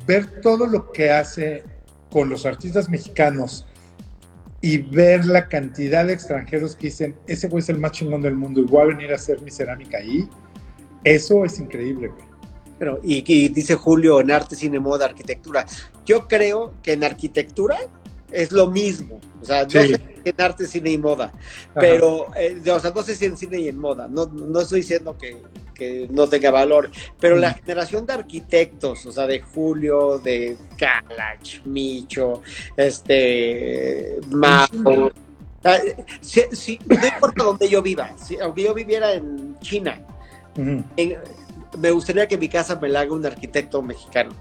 ver 0.07 0.41
todo 0.41 0.67
lo 0.67 0.91
que 0.93 1.11
hace 1.11 1.65
con 2.11 2.29
los 2.29 2.45
artistas 2.47 2.89
mexicanos 2.89 3.67
y 4.61 4.79
ver 4.79 5.25
la 5.25 5.49
cantidad 5.49 6.07
de 6.07 6.13
extranjeros 6.13 6.77
que 6.77 6.87
dicen, 6.89 7.17
ese 7.27 7.49
güey 7.49 7.63
es 7.63 7.69
el 7.69 7.79
más 7.79 7.93
chingón 7.93 8.23
del 8.23 8.35
mundo 8.35 8.61
y 8.61 8.65
voy 8.65 8.83
a 8.83 8.85
venir 8.87 9.13
a 9.13 9.17
hacer 9.17 9.41
mi 9.41 9.51
cerámica 9.51 9.99
ahí, 9.99 10.29
eso 11.05 11.45
es 11.45 11.59
increíble, 11.59 12.09
güey. 12.09 12.25
Pero, 12.79 13.01
y, 13.03 13.23
y 13.27 13.49
dice 13.49 13.75
Julio 13.77 14.21
en 14.21 14.31
arte, 14.31 14.57
cine, 14.57 14.81
moda, 14.81 15.07
arquitectura. 15.07 15.67
Yo 16.05 16.27
creo 16.27 16.75
que 16.83 16.93
en 16.95 17.05
arquitectura 17.05 17.79
es 18.33 18.51
lo 18.51 18.69
mismo. 18.69 19.21
O 19.41 19.45
sea, 19.45 19.65
no 19.65 19.71
Sí. 19.71 19.79
sé 19.89 20.01
si 20.25 20.31
en 20.31 20.41
arte, 20.41 20.67
cine 20.67 20.91
y 20.91 20.99
moda. 20.99 21.27
Ajá. 21.27 21.81
Pero, 21.81 22.27
eh, 22.37 22.61
o 22.71 22.81
sea, 22.81 22.91
no 22.93 23.03
sé 23.03 23.15
si 23.15 23.27
en 23.27 23.37
cine 23.37 23.61
y 23.61 23.69
en 23.69 23.79
moda. 23.79 24.09
No, 24.09 24.27
no 24.27 24.61
estoy 24.61 24.81
diciendo 24.81 25.17
que, 25.17 25.41
que 25.75 26.09
no 26.11 26.29
tenga 26.29 26.51
valor. 26.51 26.91
Pero 27.21 27.37
la 27.37 27.55
generación 27.55 28.07
de 28.07 28.13
arquitectos, 28.15 29.05
o 29.07 29.13
sea, 29.13 29.27
de 29.27 29.41
Julio, 29.41 30.19
de 30.19 30.57
Kalach, 30.79 31.65
Micho, 31.65 32.43
este, 32.77 34.19
Mao. 34.31 35.11
ah, 35.65 35.79
no 36.87 37.07
importa 37.07 37.45
donde 37.45 37.69
yo 37.69 37.83
viva, 37.83 38.13
si- 38.17 38.39
aunque 38.39 38.63
yo 38.65 38.75
viviera 38.75 39.13
en 39.15 39.59
China, 39.61 40.01
en- 40.57 41.17
me 41.79 41.91
gustaría 41.91 42.29
que 42.29 42.37
mi 42.37 42.49
casa 42.49 42.79
me 42.81 42.89
la 42.89 43.01
haga 43.01 43.13
un 43.13 43.25
arquitecto 43.25 43.81
mexicano. 43.83 44.33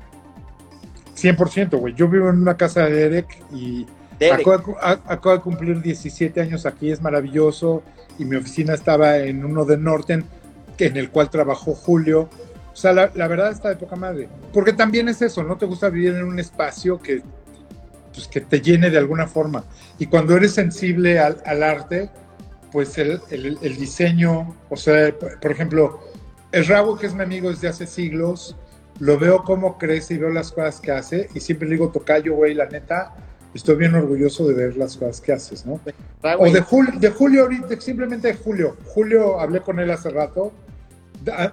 100%, 1.15 1.77
güey. 1.77 1.93
Yo 1.93 2.07
vivo 2.07 2.29
en 2.29 2.41
una 2.41 2.57
casa 2.57 2.85
de 2.85 2.91
Derek 3.09 3.37
y 3.53 3.85
Derek. 4.19 4.41
acabo 4.41 4.57
de, 4.57 4.63
cu- 4.63 4.75
a- 4.81 4.99
acabo 5.05 5.35
de 5.35 5.41
cumplir 5.41 5.81
17 5.81 6.41
años 6.41 6.65
aquí, 6.65 6.91
es 6.91 7.01
maravilloso. 7.01 7.83
Y 8.19 8.25
mi 8.25 8.35
oficina 8.35 8.73
estaba 8.73 9.17
en 9.17 9.45
uno 9.45 9.63
de 9.65 9.77
Norten, 9.77 10.25
que- 10.81 10.87
en 10.87 10.97
el 10.97 11.09
cual 11.11 11.29
trabajó 11.29 11.73
Julio. 11.75 12.29
O 12.73 12.75
sea, 12.75 12.93
la, 12.93 13.11
la 13.15 13.27
verdad 13.27 13.51
está 13.51 13.69
de 13.69 13.75
poca 13.75 13.95
madre. 13.95 14.27
Porque 14.53 14.73
también 14.73 15.09
es 15.09 15.21
eso, 15.21 15.43
¿no? 15.43 15.57
Te 15.57 15.65
gusta 15.65 15.89
vivir 15.89 16.15
en 16.15 16.23
un 16.23 16.39
espacio 16.39 16.99
que, 16.99 17.21
pues, 18.13 18.27
que 18.27 18.41
te 18.41 18.61
llene 18.61 18.89
de 18.89 18.97
alguna 18.97 19.27
forma. 19.27 19.63
Y 19.99 20.05
cuando 20.07 20.35
eres 20.35 20.53
sensible 20.53 21.19
al, 21.19 21.37
al 21.45 21.63
arte, 21.63 22.09
pues 22.71 22.97
el, 22.97 23.19
el- 23.29 23.57
el 23.61 23.75
diseño, 23.77 24.55
o 24.69 24.77
sea, 24.77 25.13
por 25.41 25.51
ejemplo, 25.51 25.99
el 26.51 26.65
Rabo, 26.65 26.97
que 26.97 27.07
es 27.07 27.13
mi 27.13 27.23
amigo 27.23 27.49
desde 27.49 27.67
hace 27.67 27.85
siglos, 27.85 28.55
lo 28.99 29.17
veo 29.19 29.43
cómo 29.43 29.77
crece 29.77 30.13
y 30.13 30.17
veo 30.17 30.29
las 30.29 30.51
cosas 30.51 30.79
que 30.79 30.91
hace 30.91 31.27
y 31.33 31.39
siempre 31.41 31.67
le 31.67 31.75
digo, 31.75 31.89
tocayo, 31.89 32.35
güey, 32.35 32.53
la 32.53 32.67
neta, 32.67 33.13
estoy 33.53 33.75
bien 33.75 33.95
orgulloso 33.95 34.47
de 34.47 34.53
ver 34.53 34.77
las 34.77 34.95
cosas 34.95 35.19
que 35.19 35.33
haces, 35.33 35.65
¿no? 35.65 35.79
O 36.39 36.45
de, 36.53 36.61
Jul- 36.63 36.97
de 36.99 37.09
Julio 37.09 37.41
ahorita, 37.43 37.79
simplemente 37.81 38.29
de 38.29 38.35
Julio. 38.35 38.77
Julio, 38.85 39.39
hablé 39.41 39.59
con 39.61 39.79
él 39.79 39.91
hace 39.91 40.09
rato, 40.09 40.53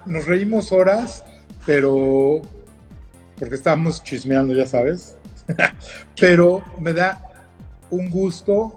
nos 0.05 0.25
reímos 0.25 0.71
horas, 0.71 1.23
pero 1.65 2.41
porque 3.37 3.55
estábamos 3.55 4.03
chismeando, 4.03 4.53
ya 4.53 4.65
sabes, 4.65 5.15
pero 6.19 6.61
me 6.79 6.93
da 6.93 7.21
un 7.89 8.09
gusto 8.09 8.73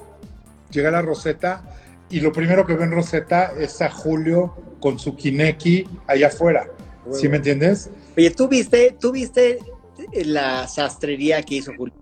llegar 0.71 0.95
a 0.95 1.03
Rosetta 1.03 1.63
y 2.11 2.21
lo 2.21 2.33
primero 2.33 2.67
que 2.67 2.75
veo 2.75 2.85
en 2.85 2.93
Rosetta 2.93 3.53
es 3.59 3.81
a 3.83 3.91
Julio 3.91 4.55
con 4.81 4.99
su 4.99 5.17
Kineki 5.17 5.89
allá 6.07 6.29
afuera. 6.29 6.67
¿Sí 7.11 7.29
me 7.29 7.39
entiendes? 7.39 7.91
Oye, 8.17 8.31
¿tú 8.31 8.49
viste, 8.49 8.97
tú 9.01 9.11
viste 9.13 9.59
la 10.25 10.69
sastrería 10.69 11.43
que 11.43 11.57
hizo 11.57 11.73
Julio? 11.77 11.95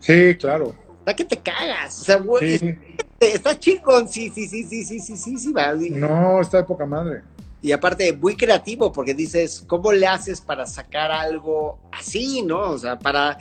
Sí, 0.00 0.34
claro. 0.36 0.74
¿Para 1.04 1.16
que 1.16 1.24
te 1.24 1.36
cagas? 1.36 2.00
O 2.00 2.04
sea, 2.04 2.16
güey, 2.16 2.58
Sí. 2.58 2.74
está 3.20 3.58
chingón, 3.58 4.08
sí, 4.08 4.30
sí, 4.34 4.46
sí, 4.48 4.64
sí, 4.64 4.84
sí, 4.84 5.00
sí, 5.00 5.16
sí, 5.16 5.38
sí, 5.38 5.52
va. 5.52 5.74
No, 5.74 6.40
está 6.40 6.58
de 6.58 6.64
poca 6.64 6.86
madre. 6.86 7.22
Y 7.62 7.70
aparte, 7.72 8.12
muy 8.12 8.36
creativo, 8.36 8.90
porque 8.92 9.14
dices, 9.14 9.64
¿cómo 9.66 9.92
le 9.92 10.06
haces 10.06 10.40
para 10.40 10.66
sacar 10.66 11.12
algo 11.12 11.78
así, 11.92 12.42
no? 12.42 12.72
O 12.72 12.78
sea, 12.78 12.98
para 12.98 13.38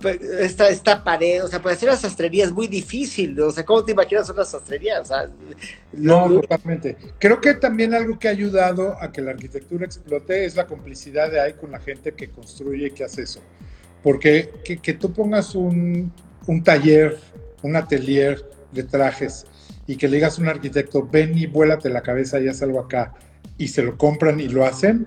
pues, 0.00 0.20
esta, 0.22 0.68
esta 0.68 1.02
pared, 1.02 1.44
o 1.44 1.48
sea, 1.48 1.60
para 1.60 1.74
hacer 1.74 1.88
una 1.88 1.98
sastrería 1.98 2.44
es 2.44 2.52
muy 2.52 2.68
difícil, 2.68 3.38
o 3.40 3.50
sea, 3.50 3.64
¿cómo 3.64 3.84
te 3.84 3.92
imaginas 3.92 4.30
una 4.30 4.44
sastrería? 4.44 5.00
O 5.00 5.04
sea, 5.04 5.28
no, 5.92 6.40
totalmente. 6.40 6.96
Creo 7.18 7.40
que 7.40 7.54
también 7.54 7.92
algo 7.92 8.18
que 8.18 8.28
ha 8.28 8.30
ayudado 8.30 8.96
a 9.02 9.10
que 9.10 9.20
la 9.20 9.32
arquitectura 9.32 9.84
explote 9.84 10.44
es 10.44 10.56
la 10.56 10.66
complicidad 10.66 11.30
de 11.30 11.40
ahí 11.40 11.54
con 11.54 11.72
la 11.72 11.80
gente 11.80 12.12
que 12.12 12.30
construye 12.30 12.86
y 12.86 12.90
que 12.92 13.04
hace 13.04 13.22
eso. 13.22 13.40
Porque 14.02 14.52
que, 14.64 14.78
que 14.78 14.94
tú 14.94 15.12
pongas 15.12 15.54
un, 15.54 16.12
un 16.46 16.62
taller, 16.62 17.18
un 17.62 17.74
atelier 17.74 18.48
de 18.72 18.84
trajes 18.84 19.46
y 19.88 19.96
que 19.96 20.06
le 20.06 20.16
digas 20.16 20.38
a 20.38 20.42
un 20.42 20.48
arquitecto, 20.48 21.08
ven 21.10 21.36
y 21.36 21.46
vuélate 21.46 21.90
la 21.90 22.02
cabeza 22.02 22.38
y 22.38 22.46
haz 22.46 22.62
algo 22.62 22.78
acá, 22.78 23.14
y 23.56 23.68
se 23.68 23.82
lo 23.82 23.96
compran 23.96 24.40
y 24.40 24.48
lo 24.48 24.64
hacen, 24.64 25.06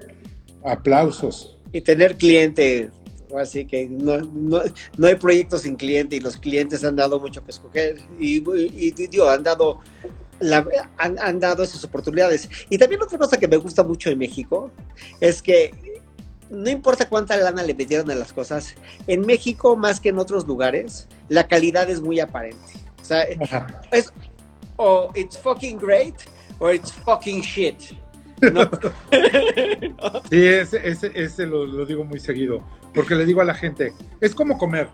aplausos. 0.64 1.58
Y 1.72 1.82
tener 1.82 2.18
clientes, 2.18 2.90
así 3.38 3.66
que 3.66 3.88
no, 3.88 4.18
no, 4.18 4.62
no, 4.98 5.08
hay 5.08 5.16
proyectos 5.16 5.62
sin 5.62 5.76
cliente 5.76 6.18
y 6.18 6.20
los 6.20 6.38
clientes 6.38 6.84
han 6.84 6.96
dado 6.96 7.20
mucho 7.20 7.44
que 7.44 7.52
escoger 7.52 7.98
y, 8.20 8.38
y, 8.38 8.94
han 9.22 9.44
dado 9.44 9.80
la, 10.40 10.66
han, 10.98 11.20
han, 11.20 11.40
dado 11.40 11.64
esas 11.64 11.84
oportunidades. 11.84 12.50
Y 12.70 12.78
también 12.78 13.02
otra 13.02 13.18
cosa 13.18 13.38
que 13.38 13.48
me 13.48 13.58
gusta 13.58 13.84
mucho 13.84 14.10
en 14.10 14.18
México 14.18 14.72
es 15.20 15.42
que 15.42 15.72
no 16.52 16.70
importa 16.70 17.08
cuánta 17.08 17.38
lana 17.38 17.64
le 17.64 17.74
metieron 17.74 18.12
a 18.12 18.16
las 18.16 18.34
cosas, 18.34 18.76
en 19.08 19.22
México 19.22 19.78
más 19.78 20.00
que 20.00 20.10
en 20.10 20.20
otros 20.20 20.46
lugares, 20.46 21.08
la 21.30 21.48
calidad 21.48 21.90
es 21.90 22.02
muy 22.02 22.20
aparente. 22.20 22.74
O 23.02 23.06
sea, 23.06 23.24
es 23.92 24.12
o 24.76 25.12
it's 25.16 25.38
fucking 25.38 25.78
great 25.78 26.16
o 26.60 26.72
it's 26.72 26.92
fucking 26.92 27.42
shit. 27.42 27.76
Sí, 30.30 30.46
ese, 30.46 30.88
ese, 30.88 31.12
ese 31.14 31.46
lo, 31.46 31.66
lo, 31.66 31.86
digo 31.86 32.04
muy 32.06 32.20
seguido, 32.20 32.64
porque 32.94 33.16
le 33.16 33.26
digo 33.26 33.42
a 33.42 33.46
la 33.46 33.54
gente, 33.54 33.94
es 34.20 34.34
como 34.34 34.58
comer. 34.58 34.88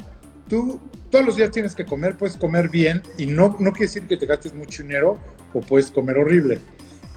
Tú 0.50 0.80
todos 1.10 1.26
los 1.26 1.36
días 1.36 1.52
tienes 1.52 1.76
que 1.76 1.86
comer, 1.86 2.18
puedes 2.18 2.38
comer 2.38 2.70
bien 2.70 3.02
y 3.18 3.28
no, 3.28 3.56
no 3.60 3.72
quiere 3.72 3.86
decir 3.86 4.08
que 4.08 4.18
te 4.18 4.26
gastes 4.26 4.54
mucho 4.54 4.84
dinero 4.84 5.18
o 5.54 5.62
puedes 5.62 5.92
comer 5.92 6.18
horrible, 6.18 6.60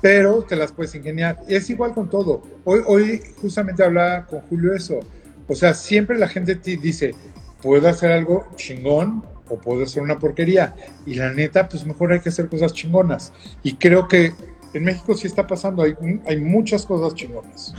pero 0.03 0.43
te 0.43 0.57
las 0.57 0.73
puedes 0.73 0.95
ingeniar. 0.95 1.39
Es 1.49 1.71
igual 1.71 1.95
con 1.95 2.09
todo. 2.09 2.43
Hoy, 2.65 2.81
hoy 2.87 3.23
justamente 3.41 3.83
hablaba 3.83 4.27
con 4.27 4.41
Julio 4.43 4.75
eso. 4.75 5.01
O 5.49 5.55
sea, 5.55 5.75
siempre 5.75 6.19
la 6.19 6.29
gente 6.29 6.55
te 6.55 6.77
dice, 6.77 7.15
puedo 7.63 7.89
hacer 7.89 8.13
algo 8.13 8.47
chingón 8.57 9.25
o 9.49 9.59
puedo 9.59 9.83
hacer 9.83 10.03
una 10.03 10.19
porquería. 10.19 10.75
Y 11.07 11.15
la 11.15 11.33
neta, 11.33 11.69
pues 11.69 11.85
mejor 11.85 12.13
hay 12.13 12.21
que 12.21 12.29
hacer 12.29 12.49
cosas 12.49 12.73
chingonas. 12.73 13.33
Y 13.63 13.75
creo 13.75 14.07
que 14.07 14.33
en 14.73 14.85
México 14.85 15.15
sí 15.15 15.27
está 15.27 15.47
pasando, 15.47 15.83
hay, 15.83 15.95
hay 16.27 16.37
muchas 16.39 16.87
cosas 16.87 17.15
chingonas. 17.15 17.75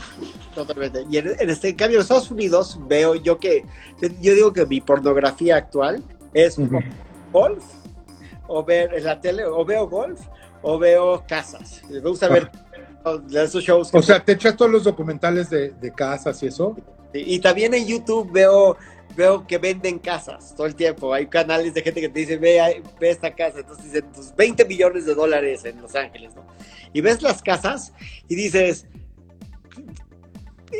Totalmente. 0.54 1.06
Y 1.10 1.18
en, 1.18 1.28
en 1.39 1.50
este 1.50 1.70
en 1.70 1.76
cambio, 1.76 1.98
en 1.98 2.02
Estados 2.02 2.30
Unidos 2.32 2.80
veo 2.88 3.16
yo 3.16 3.38
que, 3.38 3.66
yo 4.22 4.34
digo 4.34 4.52
que 4.54 4.66
mi 4.66 4.82
pornografía 4.82 5.56
actual 5.56 6.04
es 6.34 6.58
uh 6.58 6.64
-huh. 6.64 6.84
golf, 7.32 7.64
o 8.48 8.64
ver 8.64 8.94
en 8.94 9.04
la 9.06 9.20
tele, 9.22 9.46
o 9.46 9.64
veo 9.64 9.88
golf, 9.88 10.20
o 10.62 10.78
veo 10.78 11.24
casas. 11.28 11.82
Me 11.89 12.00
gusta 12.00 12.28
ver 12.28 12.52
esos 13.34 13.64
shows. 13.64 13.89
O 13.94 14.02
sea, 14.02 14.24
¿te 14.24 14.34
echas 14.34 14.56
todos 14.56 14.72
los 14.72 14.84
documentales 14.84 15.50
de, 15.50 15.72
de 15.72 15.92
casas 15.92 16.44
y 16.44 16.48
eso? 16.48 16.76
Y, 17.14 17.36
y 17.36 17.39
también 17.39 17.74
en 17.74 17.88
YouTube 17.88 18.32
veo 18.32 18.78
veo 19.16 19.45
que 19.45 19.57
venden 19.57 19.99
casas 19.99 20.55
todo 20.55 20.68
el 20.68 20.76
tiempo. 20.76 21.14
Hay 21.14 21.28
canales 21.28 21.74
de 21.74 21.82
gente 21.82 22.01
que 22.01 22.09
te 22.09 22.20
dice, 22.20 22.38
ve, 22.38 22.82
ve 22.99 23.09
esta 23.09 23.34
casa. 23.34 23.59
Entonces 23.59 23.86
dicen, 23.86 24.05
pues 24.14 24.34
20 24.36 24.66
millones 24.66 25.05
de 25.05 25.16
dólares 25.16 25.66
en 25.66 25.82
Los 25.82 25.95
Ángeles, 25.95 26.36
¿no? 26.36 26.45
Y 26.93 27.01
ves 27.01 27.22
las 27.22 27.41
casas 27.41 27.93
y 28.28 28.36
dices, 28.36 28.86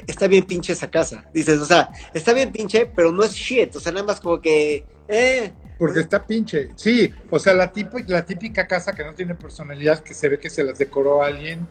está 0.08 0.28
bien 0.28 0.44
pinche 0.44 0.74
esa 0.74 0.90
casa. 0.90 1.26
Dices, 1.34 1.60
o 1.60 1.66
sea, 1.66 1.90
está 2.14 2.34
bien 2.34 2.52
pinche, 2.52 2.86
pero 2.86 3.12
no 3.12 3.24
es 3.24 3.34
shit. 3.34 3.76
O 3.76 3.80
sea, 3.80 3.92
nada 3.92 4.06
más 4.06 4.20
como 4.20 4.42
que, 4.42 4.86
eh. 5.08 5.52
Porque 5.78 6.02
está 6.02 6.26
pinche. 6.26 6.70
Sí, 6.76 7.12
o 7.30 7.40
sea, 7.40 7.54
la, 7.54 7.72
tipo, 7.72 7.98
la 8.08 8.26
típica 8.26 8.68
casa 8.68 8.94
que 8.94 9.04
no 9.04 9.14
tiene 9.14 9.36
personalidad, 9.36 10.02
que 10.02 10.14
se 10.14 10.30
ve 10.30 10.40
que 10.40 10.50
se 10.50 10.64
las 10.64 10.78
decoró 10.78 11.24
alguien. 11.24 11.68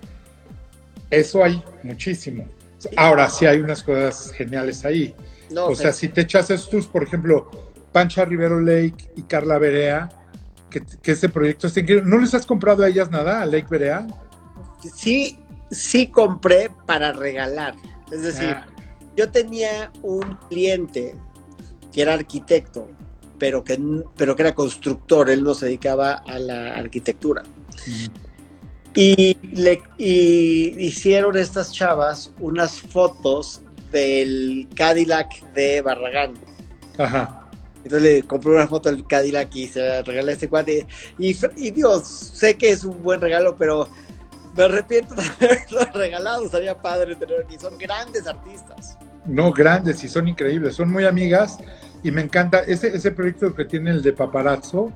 Eso 1.10 1.42
hay 1.44 1.62
muchísimo. 1.82 2.46
Ahora 2.96 3.28
sí 3.28 3.46
hay 3.46 3.58
unas 3.58 3.82
cosas 3.82 4.32
geniales 4.32 4.84
ahí. 4.84 5.14
No, 5.50 5.66
o 5.66 5.74
sea, 5.74 5.92
si 5.92 6.08
te 6.08 6.22
echas 6.22 6.50
estos, 6.50 6.86
por 6.86 7.02
ejemplo, 7.02 7.50
Pancha 7.92 8.24
Rivero 8.24 8.60
Lake 8.60 9.10
y 9.16 9.22
Carla 9.22 9.58
Berea, 9.58 10.08
que, 10.70 10.82
que 11.02 11.12
ese 11.12 11.28
proyecto 11.28 11.66
está 11.66 11.80
increíble. 11.80 12.08
¿No 12.08 12.18
les 12.18 12.34
has 12.34 12.46
comprado 12.46 12.84
a 12.84 12.88
ellas 12.88 13.10
nada, 13.10 13.42
a 13.42 13.46
Lake 13.46 13.66
Berea? 13.68 14.06
Sí, 14.94 15.38
sí 15.70 16.06
compré 16.06 16.70
para 16.86 17.12
regalar. 17.12 17.74
Es 18.10 18.22
decir, 18.22 18.50
ah. 18.50 18.66
yo 19.16 19.30
tenía 19.30 19.90
un 20.02 20.36
cliente 20.48 21.14
que 21.92 22.02
era 22.02 22.14
arquitecto, 22.14 22.88
pero 23.38 23.64
que, 23.64 23.80
pero 24.16 24.36
que 24.36 24.42
era 24.42 24.54
constructor, 24.54 25.30
él 25.30 25.42
no 25.42 25.54
se 25.54 25.66
dedicaba 25.66 26.14
a 26.14 26.38
la 26.38 26.74
arquitectura. 26.74 27.42
Mm. 27.86 28.30
Y, 28.94 29.36
le, 29.54 29.82
y 29.98 30.74
hicieron 30.84 31.36
estas 31.36 31.72
chavas 31.72 32.32
unas 32.40 32.80
fotos 32.80 33.62
del 33.90 34.68
Cadillac 34.74 35.42
de 35.52 35.82
Barragán. 35.82 36.34
Ajá. 36.98 37.48
Entonces 37.82 38.02
le 38.02 38.22
compré 38.24 38.52
una 38.52 38.68
foto 38.68 38.90
del 38.90 39.06
Cadillac 39.06 39.54
y 39.54 39.66
se 39.66 39.80
la 39.80 40.02
regalé 40.02 40.32
a 40.32 40.34
este 40.34 40.48
cuate. 40.48 40.86
Y, 41.18 41.36
y 41.56 41.70
Dios, 41.70 42.06
sé 42.06 42.56
que 42.56 42.70
es 42.70 42.84
un 42.84 43.02
buen 43.02 43.20
regalo, 43.20 43.56
pero 43.56 43.88
me 44.56 44.64
arrepiento 44.64 45.14
de 45.14 45.22
haberlo 45.40 45.84
regalado. 45.94 46.44
Estaría 46.44 46.76
padre 46.76 47.16
tener 47.16 47.44
aquí. 47.44 47.56
Son 47.58 47.78
grandes 47.78 48.26
artistas. 48.26 48.98
No, 49.26 49.52
grandes 49.52 50.02
y 50.04 50.08
son 50.08 50.28
increíbles. 50.28 50.76
Son 50.76 50.90
muy 50.90 51.04
amigas 51.04 51.58
y 52.02 52.10
me 52.10 52.22
encanta 52.22 52.60
ese, 52.60 52.88
ese 52.88 53.10
proyecto 53.10 53.54
que 53.54 53.64
tiene 53.64 53.90
el 53.90 54.02
de 54.02 54.12
paparazzo, 54.12 54.92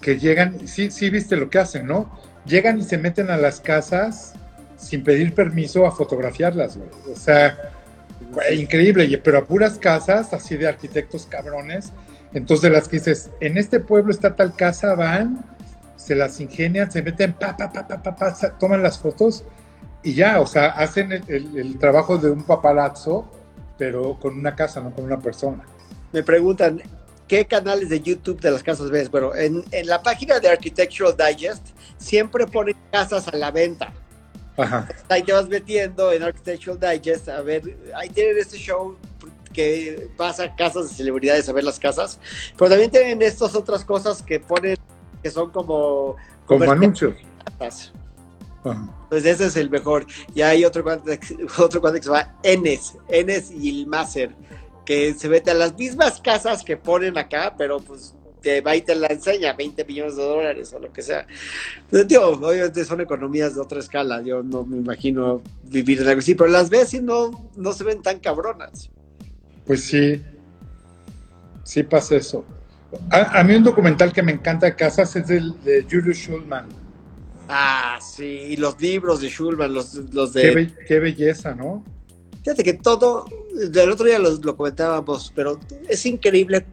que 0.00 0.18
llegan, 0.18 0.66
sí, 0.66 0.90
sí 0.90 1.10
viste 1.10 1.36
lo 1.36 1.50
que 1.50 1.58
hacen, 1.58 1.86
¿no? 1.86 2.18
Llegan 2.44 2.78
y 2.78 2.82
se 2.82 2.98
meten 2.98 3.30
a 3.30 3.36
las 3.36 3.60
casas 3.60 4.34
sin 4.76 5.04
pedir 5.04 5.34
permiso 5.34 5.86
a 5.86 5.92
fotografiarlas, 5.92 6.76
güey. 6.76 6.88
O 7.12 7.16
sea, 7.16 7.56
increíble, 8.52 9.18
pero 9.18 9.38
a 9.38 9.46
puras 9.46 9.78
casas, 9.78 10.32
así 10.32 10.56
de 10.56 10.68
arquitectos 10.68 11.26
cabrones. 11.26 11.92
Entonces, 12.34 12.70
las 12.70 12.88
que 12.88 12.96
dices, 12.96 13.30
en 13.40 13.58
este 13.58 13.80
pueblo 13.80 14.12
está 14.12 14.36
tal 14.36 14.54
casa, 14.54 14.94
van, 14.94 15.44
se 15.96 16.14
las 16.14 16.40
ingenian, 16.40 16.90
se 16.90 17.02
meten, 17.02 17.34
pa, 17.34 17.56
pa, 17.56 17.70
pa, 17.72 17.86
pa, 17.86 18.02
pa, 18.02 18.16
pa 18.16 18.34
toman 18.58 18.82
las 18.82 18.98
fotos 18.98 19.44
y 20.02 20.14
ya, 20.14 20.40
o 20.40 20.46
sea, 20.46 20.66
hacen 20.66 21.12
el, 21.12 21.78
trabajo 21.78 22.18
de 22.18 22.30
un 22.30 22.42
paparazzo, 22.42 23.30
pero 23.78 24.18
con 24.18 24.36
una 24.36 24.54
casa, 24.56 24.80
no 24.80 24.92
con 24.92 25.04
una 25.04 25.20
persona. 25.20 25.62
Me 26.12 26.22
preguntan, 26.22 26.82
¿qué 27.28 27.44
canales 27.46 27.88
de 27.88 28.00
YouTube 28.00 28.40
de 28.40 28.50
las 28.50 28.62
casas 28.62 28.90
ves? 28.90 29.10
Bueno, 29.10 29.34
en, 29.34 29.64
en 29.70 29.86
la 29.86 30.02
página 30.02 30.40
de 30.40 30.48
Architectural 30.48 31.14
Digest 31.16 31.68
siempre 31.98 32.46
ponen 32.46 32.76
casas 32.90 33.28
a 33.28 33.36
la 33.36 33.50
venta. 33.52 33.92
Ajá. 34.56 34.88
Ahí 35.08 35.22
te 35.22 35.32
vas 35.32 35.48
metiendo 35.48 36.12
en 36.12 36.22
Architectural 36.22 36.78
Digest 36.78 37.28
a 37.28 37.40
ver, 37.40 37.76
ahí 37.94 38.08
tienen 38.10 38.38
este 38.38 38.58
show 38.58 38.96
que 39.52 40.08
pasa 40.16 40.54
casas 40.54 40.88
de 40.88 40.94
celebridades 40.94 41.48
a 41.48 41.52
ver 41.52 41.64
las 41.64 41.78
casas, 41.78 42.18
pero 42.56 42.70
también 42.70 42.90
tienen 42.90 43.22
estas 43.22 43.54
otras 43.54 43.84
cosas 43.84 44.22
que 44.22 44.40
ponen 44.40 44.76
que 45.22 45.30
son 45.30 45.50
como... 45.50 46.16
Como 46.46 46.70
anuncios. 46.70 47.14
Pues 49.08 49.24
ese 49.24 49.46
es 49.46 49.56
el 49.56 49.70
mejor. 49.70 50.06
Y 50.34 50.42
hay 50.42 50.64
otro 50.64 50.82
cuate, 50.82 51.20
otro 51.58 51.80
cuate 51.80 51.98
que 51.98 52.04
se 52.04 52.10
llama 52.10 52.34
Enes, 52.42 52.96
Enes 53.08 53.50
y 53.50 53.80
el 53.80 53.86
Maser, 53.86 54.34
que 54.84 55.14
se 55.14 55.28
mete 55.28 55.50
a 55.50 55.54
las 55.54 55.76
mismas 55.76 56.20
casas 56.20 56.62
que 56.62 56.76
ponen 56.76 57.16
acá, 57.18 57.54
pero 57.56 57.80
pues 57.80 58.14
te 58.42 58.60
va 58.60 58.76
y 58.76 58.82
te 58.82 58.94
la 58.94 59.06
enseña, 59.06 59.52
20 59.54 59.84
millones 59.84 60.16
de 60.16 60.22
dólares 60.22 60.72
o 60.72 60.78
lo 60.78 60.92
que 60.92 61.02
sea. 61.02 61.26
Pero, 61.90 62.06
tío, 62.06 62.28
obviamente 62.28 62.84
son 62.84 63.00
economías 63.00 63.54
de 63.54 63.60
otra 63.60 63.78
escala, 63.78 64.20
yo 64.22 64.42
no 64.42 64.64
me 64.64 64.76
imagino 64.76 65.42
vivir 65.64 66.00
en 66.02 66.08
algo 66.08 66.18
así, 66.18 66.34
pero 66.34 66.50
las 66.50 66.68
ves 66.68 66.92
y 66.94 67.00
no, 67.00 67.48
no 67.56 67.72
se 67.72 67.84
ven 67.84 68.02
tan 68.02 68.18
cabronas. 68.18 68.90
Pues 69.66 69.84
sí, 69.84 70.22
sí 71.64 71.82
pasa 71.82 72.16
eso. 72.16 72.44
A, 73.10 73.40
a, 73.40 73.44
mí 73.44 73.54
un 73.54 73.64
documental 73.64 74.12
que 74.12 74.22
me 74.22 74.32
encanta 74.32 74.66
de 74.66 74.76
casas 74.76 75.16
es 75.16 75.30
el 75.30 75.54
de 75.62 75.86
Julius 75.90 76.18
Schulman. 76.18 76.66
Ah, 77.48 77.98
sí, 78.00 78.24
y 78.24 78.56
los 78.56 78.80
libros 78.80 79.20
de 79.20 79.28
Schulman, 79.28 79.72
los, 79.72 79.94
los 80.12 80.32
de... 80.32 80.42
Qué, 80.42 80.54
be 80.54 80.74
qué, 80.86 80.98
belleza, 80.98 81.54
¿no? 81.54 81.84
Fíjate 82.42 82.64
que 82.64 82.74
todo, 82.74 83.26
del 83.70 83.90
otro 83.90 84.06
día 84.06 84.18
lo, 84.18 84.30
lo, 84.36 84.56
comentábamos, 84.56 85.32
pero 85.34 85.60
es 85.88 86.04
increíble 86.06 86.64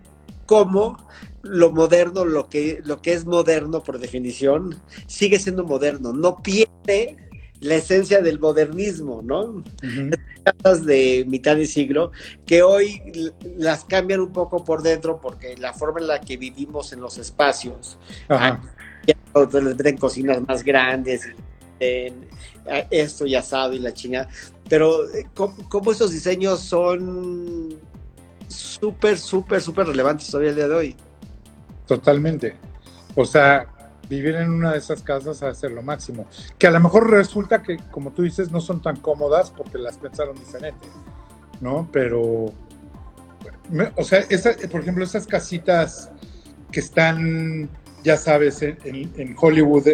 cómo 0.46 0.98
lo 1.44 1.72
moderno, 1.72 2.26
lo 2.26 2.50
que, 2.50 2.82
lo 2.84 3.02
que 3.02 3.14
es 3.14 3.26
moderno 3.26 3.84
por 3.84 4.00
definición, 4.00 4.80
sigue 5.08 5.40
siendo 5.40 5.64
moderno, 5.64 6.14
no 6.14 6.42
pierde 6.42 7.18
la 7.60 7.76
esencia 7.76 8.22
del 8.22 8.40
modernismo, 8.40 9.22
¿no? 9.24 9.42
Uh 9.44 9.64
-huh. 9.82 10.20
Casas 10.44 10.86
de 10.86 11.26
mitad 11.28 11.58
de 11.58 11.66
siglo 11.66 12.12
que 12.46 12.64
hoy 12.64 13.02
las 13.58 13.84
cambian 13.84 14.22
un 14.22 14.32
poco 14.32 14.64
por 14.64 14.82
dentro 14.82 15.20
porque 15.20 15.58
la 15.58 15.74
forma 15.74 16.00
en 16.00 16.08
la 16.08 16.22
que 16.22 16.38
vivimos 16.38 16.94
en 16.94 17.02
los 17.02 17.18
espacios, 17.18 17.98
Ajá. 18.30 18.62
ya 19.06 19.16
les 19.60 19.76
meten 19.76 19.98
cocinas 19.98 20.42
más 20.48 20.64
grandes, 20.64 21.24
en 21.82 22.28
esto 22.90 23.26
y 23.26 23.36
asado 23.36 23.74
y 23.74 23.80
la 23.80 23.94
chingada, 23.94 24.30
pero 24.70 25.00
¿cómo, 25.34 25.56
cómo 25.70 25.92
esos 25.92 26.12
diseños 26.12 26.60
son 26.62 27.78
súper, 28.50 29.18
súper, 29.18 29.62
súper 29.62 29.88
relevantes 29.88 30.28
todavía 30.28 30.50
el 30.50 30.56
día 30.56 30.68
de 30.68 30.76
hoy. 30.76 30.96
Totalmente. 31.90 32.54
O 33.16 33.26
sea, 33.26 33.66
vivir 34.08 34.36
en 34.36 34.52
una 34.52 34.74
de 34.74 34.78
esas 34.78 35.02
casas 35.02 35.42
a 35.42 35.70
lo 35.70 35.82
máximo. 35.82 36.28
Que 36.60 36.68
a 36.68 36.72
lo 36.72 36.80
mejor 36.80 37.10
resulta 37.10 37.64
que, 37.64 37.78
como 37.90 38.12
tú 38.12 38.22
dices, 38.22 38.52
no 38.52 38.62
son 38.62 38.80
tan 38.80 38.98
cómodas 38.98 39.50
porque 39.50 39.80
las 39.80 39.98
pensaron 39.98 40.36
diferente, 40.36 40.88
¿no? 41.62 41.90
Pero, 41.92 42.54
o 43.96 44.04
sea, 44.04 44.24
por 44.72 44.82
ejemplo, 44.82 45.04
esas 45.04 45.26
casitas 45.26 46.12
que 46.72 46.80
están, 46.80 47.68
ya 48.04 48.18
sabes, 48.18 48.62
en, 48.62 49.36
Hollywood, 49.36 49.88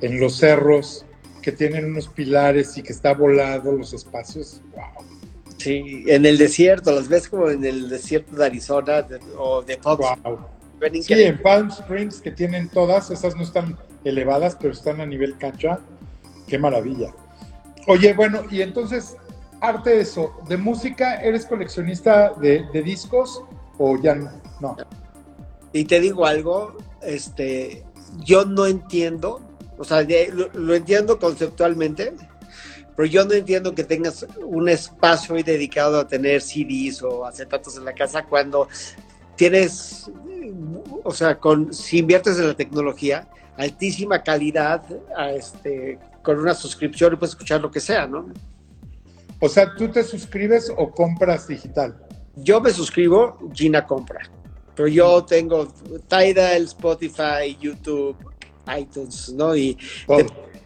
en 0.00 0.20
los 0.20 0.38
cerros, 0.38 1.04
que 1.42 1.52
tienen 1.52 1.84
unos 1.84 2.08
pilares 2.08 2.78
y 2.78 2.82
que 2.82 2.94
está 2.94 3.12
volado 3.12 3.72
los 3.72 3.92
espacios, 3.92 4.62
wow. 4.74 5.04
Sí, 5.58 6.04
en 6.06 6.24
el 6.24 6.38
desierto, 6.38 6.92
las 6.92 7.08
ves 7.08 7.28
como 7.28 7.50
en 7.50 7.62
el 7.62 7.90
desierto 7.90 8.36
de 8.36 8.46
Arizona 8.46 9.06
o 9.36 9.60
de 9.60 9.76
Fox. 9.76 10.02
Wow 10.24 10.51
Sí, 11.02 11.14
en 11.22 11.40
Palm 11.40 11.68
Springs 11.68 12.20
que 12.20 12.30
tienen 12.30 12.68
todas, 12.68 13.10
esas 13.10 13.36
no 13.36 13.42
están 13.42 13.78
elevadas, 14.04 14.56
pero 14.60 14.72
están 14.72 15.00
a 15.00 15.06
nivel 15.06 15.36
cancha. 15.38 15.78
Qué 16.46 16.58
maravilla. 16.58 17.14
Oye, 17.86 18.14
bueno, 18.14 18.42
y 18.50 18.62
entonces, 18.62 19.16
arte 19.60 19.90
de 19.90 20.00
eso, 20.00 20.34
de 20.48 20.56
música, 20.56 21.20
¿eres 21.20 21.46
coleccionista 21.46 22.32
de, 22.40 22.66
discos 22.84 23.42
o 23.78 23.96
ya 24.00 24.14
no? 24.14 24.76
Y 25.72 25.84
te 25.84 26.00
digo 26.00 26.26
algo, 26.26 26.76
este, 27.00 27.84
yo 28.24 28.44
no 28.44 28.66
entiendo, 28.66 29.40
o 29.78 29.84
sea, 29.84 30.06
lo, 30.54 30.74
entiendo 30.74 31.18
conceptualmente, 31.18 32.12
pero 32.94 33.06
yo 33.06 33.24
no 33.24 33.32
entiendo 33.32 33.74
que 33.74 33.84
tengas 33.84 34.26
un 34.44 34.68
espacio 34.68 35.34
hoy 35.34 35.42
dedicado 35.42 35.98
a 35.98 36.06
tener 36.06 36.42
CDs 36.42 37.02
o 37.02 37.24
acetatos 37.24 37.76
en 37.76 37.84
la 37.84 37.94
casa 37.94 38.24
cuando 38.24 38.68
tienes 39.36 40.10
o 41.04 41.12
sea, 41.12 41.38
con, 41.38 41.72
si 41.72 41.98
inviertes 41.98 42.38
en 42.38 42.48
la 42.48 42.54
tecnología, 42.54 43.28
altísima 43.56 44.22
calidad, 44.22 44.84
este, 45.34 45.98
con 46.22 46.38
una 46.38 46.54
suscripción 46.54 47.12
y 47.12 47.16
puedes 47.16 47.32
escuchar 47.32 47.60
lo 47.60 47.70
que 47.70 47.80
sea, 47.80 48.06
¿no? 48.06 48.26
O 49.40 49.48
sea, 49.48 49.74
¿tú 49.74 49.88
te 49.88 50.04
suscribes 50.04 50.72
o 50.76 50.90
compras 50.90 51.48
digital? 51.48 51.96
Yo 52.36 52.60
me 52.60 52.70
suscribo, 52.70 53.38
Gina 53.52 53.84
compra. 53.86 54.20
Pero 54.74 54.88
yo 54.88 55.24
tengo 55.24 55.66
Tidal, 56.08 56.62
Spotify, 56.64 57.56
YouTube, 57.60 58.16
iTunes, 58.78 59.32
¿no? 59.32 59.54
Y 59.54 59.76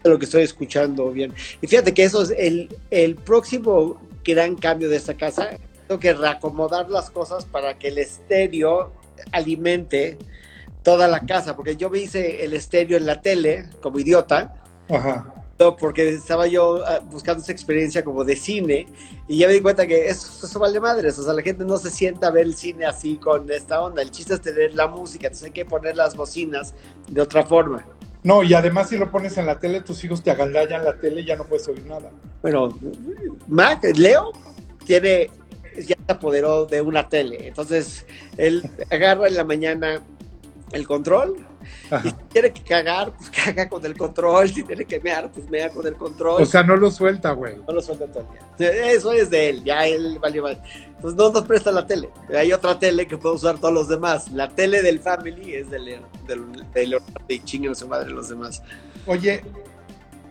lo 0.03 0.17
que 0.17 0.25
estoy 0.25 0.43
escuchando 0.43 1.11
bien. 1.11 1.33
Y 1.61 1.67
fíjate 1.67 1.93
que 1.93 2.03
eso 2.03 2.21
es 2.21 2.29
el, 2.37 2.69
el 2.91 3.15
próximo 3.15 3.99
gran 4.23 4.55
cambio 4.55 4.89
de 4.89 4.95
esta 4.97 5.15
casa. 5.15 5.57
Tengo 5.87 5.99
que 5.99 6.13
reacomodar 6.13 6.89
las 6.89 7.09
cosas 7.09 7.45
para 7.45 7.77
que 7.77 7.89
el 7.89 7.97
estéreo 7.97 8.91
alimente 9.31 10.17
toda 10.83 11.07
la 11.07 11.21
casa, 11.21 11.55
porque 11.55 11.75
yo 11.75 11.89
me 11.89 11.99
hice 11.99 12.45
el 12.45 12.53
estéreo 12.53 12.97
en 12.97 13.05
la 13.05 13.21
tele 13.21 13.65
como 13.81 13.99
idiota. 13.99 14.55
Ajá. 14.89 15.33
Porque 15.79 16.09
estaba 16.09 16.45
yo 16.45 16.85
ah, 16.85 16.99
buscando 16.99 17.41
esa 17.41 17.51
experiencia 17.51 18.03
como 18.03 18.23
de 18.23 18.35
cine 18.35 18.87
y 19.27 19.39
ya 19.39 19.47
me 19.47 19.53
di 19.53 19.61
cuenta 19.61 19.87
que 19.87 20.07
eso, 20.07 20.45
eso 20.45 20.59
vale 20.59 20.79
madres, 20.79 21.17
o 21.17 21.23
sea, 21.23 21.33
la 21.33 21.41
gente 21.41 21.65
no 21.65 21.77
se 21.77 21.89
sienta 21.89 22.27
a 22.27 22.31
ver 22.31 22.45
el 22.45 22.55
cine 22.55 22.85
así 22.85 23.17
con 23.17 23.51
esta 23.51 23.81
onda, 23.81 24.03
el 24.03 24.11
chiste 24.11 24.35
es 24.35 24.41
tener 24.41 24.75
la 24.75 24.87
música, 24.87 25.25
entonces 25.25 25.47
hay 25.47 25.51
que 25.51 25.65
poner 25.65 25.97
las 25.97 26.15
bocinas 26.15 26.75
de 27.09 27.21
otra 27.21 27.43
forma. 27.43 27.83
No, 28.23 28.43
y 28.43 28.53
además 28.53 28.89
si 28.89 28.97
lo 28.97 29.09
pones 29.09 29.37
en 29.37 29.45
la 29.45 29.59
tele, 29.59 29.81
tus 29.81 30.03
hijos 30.03 30.21
te 30.21 30.31
agandallan 30.31 30.83
la 30.83 30.97
tele 30.99 31.21
y 31.21 31.25
ya 31.25 31.35
no 31.35 31.45
puedes 31.45 31.67
oír 31.67 31.85
nada. 31.85 32.11
Bueno, 32.41 32.77
Mac, 33.47 33.83
Leo 33.95 34.31
tiene 34.85 35.31
ya 35.85 35.95
se 36.05 36.11
apoderó 36.11 36.65
de 36.65 36.81
una 36.81 37.07
tele. 37.09 37.47
Entonces, 37.47 38.05
él 38.37 38.69
agarra 38.89 39.27
en 39.27 39.35
la 39.35 39.43
mañana 39.43 40.01
el 40.71 40.87
control. 40.87 41.37
Y 42.03 42.09
si 42.09 42.15
tiene 42.29 42.51
que 42.51 42.61
cagar, 42.61 43.11
pues 43.11 43.29
caga 43.29 43.67
con 43.67 43.85
el 43.85 43.97
control. 43.97 44.49
Si 44.49 44.63
tiene 44.63 44.85
que 44.85 44.99
mear, 44.99 45.29
pues 45.31 45.49
mea 45.49 45.69
con 45.69 45.85
el 45.85 45.95
control. 45.95 46.41
O 46.41 46.45
sea, 46.45 46.63
no 46.63 46.77
lo 46.77 46.89
suelta, 46.91 47.31
güey. 47.31 47.55
No 47.67 47.73
lo 47.73 47.81
suelta 47.81 48.07
todo 48.07 48.27
el 48.57 48.57
día. 48.57 48.91
Eso 48.91 49.11
es 49.11 49.29
de 49.29 49.49
él, 49.49 49.63
ya 49.63 49.85
él 49.85 50.17
valió 50.21 50.43
mal. 50.43 50.61
Pues 51.01 51.15
no 51.15 51.29
nos 51.29 51.43
presta 51.45 51.71
la 51.71 51.85
tele. 51.85 52.09
Hay 52.35 52.51
otra 52.53 52.79
tele 52.79 53.07
que 53.07 53.17
puede 53.17 53.35
usar 53.35 53.59
todos 53.59 53.73
los 53.73 53.89
demás. 53.89 54.31
La 54.31 54.49
tele 54.49 54.81
del 54.81 54.99
family 54.99 55.55
es 55.55 55.69
de 55.69 55.79
Leonardo 55.79 57.25
y 57.27 57.39
chinguen 57.41 57.71
a 57.71 57.75
su 57.75 57.87
madre 57.87 58.09
los 58.09 58.29
demás. 58.29 58.61
Oye, 59.05 59.43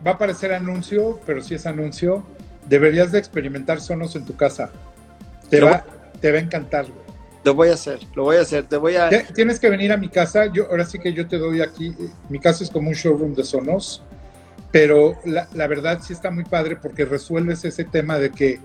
va 0.07 0.13
a 0.13 0.15
aparecer 0.15 0.53
anuncio, 0.53 1.21
pero 1.27 1.43
si 1.43 1.55
es 1.55 1.67
anuncio, 1.67 2.25
deberías 2.67 3.13
de 3.13 3.19
experimentar 3.19 3.81
sonos 3.81 4.17
en 4.17 4.25
tu 4.25 4.37
casa. 4.37 4.71
Te, 5.51 5.61
va, 5.61 5.85
te 6.21 6.33
va 6.33 6.39
a 6.39 6.41
encantar, 6.41 6.87
Lo 7.45 7.55
voy 7.55 7.69
a 7.69 7.75
hacer, 7.75 8.01
lo 8.15 8.25
voy 8.25 8.37
a 8.37 8.41
hacer, 8.41 8.65
te 8.65 8.77
voy 8.77 8.97
a... 8.97 9.09
Tienes 9.35 9.61
que 9.61 9.71
venir 9.71 9.93
a 9.93 9.97
mi 9.97 10.09
casa, 10.09 10.47
yo 10.47 10.67
ahora 10.71 10.85
sí 10.85 10.99
que 10.99 11.13
yo 11.13 11.27
te 11.29 11.39
doy 11.39 11.61
aquí, 11.61 11.95
mi 12.29 12.39
casa 12.41 12.65
es 12.65 12.71
como 12.71 12.89
un 12.89 12.95
showroom 12.95 13.35
de 13.35 13.45
sonos, 13.45 14.03
pero 14.73 15.17
la, 15.25 15.49
la 15.55 15.67
verdad 15.67 16.01
sí 16.03 16.13
está 16.13 16.31
muy 16.31 16.45
padre 16.45 16.77
porque 16.77 17.05
resuelves 17.05 17.65
ese 17.65 17.85
tema 17.85 18.19
de 18.19 18.31
que 18.31 18.61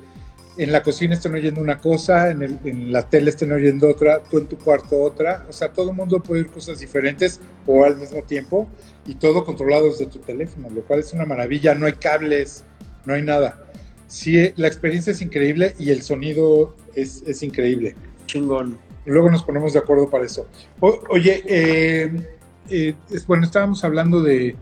en 0.57 0.71
la 0.71 0.83
cocina 0.83 1.13
estén 1.13 1.33
oyendo 1.33 1.61
una 1.61 1.79
cosa, 1.79 2.29
en, 2.29 2.41
el, 2.41 2.59
en, 2.65 2.91
la 2.91 3.07
tele 3.07 3.29
estén 3.29 3.51
oyendo 3.51 3.89
otra, 3.89 4.21
tú 4.23 4.37
en 4.37 4.47
tu 4.47 4.57
cuarto 4.57 5.01
otra. 5.01 5.45
O 5.49 5.53
sea, 5.53 5.69
todo 5.69 5.91
el 5.91 5.95
mundo 5.95 6.21
puede 6.21 6.41
oír 6.41 6.51
cosas 6.51 6.79
diferentes 6.79 7.39
o 7.65 7.85
al 7.85 7.97
mismo 7.97 8.21
tiempo 8.23 8.67
y 9.05 9.15
todo 9.15 9.45
controlado 9.45 9.89
desde 9.89 10.07
tu 10.07 10.19
teléfono, 10.19 10.69
lo 10.69 10.81
cual 10.81 10.99
es 10.99 11.13
una 11.13 11.25
maravilla. 11.25 11.73
No 11.73 11.85
hay 11.85 11.93
cables, 11.93 12.65
no 13.05 13.13
hay 13.13 13.21
nada 13.21 13.70
sí, 14.11 14.53
la 14.57 14.67
experiencia 14.67 15.11
es 15.11 15.21
increíble 15.21 15.75
y 15.79 15.89
el 15.91 16.01
sonido 16.01 16.75
es, 16.93 17.41
increíble. 17.41 17.95
Chingón. 18.25 18.77
Luego 19.05 19.31
nos 19.31 19.43
ponemos 19.43 19.73
de 19.73 19.79
acuerdo 19.79 20.09
para 20.09 20.25
eso. 20.25 20.47
oye, 20.79 21.43
eh, 21.47 22.37
eh, 22.69 22.95
bueno, 23.25 23.45
estábamos 23.45 23.83
hablando 23.83 24.21
de, 24.21 24.55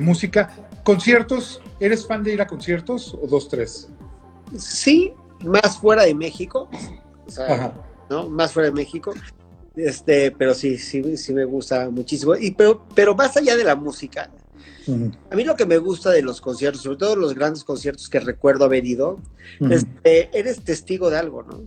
música. 0.00 0.54
¿Conciertos? 0.84 1.62
¿Eres 1.78 2.06
fan 2.06 2.22
de 2.24 2.34
ir 2.34 2.42
a 2.42 2.46
conciertos 2.46 3.14
o 3.14 3.26
dos, 3.26 3.48
tres? 3.48 3.88
Sí, 4.58 5.12
más 5.44 5.78
fuera 5.78 6.04
de 6.04 6.14
México. 6.14 6.68
O 7.26 7.30
sea, 7.30 7.72
¿no? 8.08 8.28
Más 8.28 8.52
fuera 8.52 8.70
de 8.70 8.74
México. 8.74 9.14
Este, 9.76 10.32
pero 10.32 10.54
sí, 10.54 10.78
sí, 10.78 11.16
sí 11.16 11.32
me 11.32 11.44
gusta 11.44 11.88
muchísimo. 11.90 12.34
Y 12.34 12.50
pero, 12.50 12.84
pero 12.94 13.14
más 13.14 13.36
allá 13.36 13.56
de 13.56 13.64
la 13.64 13.76
música, 13.76 14.30
a 15.30 15.36
mí 15.36 15.44
lo 15.44 15.56
que 15.56 15.66
me 15.66 15.78
gusta 15.78 16.10
de 16.10 16.22
los 16.22 16.40
conciertos, 16.40 16.82
sobre 16.82 16.96
todo 16.96 17.16
los 17.16 17.34
grandes 17.34 17.64
conciertos 17.64 18.08
que 18.08 18.20
recuerdo 18.20 18.64
haber 18.64 18.84
ido, 18.84 19.20
es 19.60 19.86
que 20.02 20.30
eres 20.32 20.62
testigo 20.62 21.10
de 21.10 21.18
algo, 21.18 21.42
¿no? 21.42 21.62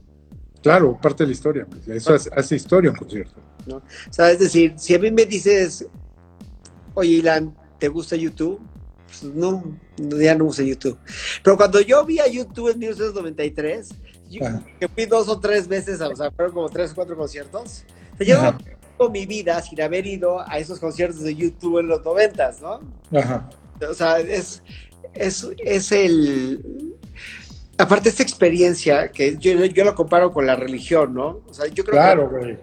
Claro, 0.61 0.97
parte 0.99 1.23
de 1.23 1.27
la 1.27 1.33
historia. 1.33 1.67
Pues, 1.69 1.87
eso 1.87 2.13
hace, 2.13 2.55
historia 2.55 2.91
un 2.91 2.95
concierto. 2.95 3.35
¿no? 3.65 3.77
O 3.77 3.83
sea, 4.09 4.31
es 4.31 4.39
decir, 4.39 4.73
si 4.77 4.95
a 4.95 4.99
mí 4.99 5.11
me 5.11 5.25
dices, 5.25 5.85
oye, 6.93 7.11
Ilan, 7.11 7.55
¿te 7.79 7.89
gusta 7.89 8.15
YouTube? 8.15 8.61
Pues 9.05 9.23
no, 9.23 9.77
ya 9.97 10.35
no 10.35 10.45
uso 10.45 10.63
YouTube. 10.63 10.97
Pero 11.43 11.57
cuando 11.57 11.81
yo 11.81 12.05
vi 12.05 12.19
a 12.19 12.27
YouTube 12.27 12.71
en 12.71 12.79
1993, 12.79 13.89
yo, 14.29 14.41
que 14.79 14.87
fui 14.87 15.05
dos 15.05 15.27
o 15.27 15.39
tres 15.39 15.67
veces, 15.67 16.01
o 16.01 16.15
sea, 16.15 16.31
fueron 16.31 16.53
como 16.53 16.69
tres 16.69 16.91
o 16.91 16.95
cuatro 16.95 17.15
conciertos, 17.15 17.83
yo 18.19 18.55
mi 19.09 19.25
vida 19.25 19.61
sin 19.61 19.81
haber 19.81 20.05
ido 20.05 20.39
a 20.39 20.57
esos 20.57 20.79
conciertos 20.79 21.21
de 21.23 21.35
YouTube 21.35 21.79
en 21.79 21.87
los 21.87 22.03
noventas, 22.03 22.61
¿no? 22.61 22.79
Ajá. 23.17 23.49
O 23.89 23.93
sea, 23.93 24.19
es, 24.19 24.63
es, 25.13 25.47
es 25.59 25.91
el... 25.91 26.95
Aparte 27.77 28.09
esta 28.09 28.23
experiencia, 28.23 29.09
que 29.11 29.37
yo, 29.37 29.53
yo 29.65 29.83
lo 29.83 29.95
comparo 29.95 30.31
con 30.31 30.45
la 30.45 30.55
religión, 30.55 31.13
¿no? 31.13 31.41
O 31.47 31.53
sea, 31.53 31.67
yo 31.67 31.83
creo 31.83 31.95
claro, 31.95 32.29
güey. 32.29 32.57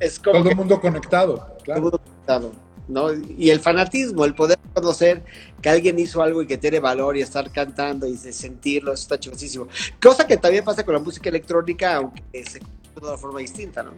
Es 0.00 0.18
como 0.18 0.38
todo 0.38 0.50
el 0.50 0.56
mundo 0.56 0.80
conectado. 0.80 1.56
Claro. 1.62 1.64
Todo 1.64 1.76
el 1.76 1.82
mundo 1.82 1.98
conectado. 1.98 2.52
¿no? 2.88 3.08
Y 3.12 3.50
el 3.50 3.60
fanatismo, 3.60 4.24
el 4.24 4.34
poder 4.34 4.58
conocer 4.74 5.24
que 5.60 5.68
alguien 5.68 5.98
hizo 5.98 6.22
algo 6.22 6.42
y 6.42 6.46
que 6.46 6.58
tiene 6.58 6.80
valor 6.80 7.16
y 7.16 7.22
estar 7.22 7.50
cantando 7.50 8.06
y 8.06 8.16
sentirlo, 8.16 8.92
eso 8.92 9.02
está 9.02 9.18
chingosísimo. 9.18 9.68
Cosa 10.00 10.26
que 10.26 10.36
también 10.36 10.64
pasa 10.64 10.84
con 10.84 10.94
la 10.94 11.00
música 11.00 11.28
electrónica, 11.28 11.96
aunque 11.96 12.22
se 12.44 12.60
de 12.60 12.66
una 13.02 13.18
forma 13.18 13.40
distinta, 13.40 13.82
¿no? 13.82 13.92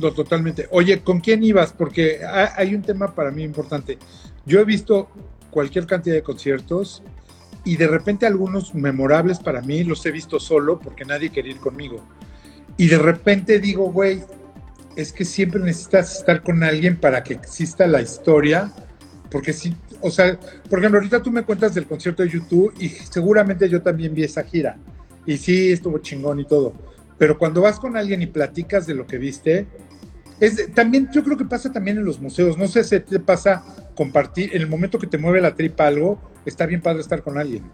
Totalmente. 0.00 0.68
Oye, 0.70 1.00
¿con 1.02 1.20
quién 1.20 1.42
ibas? 1.42 1.72
Porque 1.72 2.20
hay 2.24 2.74
un 2.74 2.82
tema 2.82 3.14
para 3.14 3.30
mí 3.30 3.42
importante. 3.42 3.98
Yo 4.46 4.60
he 4.60 4.64
visto 4.64 5.10
cualquier 5.50 5.86
cantidad 5.86 6.14
de 6.14 6.22
conciertos 6.22 7.02
y 7.64 7.76
de 7.76 7.86
repente 7.88 8.26
algunos 8.26 8.74
memorables 8.74 9.38
para 9.38 9.60
mí 9.60 9.84
los 9.84 10.04
he 10.06 10.10
visto 10.10 10.40
solo 10.40 10.78
porque 10.78 11.04
nadie 11.04 11.30
quería 11.30 11.52
ir 11.52 11.58
conmigo. 11.58 12.02
Y 12.76 12.86
de 12.86 12.98
repente 12.98 13.58
digo, 13.58 13.92
güey, 13.92 14.22
es 14.96 15.12
que 15.12 15.24
siempre 15.24 15.60
necesitas 15.60 16.18
estar 16.18 16.42
con 16.42 16.62
alguien 16.62 16.98
para 16.98 17.22
que 17.22 17.34
exista 17.34 17.86
la 17.86 18.00
historia, 18.00 18.72
porque 19.30 19.52
si, 19.52 19.76
o 20.00 20.10
sea, 20.10 20.38
por 20.68 20.78
ejemplo, 20.78 20.98
ahorita 20.98 21.22
tú 21.22 21.30
me 21.30 21.42
cuentas 21.42 21.74
del 21.74 21.86
concierto 21.86 22.22
de 22.22 22.30
YouTube 22.30 22.72
y 22.78 22.88
seguramente 22.88 23.68
yo 23.68 23.82
también 23.82 24.14
vi 24.14 24.24
esa 24.24 24.42
gira. 24.42 24.78
Y 25.26 25.36
sí, 25.36 25.72
estuvo 25.72 25.98
chingón 25.98 26.40
y 26.40 26.46
todo 26.46 26.72
pero 27.20 27.36
cuando 27.36 27.60
vas 27.60 27.78
con 27.78 27.98
alguien 27.98 28.22
y 28.22 28.26
platicas 28.26 28.86
de 28.86 28.94
lo 28.94 29.06
que 29.06 29.18
viste, 29.18 29.66
es, 30.40 30.72
también 30.74 31.08
yo 31.12 31.22
creo 31.22 31.36
que 31.36 31.44
pasa 31.44 31.72
también 31.72 31.98
en 31.98 32.04
los 32.04 32.20
museos, 32.20 32.56
no 32.56 32.66
sé 32.68 32.82
si 32.84 33.00
te 33.00 33.20
pasa 33.20 33.62
compartir, 33.94 34.54
en 34.54 34.62
el 34.62 34.68
momento 34.68 34.98
que 34.98 35.06
te 35.06 35.18
mueve 35.18 35.40
la 35.40 35.54
tripa 35.54 35.86
algo, 35.86 36.18
está 36.44 36.66
bien 36.66 36.80
padre 36.80 37.00
estar 37.00 37.22
con 37.22 37.38
alguien. 37.38 37.70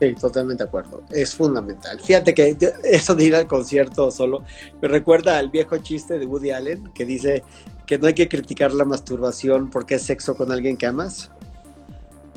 Sí, 0.00 0.14
totalmente 0.18 0.64
de 0.64 0.68
acuerdo. 0.68 1.02
Es 1.10 1.34
fundamental. 1.34 2.00
Fíjate 2.00 2.32
que 2.32 2.56
eso 2.84 3.14
de 3.14 3.24
ir 3.24 3.36
al 3.36 3.46
concierto 3.46 4.10
solo 4.10 4.44
me 4.80 4.88
recuerda 4.88 5.38
al 5.38 5.50
viejo 5.50 5.76
chiste 5.76 6.18
de 6.18 6.24
Woody 6.24 6.52
Allen 6.52 6.90
que 6.94 7.04
dice 7.04 7.44
que 7.86 7.98
no 7.98 8.06
hay 8.06 8.14
que 8.14 8.28
criticar 8.28 8.72
la 8.72 8.86
masturbación 8.86 9.68
porque 9.68 9.96
es 9.96 10.02
sexo 10.02 10.34
con 10.36 10.52
alguien 10.52 10.78
que 10.78 10.86
amas. 10.86 11.30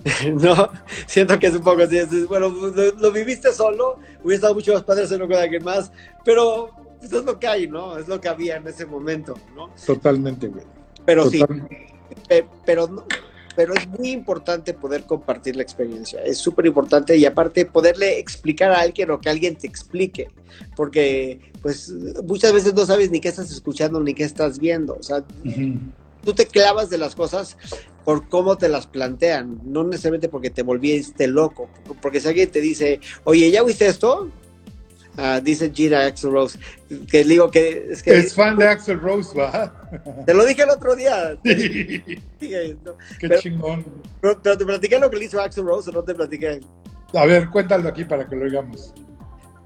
no, 0.33 0.69
siento 1.07 1.39
que 1.39 1.47
es 1.47 1.53
un 1.53 1.63
poco 1.63 1.83
así. 1.83 1.99
Bueno, 2.27 2.49
lo, 2.49 3.11
viviste 3.11 3.53
solo, 3.53 3.97
hubiera 4.23 4.35
estado 4.35 4.55
mucho 4.55 4.73
más 4.73 4.83
padre 4.83 5.03
hacerlo 5.03 5.27
con 5.27 5.37
alguien 5.37 5.63
más, 5.63 5.91
pero 6.25 6.69
pues, 7.09 7.21
es 7.21 7.25
lo 7.25 7.39
que 7.39 7.47
hay, 7.47 7.67
¿no? 7.67 7.97
Es 7.97 8.07
lo 8.07 8.19
que 8.19 8.29
había 8.29 8.57
en 8.57 8.67
ese 8.67 8.85
momento, 8.85 9.35
¿no? 9.55 9.69
Totalmente, 9.85 10.47
güey. 10.47 10.65
Pero 11.05 11.29
sí, 11.29 11.43
pero 12.65 12.87
no, 12.87 13.05
pero 13.55 13.73
es 13.73 13.87
muy 13.87 14.11
importante 14.11 14.73
poder 14.73 15.03
compartir 15.03 15.55
la 15.55 15.63
experiencia, 15.63 16.21
es 16.23 16.37
súper 16.37 16.65
importante 16.65 17.15
y 17.15 17.25
aparte 17.25 17.65
poderle 17.65 18.19
explicar 18.19 18.71
a 18.71 18.79
alguien 18.79 19.11
o 19.11 19.19
que 19.19 19.29
alguien 19.29 19.55
te 19.55 19.67
explique, 19.67 20.29
porque 20.75 21.51
pues 21.61 21.91
muchas 22.23 22.53
veces 22.53 22.73
no 22.73 22.85
sabes 22.85 23.11
ni 23.11 23.19
qué 23.19 23.29
estás 23.29 23.51
escuchando 23.51 23.99
ni 23.99 24.13
qué 24.13 24.23
estás 24.23 24.59
viendo, 24.59 24.95
o 24.95 25.03
sea, 25.03 25.23
tú 26.23 26.33
te 26.33 26.45
clavas 26.47 26.89
de 26.89 26.97
las 26.97 27.15
cosas 27.15 27.57
por 28.03 28.27
cómo 28.27 28.57
te 28.57 28.69
las 28.69 28.87
plantean, 28.87 29.61
no 29.63 29.83
necesariamente 29.83 30.29
porque 30.29 30.49
te 30.49 30.63
volviste 30.63 31.27
loco, 31.27 31.69
porque 32.01 32.19
si 32.19 32.27
alguien 32.27 32.51
te 32.51 32.61
dice, 32.61 32.99
oye, 33.23 33.49
¿ya 33.51 33.63
viste 33.63 33.87
esto? 33.87 34.29
Ah, 35.15 35.39
dice 35.39 35.71
Gina 35.71 36.07
Axel 36.07 36.31
Rose, 36.31 36.57
que 37.09 37.23
digo 37.23 37.51
que 37.51 37.87
es 37.91 38.01
que... 38.01 38.17
Es 38.17 38.33
fan 38.33 38.57
de 38.57 38.67
Axel 38.67 38.99
Rose, 38.99 39.37
¿va? 39.37 39.71
Te 40.25 40.33
lo 40.33 40.43
dije 40.43 40.63
el 40.63 40.71
otro 40.71 40.95
día. 40.95 41.37
Qué 41.43 42.17
chingón. 43.39 43.85
Pero, 44.21 44.37
te 44.57 44.65
platiqué 44.65 44.97
lo 44.97 45.11
que 45.11 45.17
le 45.17 45.25
hizo 45.25 45.39
Axel 45.39 45.65
Rose 45.65 45.91
o 45.91 45.93
no 45.93 46.03
te 46.03 46.15
platiqué. 46.15 46.61
A 47.13 47.25
ver, 47.25 47.49
cuéntalo 47.49 47.89
aquí 47.89 48.05
para 48.05 48.27
que 48.27 48.35
lo 48.35 48.45
oigamos. 48.45 48.91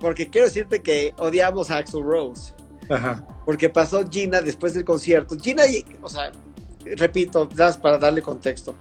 Porque 0.02 0.30
quiero 0.30 0.48
decirte 0.48 0.82
que 0.82 1.14
odiamos 1.18 1.72
a 1.72 1.78
Axel 1.78 2.04
Rose. 2.04 2.54
Ajá. 2.90 3.26
Porque 3.46 3.70
pasó 3.70 4.06
Gina 4.10 4.42
después 4.42 4.74
del 4.74 4.84
concierto. 4.84 5.38
Gina, 5.40 5.64
o 6.02 6.10
sea, 6.10 6.30
repito, 6.98 7.48
para 7.82 7.98
darle 7.98 8.22
contexto. 8.22 8.76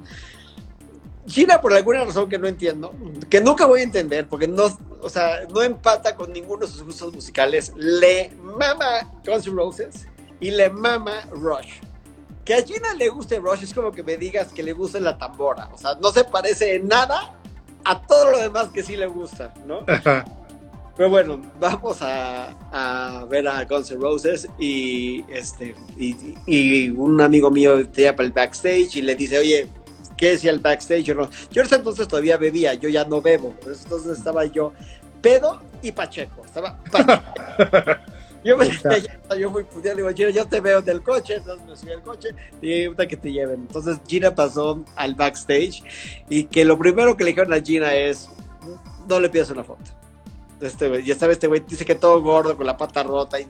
Gina, 1.27 1.61
por 1.61 1.73
alguna 1.73 2.05
razón 2.05 2.29
que 2.29 2.39
no 2.39 2.47
entiendo, 2.47 2.95
que 3.29 3.41
nunca 3.41 3.67
voy 3.67 3.81
a 3.81 3.85
entender, 3.85 4.29
porque 4.29 4.47
no, 4.47 4.79
o 5.01 5.09
sea, 5.09 5.41
no 5.53 5.63
empata 5.63 6.15
con 6.15 6.33
ninguno 6.33 6.67
de 6.67 6.73
sus 6.73 6.85
gustos 6.85 7.13
musicales, 7.13 7.73
le 7.77 8.31
mama 8.43 9.13
Guns 9.25 9.47
N' 9.47 9.57
Roses 9.57 10.07
y 10.41 10.51
le 10.51 10.71
mama 10.71 11.23
Rush. 11.33 11.81
Que 12.45 12.55
a 12.55 12.63
Gina 12.63 12.95
le 12.95 13.09
guste 13.09 13.41
Rush 13.41 13.65
es 13.65 13.75
como 13.75 13.91
que 13.91 14.05
me 14.05 14.17
digas 14.17 14.53
que 14.53 14.63
le 14.63 14.73
guste 14.73 15.01
la 15.01 15.19
tambora. 15.19 15.69
O 15.75 15.79
sea, 15.79 15.97
no 16.01 16.13
se 16.13 16.23
parece 16.23 16.77
en 16.77 16.87
nada 16.87 17.35
a 17.85 18.01
todo 18.03 18.31
lo 18.31 18.39
demás 18.39 18.69
que 18.69 18.85
sí 18.85 18.97
le 18.97 19.07
gusta, 19.07 19.53
¿no? 19.67 19.85
Pero 20.97 21.11
bueno, 21.11 21.43
vamos 21.61 21.99
a, 22.01 23.27
ver 23.29 23.47
a 23.47 23.65
Guns 23.65 23.91
N' 23.91 24.01
Roses 24.01 24.49
y, 24.59 25.25
este, 25.29 25.75
y, 25.97 26.89
un 26.91 27.21
amigo 27.21 27.51
mío 27.51 27.87
te 27.89 28.03
llama 28.03 28.17
para 28.17 28.27
el 28.27 28.33
backstage 28.33 28.97
y 28.97 29.03
le 29.03 29.15
dice, 29.15 29.39
oye, 29.39 29.69
¿qué 30.17 30.31
decía 30.31 30.51
el 30.51 30.61
backstage? 30.61 31.05
Yo, 31.05 31.15
no, 31.15 31.31
yo 31.51 31.63
en 31.63 31.67
ese 31.67 31.77
entonces 31.77 32.09
todavía 32.09 32.37
bebía, 32.37 32.75
yo 32.75 32.89
ya 32.89 33.05
no 33.05 33.21
bebo, 33.21 33.55
entonces 33.67 34.19
estaba 34.19 34.45
yo 34.47 34.73
pedo 35.21 35.61
y 35.83 35.93
pacheco, 35.93 36.45
estaba 36.45 36.79
Yo 38.47 38.57
me 38.57 38.69
yo 39.41 39.51
fui 39.51 39.65
pues, 39.65 39.97
digo, 39.97 40.09
Gina, 40.15 40.31
yo 40.31 40.47
te 40.47 40.61
veo 40.61 40.81
del 40.81 41.03
coche, 41.03 41.35
entonces 41.35 41.67
me 41.67 41.77
subí 41.77 41.91
al 41.91 42.03
coche 42.03 42.29
y 42.63 42.87
una 42.87 43.05
que 43.05 43.17
te 43.17 43.33
lleven. 43.33 43.63
Entonces 43.63 43.99
Gina 44.07 44.33
pasó 44.33 44.85
al 44.95 45.17
backstage 45.17 45.83
y 46.29 46.45
que 46.45 46.65
lo 46.65 46.79
primero 46.79 47.17
que 47.17 47.25
le 47.25 47.31
dijeron 47.31 47.53
a 47.53 47.61
Gina 47.61 47.93
es, 47.93 48.29
no 49.09 49.19
le 49.19 49.29
pidas 49.31 49.51
una 49.51 49.65
foto. 49.65 49.83
Este, 50.61 51.03
ya 51.03 51.17
sabes, 51.17 51.39
este 51.39 51.49
güey 51.49 51.65
dice 51.67 51.85
que 51.85 51.97
todo 51.97 52.23
gordo, 52.23 52.57
con 52.57 52.67
la 52.67 52.77
pata 52.77 53.03
rota 53.03 53.41
y, 53.41 53.49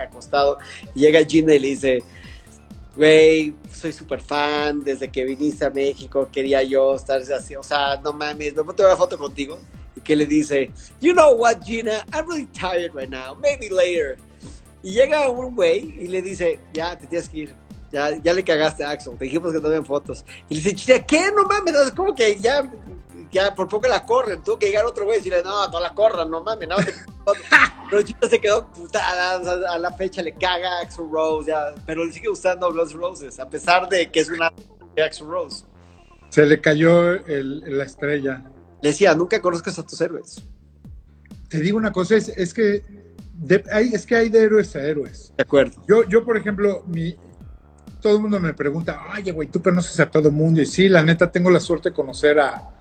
acostado. 0.00 0.58
llega 0.94 1.24
Gina 1.24 1.54
y 1.54 1.60
le 1.60 1.68
dice, 1.68 2.02
güey, 2.96 3.54
soy 3.84 3.92
súper 3.92 4.20
fan, 4.20 4.82
desde 4.82 5.10
que 5.10 5.24
viniste 5.24 5.66
a 5.66 5.70
México 5.70 6.26
quería 6.32 6.62
yo 6.62 6.94
estar 6.94 7.20
así, 7.20 7.54
o 7.54 7.62
sea, 7.62 8.00
no 8.02 8.14
mames, 8.14 8.54
no 8.54 8.64
te 8.72 8.82
una 8.82 8.96
foto 8.96 9.18
contigo. 9.18 9.58
Y 9.94 10.00
que 10.00 10.16
le 10.16 10.24
dice, 10.24 10.70
you 11.02 11.12
know 11.12 11.34
what, 11.34 11.62
Gina, 11.62 12.02
I'm 12.12 12.26
really 12.26 12.46
tired 12.46 12.94
right 12.94 13.10
now, 13.10 13.34
maybe 13.34 13.68
later. 13.68 14.16
Y 14.82 14.92
llega 14.92 15.28
un 15.28 15.54
güey 15.54 15.96
y 16.00 16.08
le 16.08 16.22
dice, 16.22 16.58
ya, 16.72 16.96
te 16.98 17.06
tienes 17.06 17.28
que 17.28 17.38
ir. 17.38 17.54
Ya, 17.92 18.16
ya 18.22 18.32
le 18.32 18.42
cagaste 18.42 18.82
a 18.82 18.90
Axel, 18.90 19.16
te 19.18 19.26
dijimos 19.26 19.52
que 19.52 19.60
no 19.60 19.68
ven 19.68 19.84
fotos. 19.84 20.24
Y 20.48 20.54
le 20.54 20.60
dice, 20.62 20.74
Gina, 20.74 21.06
¿qué? 21.06 21.30
No 21.30 21.44
mames, 21.44 21.74
es 21.74 21.90
como 21.92 22.14
que 22.14 22.36
ya 22.36 22.62
ya 23.34 23.54
por 23.54 23.68
poco 23.68 23.88
la 23.88 24.06
corren, 24.06 24.42
tuvo 24.42 24.58
que 24.58 24.66
llegar 24.66 24.86
otro 24.86 25.04
güey 25.04 25.16
y 25.16 25.18
decirle, 25.18 25.42
no, 25.42 25.68
no 25.68 25.80
la 25.80 25.92
corran, 25.92 26.30
no 26.30 26.42
mames, 26.42 26.68
no. 26.68 26.76
pero 27.90 28.28
se 28.30 28.40
quedó 28.40 28.66
putada, 28.68 29.40
a 29.70 29.78
la 29.78 29.92
fecha 29.92 30.22
le 30.22 30.32
caga 30.32 30.80
Axel 30.80 31.06
Rose, 31.10 31.50
ya, 31.50 31.74
pero 31.84 32.04
le 32.04 32.12
sigue 32.12 32.28
gustando 32.28 32.70
los 32.70 32.92
Roses, 32.92 33.38
a 33.40 33.48
pesar 33.50 33.88
de 33.88 34.10
que 34.10 34.20
es 34.20 34.30
una 34.30 34.52
Axel 35.04 35.26
Rose. 35.26 35.64
Se 36.28 36.46
le 36.46 36.60
cayó 36.60 37.10
el, 37.26 37.76
la 37.76 37.84
estrella. 37.84 38.44
Le 38.80 38.90
decía, 38.90 39.14
nunca 39.14 39.40
conozcas 39.42 39.78
a 39.78 39.82
tus 39.84 40.00
héroes. 40.00 40.42
Te 41.48 41.60
digo 41.60 41.76
una 41.76 41.92
cosa, 41.92 42.16
es, 42.16 42.28
es 42.28 42.54
que 42.54 42.84
hay, 43.72 43.94
es 43.94 44.06
que 44.06 44.14
hay 44.14 44.28
de 44.28 44.42
héroes 44.42 44.76
a 44.76 44.82
héroes. 44.82 45.32
De 45.36 45.42
acuerdo. 45.42 45.82
Yo, 45.88 46.08
yo 46.08 46.24
por 46.24 46.36
ejemplo, 46.36 46.84
mi, 46.86 47.16
todo 48.00 48.16
el 48.16 48.22
mundo 48.22 48.38
me 48.38 48.54
pregunta, 48.54 49.00
oye, 49.16 49.32
güey, 49.32 49.48
tú 49.48 49.60
conoces 49.60 49.98
a 49.98 50.08
todo 50.08 50.28
el 50.28 50.34
mundo. 50.34 50.60
Y 50.60 50.66
sí, 50.66 50.88
la 50.88 51.02
neta, 51.02 51.32
tengo 51.32 51.50
la 51.50 51.60
suerte 51.60 51.90
de 51.90 51.94
conocer 51.94 52.38
a, 52.38 52.73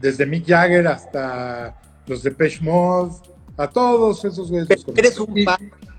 desde 0.00 0.26
Mick 0.26 0.46
Jagger 0.46 0.86
hasta 0.86 1.74
los 2.06 2.22
de 2.22 2.30
Pesh 2.30 2.60
Mode, 2.60 3.14
a 3.56 3.68
todos 3.68 4.24
esos 4.24 4.50
güeyes. 4.50 4.68
eres 4.96 5.18
un 5.18 5.44
par, 5.44 5.58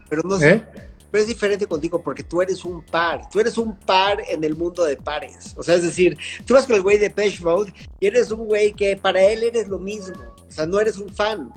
pero 0.10 0.22
no 0.24 0.42
¿Eh? 0.42 0.64
Pero 1.12 1.22
es 1.22 1.28
diferente 1.30 1.66
contigo 1.66 2.02
porque 2.02 2.24
tú 2.24 2.42
eres 2.42 2.66
un 2.66 2.82
par. 2.82 3.30
Tú 3.30 3.40
eres 3.40 3.58
un 3.58 3.78
par 3.78 4.18
en 4.28 4.44
el 4.44 4.56
mundo 4.56 4.84
de 4.84 4.98
pares. 4.98 5.54
O 5.56 5.64
sea, 5.64 5.76
es 5.76 5.84
decir, 5.84 6.18
tú 6.46 6.56
vas 6.56 6.66
con 6.66 6.76
el 6.76 6.82
güey 6.82 6.98
de 6.98 7.10
Pesh 7.10 7.42
Mode 7.42 7.74
y 8.02 8.08
eres 8.08 8.32
un 8.32 8.46
güey 8.46 8.74
que 8.74 8.98
para 8.98 9.22
él 9.22 9.44
eres 9.44 9.70
lo 9.70 9.80
mismo. 9.80 10.16
O 10.46 10.52
sea, 10.52 10.66
no 10.66 10.78
eres 10.78 10.98
un 10.98 11.08
fan. 11.08 11.50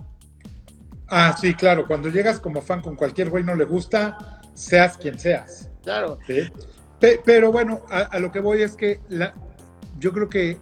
Ah, 1.08 1.36
sí, 1.40 1.54
claro. 1.54 1.88
Cuando 1.88 2.08
llegas 2.08 2.38
como 2.38 2.62
fan 2.62 2.82
con 2.82 2.94
cualquier 2.94 3.30
güey 3.30 3.42
no 3.42 3.56
le 3.56 3.64
gusta, 3.64 4.40
seas 4.54 4.96
quien 4.96 5.18
seas. 5.18 5.68
Claro. 5.82 6.18
Pero 7.24 7.50
bueno, 7.50 7.82
a, 7.90 8.02
a, 8.02 8.20
lo 8.20 8.30
que 8.30 8.38
voy 8.38 8.62
es 8.62 8.76
que 8.76 9.00
la, 9.08 9.34
yo 9.98 10.12
creo 10.12 10.28
que 10.28 10.58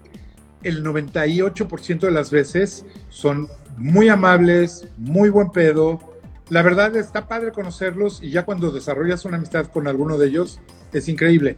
el 0.63 0.85
98% 0.85 2.01
de 2.01 2.11
las 2.11 2.31
veces 2.31 2.85
son 3.09 3.49
muy 3.77 4.09
amables, 4.09 4.89
muy 4.97 5.29
buen 5.31 5.51
pedo. 5.51 6.01
La 6.49 6.63
verdad 6.63 6.97
está 6.97 7.29
padre 7.29 7.53
conocerlos 7.53 8.23
y 8.23 8.31
ya 8.31 8.45
cuando 8.45 8.71
desarrollas 8.71 9.25
una 9.25 9.37
amistad 9.37 9.67
con 9.67 9.89
alguno 9.89 10.19
de 10.19 10.29
ellos 10.29 10.61
es 10.93 11.09
increíble. 11.09 11.57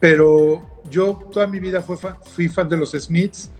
Pero 0.00 0.80
yo 0.90 1.18
toda 1.32 1.46
mi 1.46 1.58
vida 1.60 1.82
fui 1.82 2.48
fan, 2.48 2.68
de 2.68 2.76
los 2.76 2.92
Smiths. 2.92 3.50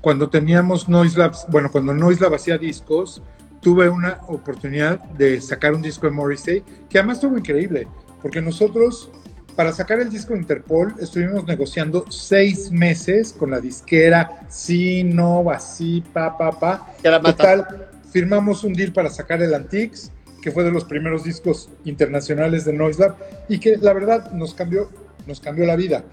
Cuando 0.00 0.28
teníamos 0.28 0.88
Noise 0.88 1.18
bueno, 1.48 1.70
cuando 1.70 1.94
Noise 1.94 2.26
hacía 2.26 2.58
discos, 2.58 3.22
tuve 3.60 3.88
una 3.88 4.20
oportunidad 4.28 5.00
de 5.00 5.40
sacar 5.40 5.74
un 5.74 5.82
disco 5.82 6.06
de 6.06 6.12
Morrissey, 6.12 6.62
que 6.88 6.98
además 6.98 7.16
estuvo 7.16 7.38
increíble, 7.38 7.88
porque 8.22 8.40
nosotros 8.40 9.10
para 9.56 9.72
sacar 9.72 9.98
el 10.00 10.10
disco 10.10 10.36
Interpol 10.36 10.94
estuvimos 11.00 11.46
negociando 11.46 12.04
seis 12.10 12.70
meses 12.70 13.32
con 13.32 13.50
la 13.50 13.60
disquera, 13.60 14.42
sí, 14.48 15.02
no, 15.02 15.50
así, 15.50 16.04
pa, 16.12 16.36
pa, 16.36 16.52
pa. 16.52 16.94
Total, 17.22 17.88
firmamos 18.12 18.62
un 18.64 18.74
deal 18.74 18.92
para 18.92 19.08
sacar 19.08 19.42
el 19.42 19.54
Antiques, 19.54 20.12
que 20.42 20.52
fue 20.52 20.62
de 20.62 20.70
los 20.70 20.84
primeros 20.84 21.24
discos 21.24 21.70
internacionales 21.84 22.66
de 22.66 22.74
Noise 22.74 23.00
Lab, 23.00 23.16
y 23.48 23.58
que 23.58 23.78
la 23.78 23.94
verdad 23.94 24.30
nos 24.32 24.52
cambió, 24.52 24.90
nos 25.26 25.40
cambió 25.40 25.64
la 25.64 25.74
vida. 25.74 26.04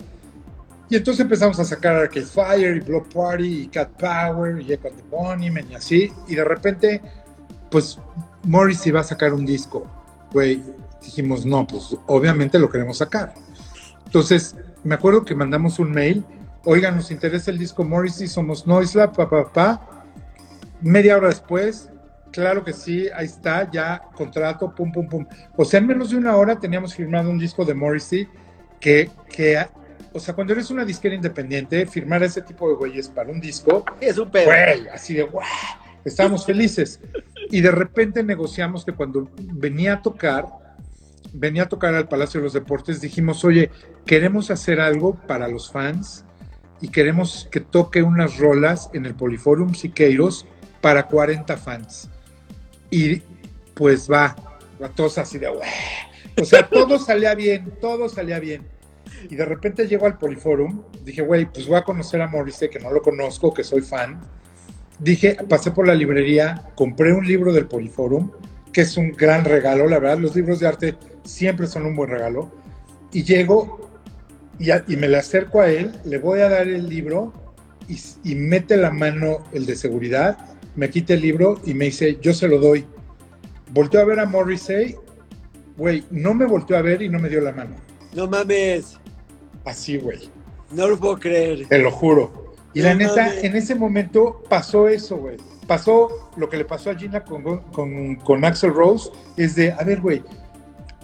Y 0.89 0.95
entonces 0.95 1.21
empezamos 1.21 1.59
a 1.59 1.65
sacar 1.65 1.95
Arcade 1.95 2.25
Fire 2.25 2.77
y 2.77 2.79
Block 2.79 3.11
Party 3.13 3.63
y 3.63 3.67
Cat 3.67 3.89
Power 3.99 4.61
y 4.61 4.71
Echo 4.71 4.89
the 4.89 5.03
Bunnymen 5.11 5.69
y 5.69 5.75
así, 5.75 6.13
y 6.29 6.35
de 6.35 6.45
repente, 6.45 7.01
pues 7.69 7.99
Morris 8.43 8.87
iba 8.87 9.01
a 9.01 9.03
sacar 9.03 9.33
un 9.33 9.45
disco, 9.45 9.85
güey, 10.31 10.61
dijimos, 11.03 11.45
no, 11.45 11.65
pues 11.67 11.95
obviamente 12.07 12.59
lo 12.59 12.69
queremos 12.69 12.97
sacar. 12.97 13.33
Entonces, 14.05 14.55
me 14.83 14.95
acuerdo 14.95 15.25
que 15.25 15.35
mandamos 15.35 15.79
un 15.79 15.91
mail, 15.91 16.25
oiga, 16.65 16.91
nos 16.91 17.11
interesa 17.11 17.51
el 17.51 17.57
disco 17.57 17.83
Morrissey, 17.83 18.27
somos 18.27 18.67
Noiselab, 18.67 19.15
pa, 19.15 19.29
pa, 19.29 19.51
pa. 19.51 19.89
Media 20.81 21.17
hora 21.17 21.29
después, 21.29 21.89
claro 22.31 22.63
que 22.63 22.73
sí, 22.73 23.07
ahí 23.15 23.25
está, 23.25 23.69
ya 23.71 24.01
contrato, 24.15 24.73
pum, 24.75 24.91
pum, 24.91 25.07
pum. 25.07 25.25
O 25.55 25.65
sea, 25.65 25.79
en 25.79 25.87
menos 25.87 26.09
de 26.09 26.17
una 26.17 26.35
hora 26.35 26.59
teníamos 26.59 26.93
firmado 26.93 27.29
un 27.29 27.39
disco 27.39 27.63
de 27.63 27.73
Morrissey 27.73 28.27
que, 28.79 29.09
que 29.29 29.65
o 30.13 30.19
sea, 30.19 30.35
cuando 30.35 30.53
eres 30.53 30.69
una 30.69 30.85
disquera 30.85 31.15
independiente, 31.15 31.85
firmar 31.87 32.21
ese 32.21 32.41
tipo 32.41 32.69
de 32.69 32.75
güeyes 32.75 33.09
para 33.09 33.31
un 33.31 33.41
disco, 33.41 33.83
es 33.99 34.17
un 34.17 34.29
pedo. 34.29 34.45
Güey, 34.45 34.87
así 34.89 35.15
de, 35.15 35.23
guau, 35.23 35.43
estábamos 36.05 36.45
felices. 36.45 36.99
Y 37.49 37.61
de 37.61 37.71
repente 37.71 38.23
negociamos 38.23 38.85
que 38.85 38.91
cuando 38.91 39.29
venía 39.53 39.93
a 39.93 40.01
tocar, 40.01 40.45
venía 41.33 41.63
a 41.63 41.69
tocar 41.69 41.95
al 41.95 42.07
Palacio 42.07 42.39
de 42.39 42.45
los 42.45 42.53
Deportes, 42.53 43.01
dijimos, 43.01 43.43
oye, 43.43 43.71
queremos 44.05 44.51
hacer 44.51 44.79
algo 44.79 45.15
para 45.27 45.47
los 45.47 45.71
fans 45.71 46.23
y 46.79 46.89
queremos 46.89 47.47
que 47.51 47.59
toque 47.59 48.03
unas 48.03 48.37
rolas 48.37 48.89
en 48.93 49.05
el 49.05 49.15
Poliforum 49.15 49.73
Siqueiros 49.73 50.45
para 50.79 51.07
40 51.07 51.57
fans. 51.57 52.09
Y 52.89 53.21
pues 53.73 54.09
va, 54.09 54.35
va 54.81 54.89
todos 54.89 55.17
así 55.17 55.39
de, 55.39 55.47
o 55.47 56.45
sea, 56.45 56.67
todo 56.69 56.99
salía 56.99 57.33
bien, 57.35 57.73
todo 57.81 58.07
salía 58.09 58.39
bien. 58.39 58.67
Y 59.29 59.35
de 59.35 59.45
repente 59.45 59.87
llego 59.87 60.05
al 60.05 60.17
Poliforum, 60.17 60.83
dije, 61.03 61.21
güey, 61.21 61.45
pues 61.45 61.67
voy 61.67 61.77
a 61.77 61.83
conocer 61.83 62.21
a 62.21 62.27
Morrissey, 62.27 62.69
que 62.69 62.79
no 62.79 62.91
lo 62.91 63.01
conozco, 63.01 63.53
que 63.53 63.63
soy 63.63 63.81
fan. 63.81 64.21
Dije, 64.99 65.37
pasé 65.49 65.71
por 65.71 65.87
la 65.87 65.95
librería, 65.95 66.69
compré 66.75 67.13
un 67.13 67.25
libro 67.25 67.53
del 67.53 67.67
Poliforum, 67.67 68.31
que 68.73 68.81
es 68.81 68.97
un 68.97 69.11
gran 69.11 69.45
regalo, 69.45 69.87
la 69.87 69.99
verdad, 69.99 70.17
los 70.17 70.35
libros 70.35 70.59
de 70.59 70.67
arte 70.67 70.95
siempre 71.23 71.67
son 71.67 71.85
un 71.85 71.95
buen 71.95 72.09
regalo. 72.09 72.51
Y 73.11 73.23
llego 73.23 73.89
y, 74.59 74.71
a- 74.71 74.83
y 74.87 74.97
me 74.97 75.07
le 75.07 75.17
acerco 75.17 75.61
a 75.61 75.69
él, 75.69 75.93
le 76.05 76.17
voy 76.17 76.39
a 76.41 76.49
dar 76.49 76.67
el 76.67 76.89
libro 76.89 77.31
y, 77.87 77.99
y 78.23 78.35
mete 78.35 78.75
la 78.77 78.89
mano 78.91 79.45
el 79.53 79.65
de 79.65 79.75
seguridad, 79.75 80.37
me 80.75 80.89
quita 80.89 81.13
el 81.13 81.21
libro 81.21 81.61
y 81.65 81.73
me 81.75 81.85
dice, 81.85 82.17
yo 82.21 82.33
se 82.33 82.47
lo 82.47 82.57
doy. 82.59 82.85
Volteó 83.71 83.99
a 84.01 84.05
ver 84.05 84.19
a 84.19 84.25
Morrissey, 84.25 84.95
güey, 85.77 86.03
no 86.11 86.33
me 86.33 86.45
volteó 86.45 86.77
a 86.77 86.81
ver 86.81 87.01
y 87.03 87.09
no 87.09 87.19
me 87.19 87.29
dio 87.29 87.41
la 87.41 87.51
mano. 87.51 87.75
No 88.15 88.27
mames, 88.27 88.99
Así, 89.65 89.97
güey, 89.97 90.29
no 90.71 90.87
lo 90.87 90.99
puedo 90.99 91.17
creer. 91.19 91.67
te 91.67 91.77
lo 91.79 91.91
juro. 91.91 92.53
Y 92.73 92.81
la 92.81 92.95
neta, 92.95 93.27
mames. 93.27 93.43
en 93.43 93.55
ese 93.55 93.75
momento 93.75 94.43
pasó 94.49 94.87
eso, 94.87 95.17
güey. 95.17 95.37
Pasó 95.67 96.29
lo 96.35 96.49
que 96.49 96.57
le 96.57 96.65
pasó 96.65 96.89
a 96.89 96.95
Gina 96.95 97.23
con, 97.23 97.59
con, 97.71 98.15
con 98.17 98.43
Axel 98.45 98.73
Rose, 98.73 99.09
es 99.37 99.55
de, 99.55 99.71
a 99.71 99.83
ver, 99.83 100.01
güey, 100.01 100.21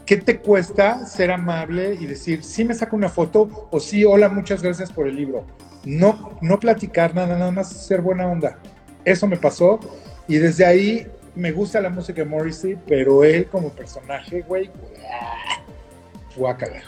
¿qué 0.06 0.18
te 0.18 0.40
cuesta 0.40 1.06
ser 1.06 1.32
amable 1.32 1.96
y 2.00 2.06
decir, 2.06 2.44
sí 2.44 2.66
me 2.66 2.74
saco 2.74 2.96
una 2.96 3.10
foto 3.10 3.68
o 3.72 3.80
sí, 3.80 4.04
hola, 4.04 4.28
muchas 4.30 4.62
gracias 4.62 4.92
por 4.92 5.08
el 5.08 5.16
libro? 5.16 5.46
No, 5.86 6.38
no 6.42 6.60
platicar 6.60 7.16
nada, 7.16 7.38
nada 7.38 7.52
más 7.52 7.70
ser 7.70 8.02
buena 8.02 8.28
onda. 8.28 8.60
Eso 9.06 9.28
me 9.28 9.38
pasó 9.38 9.80
y 10.28 10.36
desde 10.38 10.66
ahí 10.66 11.08
me 11.36 11.52
gusta 11.54 11.80
la 11.80 11.90
música 11.90 12.22
de 12.22 12.30
Morrissey, 12.30 12.78
pero 12.86 13.24
él 13.24 13.46
como 13.48 13.70
personaje, 13.70 14.42
güey, 14.42 14.70
guácala. 16.36 16.82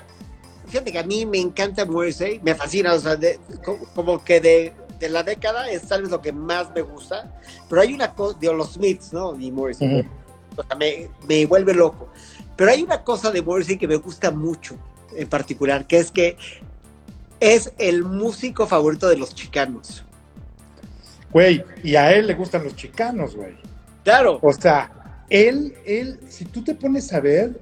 Fíjate 0.68 0.92
que 0.92 1.00
a 1.00 1.04
mí 1.04 1.26
me 1.26 1.38
encanta 1.38 1.86
Morrissey, 1.86 2.40
me 2.44 2.56
fascina, 2.56 2.94
o 2.94 3.00
sea, 3.00 3.16
de- 3.16 3.40
co- 3.64 3.80
como 3.94 4.24
que 4.24 4.40
de, 4.40 4.74
de 5.02 5.10
la 5.10 5.24
década 5.24 5.70
es 5.70 5.82
tal 5.88 6.04
vez 6.04 6.12
lo 6.12 6.22
que 6.22 6.32
más 6.32 6.74
me 6.74 6.82
gusta, 6.82 7.30
pero 7.68 7.82
hay 7.82 7.94
una 7.94 8.14
cosa, 8.14 8.38
de 8.40 8.54
los 8.54 8.74
Smiths, 8.74 9.12
¿no? 9.12 9.38
Y 9.38 9.52
Morrissey, 9.52 10.08
o 10.56 10.64
sea, 10.64 10.76
me, 10.78 11.10
me 11.28 11.46
vuelve 11.46 11.74
loco. 11.74 12.10
Pero 12.56 12.72
hay 12.72 12.84
una 12.84 13.04
cosa 13.04 13.32
de 13.32 13.42
Morrissey 13.42 13.78
que 13.78 13.88
me 13.88 13.96
gusta 13.96 14.32
mucho, 14.32 14.78
en 15.16 15.28
particular, 15.28 15.88
que 15.88 15.98
es 15.98 16.12
que 16.12 16.38
es 17.40 17.74
el 17.80 18.04
músico 18.04 18.68
favorito 18.68 19.10
de 19.10 19.18
los 19.18 19.34
chicanos. 19.34 20.06
Güey, 21.32 21.64
y 21.84 21.96
a 21.96 22.14
él 22.14 22.28
le 22.28 22.36
gustan 22.36 22.64
los 22.64 22.76
chicanos, 22.76 23.36
güey. 23.36 23.56
Claro, 24.04 24.40
O 24.42 24.54
sea, 24.54 24.92
él, 25.30 25.74
él, 25.86 26.20
si 26.28 26.46
tú 26.46 26.64
te 26.64 26.76
pones 26.76 27.12
a 27.14 27.20
ver, 27.20 27.60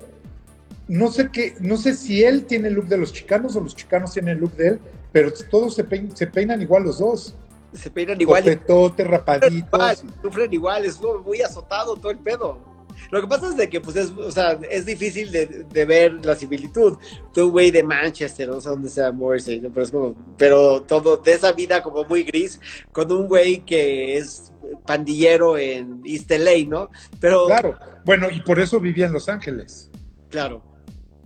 no 0.88 1.12
sé 1.12 1.30
qué, 1.32 1.56
no 1.60 1.78
sé 1.78 1.94
si 1.94 2.24
él 2.24 2.46
tiene 2.46 2.70
el 2.70 2.74
look 2.74 2.88
de 2.88 2.98
los 2.98 3.14
chicanos 3.14 3.56
o 3.56 3.62
los 3.62 3.76
chicanos 3.76 4.14
tienen 4.14 4.36
el 4.36 4.42
look 4.42 4.56
de 4.56 4.68
él, 4.70 4.80
pero 5.12 5.32
todos 5.50 5.76
se, 5.76 5.84
pein- 5.88 6.16
se 6.16 6.28
peinan 6.28 6.62
igual 6.62 6.84
los 6.84 7.00
dos. 7.00 7.36
se 7.74 7.90
peinan 7.90 8.20
igual. 8.22 8.44
Copetote, 8.44 9.04
rapaditos. 9.04 10.04
sufren 10.22 10.52
igual, 10.54 10.86
es 10.86 11.00
muy 11.26 11.42
azotado 11.42 11.96
todo 11.96 12.12
el 12.12 12.18
pedo. 12.20 12.68
Lo 13.12 13.22
que 13.22 13.28
pasa 13.28 13.48
es 13.48 13.56
de 13.56 13.70
que, 13.70 13.80
pues, 13.80 13.96
es, 13.96 14.12
o 14.12 14.30
sea, 14.30 14.60
es 14.70 14.86
difícil 14.86 15.32
de, 15.32 15.46
de 15.72 15.86
ver 15.86 16.24
la 16.26 16.36
similitud. 16.36 16.98
Tú, 17.34 17.50
güey 17.50 17.72
de 17.72 17.82
Manchester, 17.82 18.50
no 18.50 18.60
sé 18.60 18.68
dónde 18.70 18.90
sea 18.90 19.12
Morrissey, 19.14 19.62
¿no? 19.62 19.70
pero 19.70 19.86
es 19.86 19.92
como, 19.92 20.16
pero 20.38 20.82
todo 20.82 21.16
de 21.18 21.32
esa 21.34 21.54
vida 21.54 21.82
como 21.82 22.04
muy 22.04 22.24
gris, 22.24 22.60
con 22.92 23.10
un 23.12 23.28
güey 23.28 23.64
que 23.66 24.18
es 24.18 24.52
pandillero 24.86 25.58
en 25.58 26.02
East 26.06 26.30
LA, 26.30 26.66
¿no? 26.68 26.90
Pero, 27.22 27.46
Claro. 27.48 27.78
Bueno, 28.06 28.28
y 28.30 28.42
por 28.42 28.60
eso 28.60 28.80
vivía 28.82 29.06
en 29.06 29.14
Los 29.14 29.30
Ángeles. 29.30 29.90
claro, 30.30 30.62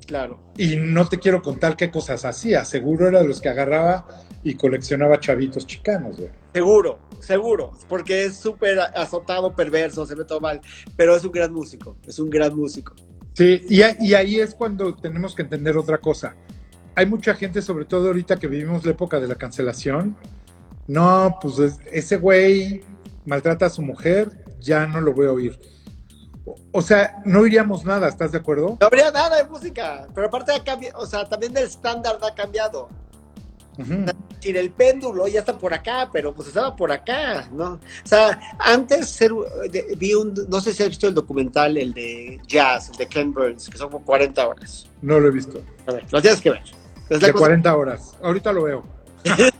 claro. 0.05 0.39
Y 0.57 0.75
no 0.77 1.07
te 1.07 1.19
quiero 1.19 1.41
contar 1.41 1.75
qué 1.75 1.89
cosas 1.91 2.25
hacía. 2.25 2.65
Seguro 2.65 3.07
era 3.07 3.21
de 3.21 3.27
los 3.27 3.41
que 3.41 3.49
agarraba 3.49 4.05
y 4.43 4.55
coleccionaba 4.55 5.19
chavitos 5.19 5.65
chicanos, 5.65 6.17
güey. 6.17 6.29
Seguro, 6.53 6.99
seguro, 7.19 7.71
porque 7.89 8.25
es 8.25 8.35
súper 8.35 8.79
azotado, 8.79 9.55
perverso, 9.55 10.05
se 10.05 10.15
ve 10.15 10.25
todo 10.25 10.39
mal, 10.41 10.61
pero 10.95 11.15
es 11.15 11.23
un 11.23 11.31
gran 11.31 11.53
músico, 11.53 11.97
es 12.05 12.19
un 12.19 12.29
gran 12.29 12.55
músico. 12.55 12.93
Sí, 13.33 13.63
y, 13.69 13.81
y 14.05 14.13
ahí 14.13 14.39
es 14.39 14.53
cuando 14.53 14.93
tenemos 14.95 15.33
que 15.33 15.41
entender 15.41 15.75
otra 15.77 15.97
cosa. 15.97 16.35
Hay 16.95 17.05
mucha 17.07 17.33
gente, 17.33 17.61
sobre 17.61 17.85
todo 17.85 18.07
ahorita 18.07 18.37
que 18.37 18.47
vivimos 18.47 18.85
la 18.85 18.91
época 18.91 19.19
de 19.19 19.27
la 19.27 19.35
cancelación. 19.35 20.15
No, 20.87 21.37
pues 21.41 21.57
es- 21.59 21.79
ese 21.91 22.17
güey 22.17 22.81
maltrata 23.25 23.65
a 23.67 23.69
su 23.69 23.81
mujer, 23.81 24.29
ya 24.59 24.85
no 24.85 25.01
lo 25.01 25.13
voy 25.13 25.25
a 25.27 25.31
oír. 25.31 25.59
O, 26.73 26.81
sea, 26.81 27.21
no 27.25 27.39
oiríamos 27.39 27.85
nada, 27.85 28.09
¿estás 28.09 28.31
de 28.33 28.37
acuerdo? 28.39 28.77
No 28.79 28.85
habría 28.87 29.11
nada 29.11 29.37
de 29.37 29.45
música, 29.49 30.07
pero 30.13 30.27
aparte 30.27 30.51
ha 30.53 30.63
cambiado, 30.63 30.99
o 30.99 31.05
sea, 31.05 31.23
también 31.27 31.55
el 31.55 31.63
estándar 31.63 32.17
ha 32.21 32.33
cambiado. 32.35 32.89
Es 33.77 33.87
decir, 33.87 34.55
el 34.57 34.69
péndulo 34.69 35.27
ya 35.27 35.39
está 35.39 35.57
por 35.57 35.73
acá, 35.73 36.07
pero 36.13 36.31
pues 36.33 36.49
estaba 36.49 36.75
por 36.75 36.91
acá, 36.91 37.47
¿no? 37.51 37.71
O 37.73 37.79
sea, 38.07 38.39
antes 38.59 39.09
ser, 39.09 39.31
de- 39.71 39.95
vi 39.97 40.13
un, 40.13 40.33
no 40.47 40.61
sé 40.61 40.73
si 40.73 40.83
has 40.83 40.89
visto 40.89 41.07
el 41.07 41.15
documental, 41.15 41.75
el 41.77 41.91
de 41.93 42.39
Jazz, 42.45 42.89
el 42.89 42.97
de 42.97 43.07
Ken 43.07 43.33
Burns, 43.33 43.69
que 43.69 43.77
son 43.77 43.89
como 43.89 44.05
40 44.05 44.47
horas. 44.47 44.87
No 45.01 45.19
lo 45.19 45.29
he 45.29 45.31
visto. 45.31 45.59
A 45.87 45.93
ver, 45.93 46.05
lo 46.11 46.21
tienes 46.21 46.39
que 46.41 46.51
ver. 46.51 46.61
Es 47.09 47.19
De 47.19 47.31
cosa- 47.31 47.39
40 47.45 47.75
horas. 47.75 48.15
Ahorita 48.21 48.53
lo 48.53 48.63
veo. 48.63 48.83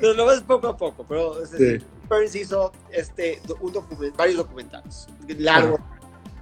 pero 0.00 0.14
lo 0.14 0.26
ves 0.26 0.40
poco 0.42 0.68
a 0.68 0.76
poco, 0.76 1.04
pero 1.08 1.42
es 1.42 1.50
decir, 1.52 1.80
Sí. 1.80 1.86
Burns 2.08 2.34
hizo 2.34 2.72
este, 2.90 3.40
un 3.60 3.72
document- 3.72 4.16
varios 4.16 4.36
documentales 4.38 5.06
largos 5.38 5.80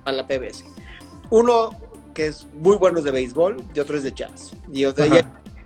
para 0.04 0.16
la 0.18 0.26
PBS. 0.26 0.64
Uno 1.30 1.70
que 2.14 2.28
es 2.28 2.46
muy 2.54 2.76
bueno 2.76 2.98
es 2.98 3.04
de 3.04 3.10
béisbol 3.10 3.62
y 3.74 3.80
otro 3.80 3.96
es 3.96 4.02
de 4.04 4.12
jazz. 4.12 4.52
Y 4.72 4.84
otro- 4.84 5.04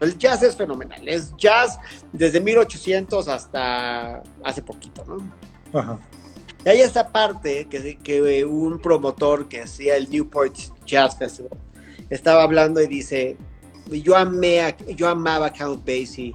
el 0.01 0.19
jazz 0.19 0.43
es 0.43 0.57
fenomenal. 0.57 1.07
Es 1.07 1.35
jazz 1.37 1.79
desde 2.13 2.41
1800 2.41 3.29
hasta 3.29 4.23
hace 4.43 4.63
poquito, 4.63 5.05
¿no? 5.05 5.79
Ajá. 5.79 5.99
Y 6.65 6.69
hay 6.69 6.81
esta 6.81 7.09
parte 7.09 7.67
que, 7.67 7.97
que 7.99 8.45
un 8.45 8.79
promotor 8.81 9.49
que 9.49 9.63
hacía 9.63 9.97
el 9.97 10.11
Newport 10.11 10.55
Jazz 10.87 11.17
Festival 11.19 11.51
estaba 12.11 12.43
hablando 12.43 12.83
y 12.83 12.87
dice, 12.87 13.37
yo 13.91 14.17
amé, 14.17 14.63
a- 14.63 14.77
yo 14.77 15.09
amaba 15.09 15.47
a 15.47 15.53
Count 15.53 15.81
Basie, 15.87 16.35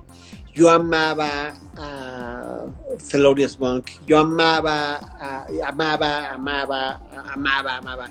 yo 0.55 0.69
amaba 0.71 1.53
a 1.77 2.65
Thelonious 3.11 3.59
Monk, 3.59 3.89
yo 4.07 4.17
amaba, 4.19 4.95
a- 5.19 5.45
amaba, 5.67 6.31
amaba, 6.31 7.01
amaba, 7.33 7.77
amaba, 7.77 8.09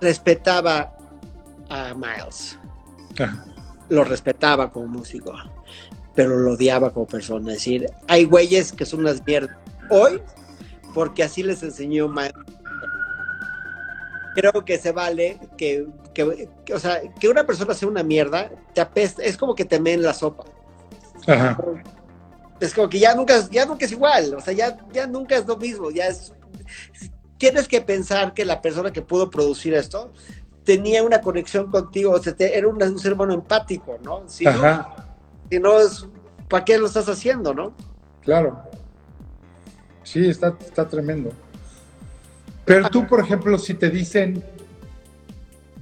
respetaba 0.00 0.92
a 1.70 1.94
Miles, 1.94 2.58
Ajá. 3.18 3.44
lo 3.88 4.04
respetaba 4.04 4.70
como 4.72 4.88
músico, 4.88 5.32
pero 6.14 6.36
lo 6.36 6.52
odiaba 6.54 6.90
como 6.92 7.06
persona. 7.06 7.52
Es 7.52 7.58
decir, 7.58 7.86
hay 8.08 8.24
güeyes 8.24 8.72
que 8.72 8.84
son 8.84 9.00
unas 9.00 9.24
mierdas 9.26 9.56
hoy 9.90 10.20
porque 10.92 11.22
así 11.22 11.42
les 11.42 11.62
enseñó 11.62 12.08
Miles. 12.08 12.34
Creo 14.34 14.64
que 14.64 14.78
se 14.78 14.90
vale 14.90 15.38
que, 15.56 15.86
que- 16.12 16.48
que, 16.64 16.74
o 16.74 16.80
sea, 16.80 17.00
que 17.20 17.28
una 17.28 17.44
persona 17.44 17.72
sea 17.72 17.86
una 17.88 18.02
mierda, 18.02 18.50
te 18.74 18.80
apesta, 18.80 19.22
es 19.22 19.36
como 19.36 19.54
que 19.54 19.64
te 19.64 19.78
meen 19.78 20.02
la 20.02 20.12
sopa. 20.12 20.44
Ajá. 21.26 21.56
Es 22.60 22.72
como 22.74 22.88
que 22.88 22.98
ya 22.98 23.14
nunca, 23.14 23.48
ya 23.50 23.66
nunca 23.66 23.84
es 23.84 23.92
igual, 23.92 24.34
o 24.34 24.40
sea, 24.40 24.52
ya, 24.52 24.76
ya 24.92 25.06
nunca 25.06 25.36
es 25.36 25.46
lo 25.46 25.56
mismo, 25.56 25.90
ya 25.90 26.06
es... 26.06 26.32
Tienes 27.36 27.66
que 27.68 27.80
pensar 27.80 28.32
que 28.32 28.44
la 28.44 28.62
persona 28.62 28.92
que 28.92 29.02
pudo 29.02 29.28
producir 29.28 29.74
esto 29.74 30.12
tenía 30.64 31.02
una 31.02 31.20
conexión 31.20 31.70
contigo, 31.70 32.12
o 32.12 32.22
sea, 32.22 32.34
te- 32.34 32.56
era 32.56 32.68
un, 32.68 32.80
un 32.82 32.98
ser 32.98 33.12
humano 33.12 33.34
empático, 33.34 33.98
¿no? 34.02 34.22
Si 34.28 34.44
no, 34.44 34.50
Ajá. 34.50 34.94
si 35.50 35.58
no 35.58 35.78
es, 35.80 36.06
¿para 36.48 36.64
qué 36.64 36.78
lo 36.78 36.86
estás 36.86 37.08
haciendo, 37.08 37.52
no? 37.52 37.74
Claro. 38.22 38.62
Sí, 40.04 40.26
está, 40.28 40.56
está 40.60 40.88
tremendo. 40.88 41.32
Pero 42.64 42.88
tú, 42.88 43.06
por 43.06 43.20
ejemplo, 43.20 43.58
si 43.58 43.74
te 43.74 43.90
dicen, 43.90 44.42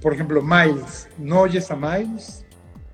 por 0.01 0.15
ejemplo, 0.15 0.43
Miles, 0.43 1.09
¿no 1.19 1.43
oyes 1.43 1.71
a 1.71 1.77
Miles? 1.77 2.45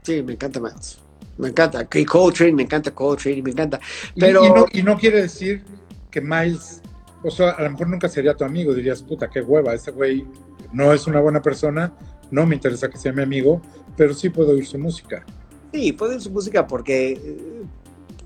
Sí, 0.03 0.23
me 0.23 0.33
encanta 0.35 0.61
más. 0.61 0.99
Me 1.39 1.49
encanta. 1.49 1.89
Que 1.89 2.05
Coltrane, 2.05 2.53
me 2.53 2.63
encanta 2.65 2.91
Coltrane, 2.93 3.43
me 3.43 3.51
encanta. 3.51 3.81
Pero 4.19 4.45
Y, 4.45 4.51
no, 4.51 4.67
y 4.73 4.83
no 4.83 4.97
quiere 4.99 5.23
decir 5.23 5.63
que 6.11 6.21
Miles, 6.21 6.83
o 7.23 7.31
sea, 7.31 7.51
a 7.51 7.63
lo 7.63 7.71
mejor 7.71 7.89
nunca 7.89 8.09
sería 8.09 8.35
tu 8.35 8.45
amigo, 8.45 8.75
dirías, 8.75 9.03
puta, 9.03 9.29
qué 9.31 9.41
hueva, 9.41 9.75
ese 9.75 9.91
güey 9.93 10.27
no 10.73 10.93
es 10.93 11.07
una 11.07 11.21
buena 11.21 11.41
persona, 11.41 11.93
no 12.31 12.45
me 12.47 12.55
interesa 12.57 12.89
que 12.91 12.99
sea 12.99 13.13
mi 13.13 13.23
amigo, 13.23 13.63
pero 13.97 14.13
sí 14.15 14.29
puedo 14.29 14.51
oír 14.51 14.67
su 14.67 14.79
música. 14.79 15.25
sí, 15.73 15.93
puedo 15.93 16.13
ir 16.15 16.21
su 16.21 16.31
música 16.31 16.67
porque. 16.67 17.13
eh, 17.13 17.63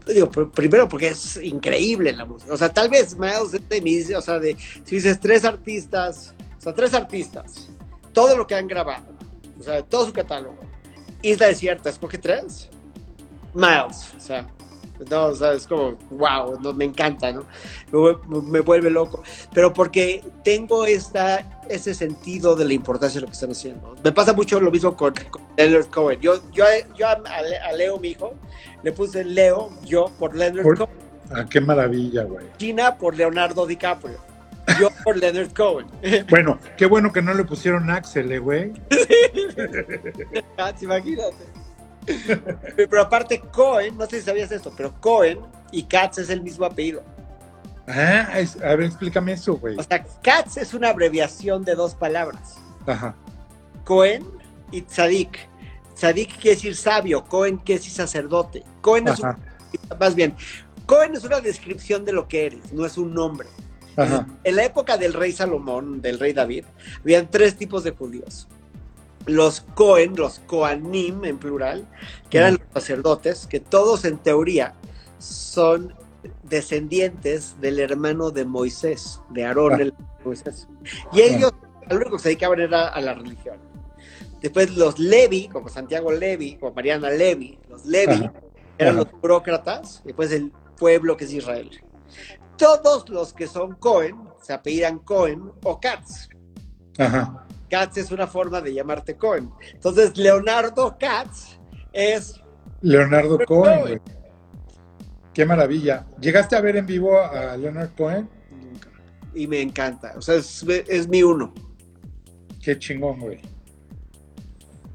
Digo, 0.04 0.28
pr- 0.32 0.50
primero 0.50 0.88
porque 0.88 1.08
es 1.08 1.36
increíble 1.36 2.12
la 2.12 2.24
música. 2.24 2.52
O 2.52 2.56
sea, 2.56 2.68
tal 2.72 2.88
vez 2.88 3.16
Miles 3.16 3.52
de 3.52 4.16
o 4.16 4.20
sea, 4.20 4.40
de, 4.40 4.56
si 4.84 4.96
dices 4.96 5.20
tres 5.20 5.44
artistas, 5.44 6.34
o 6.58 6.60
sea, 6.60 6.74
tres 6.74 6.92
artistas, 6.92 7.70
todo 8.12 8.36
lo 8.36 8.44
que 8.46 8.56
han 8.56 8.66
grabado, 8.66 9.06
o 9.60 9.62
sea, 9.62 9.80
todo 9.82 10.06
su 10.06 10.12
catálogo, 10.12 10.58
Isla 11.22 11.46
Desierta, 11.46 11.88
escoge 11.88 12.18
tres, 12.18 12.68
Miles, 13.54 14.14
o 14.16 14.20
sea, 14.20 14.46
No, 15.10 15.26
o 15.26 15.34
sea, 15.34 15.52
es 15.52 15.66
como, 15.66 15.96
wow, 16.10 16.58
no, 16.60 16.72
me 16.72 16.84
encanta, 16.84 17.32
¿no? 17.32 17.44
Me, 17.90 18.40
me, 18.40 18.60
vuelve 18.60 18.90
loco. 18.90 19.22
Pero 19.52 19.72
porque 19.72 20.24
tengo 20.44 20.86
esta, 20.86 21.60
ese 21.68 21.94
sentido 21.94 22.54
de 22.54 22.64
la 22.64 22.72
importancia 22.72 23.18
de 23.20 23.22
lo 23.22 23.26
que 23.26 23.34
están 23.34 23.50
haciendo. 23.50 23.96
Me 24.02 24.12
pasa 24.12 24.32
mucho 24.32 24.60
lo 24.60 24.70
mismo 24.70 24.96
con, 24.96 25.14
con 25.30 25.42
Leonard 25.56 25.86
Cohen. 25.86 26.20
Yo, 26.20 26.40
yo, 26.52 26.64
yo 26.96 27.08
a, 27.08 27.12
a, 27.12 27.72
Leo, 27.72 27.98
mi 27.98 28.08
hijo, 28.08 28.34
le 28.82 28.92
puse 28.92 29.24
Leo, 29.24 29.70
yo, 29.84 30.10
por 30.18 30.36
Leonard 30.36 30.62
por, 30.62 30.78
Cohen. 30.78 30.90
Ah, 31.34 31.46
qué 31.48 31.60
maravilla, 31.60 32.24
güey. 32.24 32.46
China 32.58 32.96
por 32.96 33.16
Leonardo 33.16 33.66
DiCaprio. 33.66 34.18
Yo 34.78 34.88
por 35.02 35.16
Leonard 35.16 35.52
Cohen. 35.52 35.86
Bueno, 36.30 36.58
qué 36.76 36.86
bueno 36.86 37.12
que 37.12 37.22
no 37.22 37.34
le 37.34 37.44
pusieron 37.44 37.90
Axel, 37.90 38.30
eh, 38.32 38.38
güey. 38.38 38.72
imagínate. 40.80 41.61
Pero 42.76 43.00
aparte, 43.00 43.40
Cohen, 43.40 43.96
no 43.96 44.06
sé 44.06 44.20
si 44.20 44.26
sabías 44.26 44.50
esto, 44.50 44.72
pero 44.76 44.92
Cohen 45.00 45.38
y 45.70 45.84
Katz 45.84 46.18
es 46.18 46.30
el 46.30 46.42
mismo 46.42 46.64
apellido. 46.64 47.02
Ah, 47.86 48.38
es, 48.38 48.56
a 48.62 48.74
ver, 48.76 48.82
explícame 48.82 49.32
eso, 49.32 49.56
güey. 49.56 49.76
O 49.78 49.82
sea, 49.82 50.04
Katz 50.22 50.56
es 50.56 50.74
una 50.74 50.90
abreviación 50.90 51.64
de 51.64 51.74
dos 51.74 51.94
palabras. 51.94 52.56
Ajá. 52.86 53.14
Cohen 53.84 54.24
y 54.70 54.82
Tzadik. 54.82 55.48
Tzadik 55.94 56.36
quiere 56.38 56.56
decir 56.56 56.76
sabio, 56.76 57.24
Cohen 57.24 57.58
quiere 57.58 57.80
decir 57.80 57.92
sacerdote. 57.92 58.64
Cohen 58.80 59.08
es 59.08 59.20
un, 59.20 59.36
más 59.98 60.14
bien, 60.14 60.34
Cohen 60.86 61.14
es 61.14 61.24
una 61.24 61.40
descripción 61.40 62.04
de 62.04 62.12
lo 62.12 62.28
que 62.28 62.46
eres, 62.46 62.72
no 62.72 62.86
es 62.86 62.96
un 62.98 63.14
nombre. 63.14 63.48
Ajá. 63.96 64.26
En 64.42 64.56
la 64.56 64.64
época 64.64 64.96
del 64.96 65.12
rey 65.12 65.32
Salomón, 65.32 66.00
del 66.00 66.18
rey 66.18 66.32
David, 66.32 66.64
habían 67.00 67.30
tres 67.30 67.56
tipos 67.56 67.84
de 67.84 67.90
judíos. 67.90 68.48
Los 69.26 69.60
Cohen, 69.74 70.14
los 70.16 70.40
Coanim 70.40 71.24
en 71.24 71.38
plural, 71.38 71.86
que 72.28 72.38
eran 72.38 72.54
los 72.54 72.82
sacerdotes, 72.82 73.46
que 73.46 73.60
todos 73.60 74.04
en 74.04 74.18
teoría 74.18 74.74
son 75.18 75.94
descendientes 76.42 77.60
del 77.60 77.78
hermano 77.78 78.30
de 78.30 78.44
Moisés, 78.44 79.20
de 79.30 79.44
Aarón, 79.44 79.80
el 79.80 79.94
Moisés. 80.24 80.68
Y 81.12 81.20
ellos, 81.20 81.52
lo 81.88 81.96
único 81.96 82.12
que 82.12 82.18
se 82.18 82.28
dedicaban 82.30 82.60
era 82.60 82.88
a 82.88 83.00
la 83.00 83.14
religión. 83.14 83.56
Después 84.40 84.76
los 84.76 84.98
Levi, 84.98 85.48
como 85.48 85.68
Santiago 85.68 86.10
Levi, 86.10 86.56
como 86.56 86.74
Mariana 86.74 87.10
Levi, 87.10 87.58
los 87.68 87.86
Levi 87.86 88.14
Ajá. 88.14 88.32
eran 88.76 88.96
Ajá. 88.96 89.04
los 89.04 89.20
burócratas, 89.20 90.00
y 90.04 90.08
después 90.08 90.32
el 90.32 90.52
pueblo 90.76 91.16
que 91.16 91.24
es 91.24 91.32
Israel. 91.32 91.70
Todos 92.56 93.08
los 93.08 93.32
que 93.32 93.46
son 93.46 93.76
Cohen 93.76 94.16
se 94.42 94.52
apellidan 94.52 94.98
Cohen 94.98 95.52
o 95.62 95.80
Katz. 95.80 96.28
Ajá. 96.98 97.46
Katz 97.72 97.96
es 97.96 98.10
una 98.10 98.26
forma 98.26 98.60
de 98.60 98.74
llamarte 98.74 99.16
Cohen. 99.16 99.50
Entonces, 99.72 100.14
Leonardo 100.18 100.94
Katz 101.00 101.58
es 101.94 102.38
Leonardo 102.82 103.38
Cohen. 103.46 103.46
Cohen, 103.46 103.80
güey. 103.80 104.00
Qué 105.32 105.46
maravilla. 105.46 106.04
¿Llegaste 106.20 106.54
a 106.54 106.60
ver 106.60 106.76
en 106.76 106.84
vivo 106.84 107.18
a 107.18 107.56
Leonard 107.56 107.94
Cohen? 107.96 108.28
nunca. 108.50 108.90
Y 109.34 109.46
me 109.46 109.62
encanta. 109.62 110.12
O 110.18 110.20
sea, 110.20 110.34
es, 110.34 110.62
es 110.86 111.08
mi 111.08 111.22
uno. 111.22 111.54
Qué 112.62 112.78
chingón, 112.78 113.18
güey. 113.20 113.40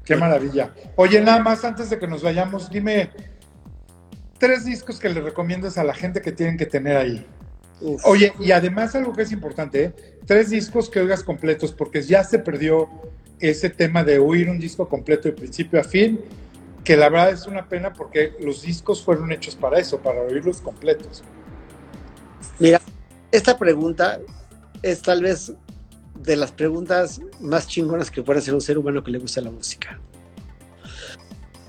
Qué 0.04 0.14
maravilla. 0.14 0.72
Oye, 0.94 1.20
nada 1.20 1.40
más 1.40 1.64
antes 1.64 1.90
de 1.90 1.98
que 1.98 2.06
nos 2.06 2.22
vayamos, 2.22 2.70
dime 2.70 3.10
tres 4.38 4.64
discos 4.64 5.00
que 5.00 5.08
le 5.08 5.20
recomiendas 5.20 5.78
a 5.78 5.82
la 5.82 5.94
gente 5.94 6.22
que 6.22 6.30
tienen 6.30 6.56
que 6.56 6.66
tener 6.66 6.96
ahí. 6.96 7.26
Uf. 7.80 8.04
Oye, 8.04 8.32
y 8.40 8.50
además 8.50 8.94
algo 8.94 9.12
que 9.12 9.22
es 9.22 9.32
importante, 9.32 9.84
¿eh? 9.84 9.92
tres 10.26 10.50
discos 10.50 10.90
que 10.90 11.00
oigas 11.00 11.22
completos, 11.22 11.72
porque 11.72 12.02
ya 12.02 12.24
se 12.24 12.38
perdió 12.38 12.88
ese 13.40 13.70
tema 13.70 14.04
de 14.04 14.18
oír 14.18 14.48
un 14.48 14.58
disco 14.58 14.88
completo 14.88 15.28
de 15.28 15.32
principio 15.32 15.80
a 15.80 15.84
fin, 15.84 16.20
que 16.84 16.96
la 16.96 17.08
verdad 17.08 17.30
es 17.30 17.46
una 17.46 17.68
pena 17.68 17.92
porque 17.92 18.34
los 18.40 18.62
discos 18.62 19.02
fueron 19.02 19.30
hechos 19.32 19.54
para 19.54 19.78
eso, 19.78 19.98
para 19.98 20.22
oírlos 20.22 20.60
completos. 20.60 21.22
Mira, 22.58 22.80
esta 23.30 23.58
pregunta 23.58 24.20
es 24.82 25.02
tal 25.02 25.22
vez 25.22 25.52
de 26.14 26.36
las 26.36 26.50
preguntas 26.50 27.20
más 27.40 27.66
chingonas 27.68 28.10
que 28.10 28.22
puede 28.22 28.40
hacer 28.40 28.54
un 28.54 28.60
ser 28.60 28.78
humano 28.78 29.04
que 29.04 29.10
le 29.10 29.18
gusta 29.18 29.40
la 29.40 29.50
música. 29.50 30.00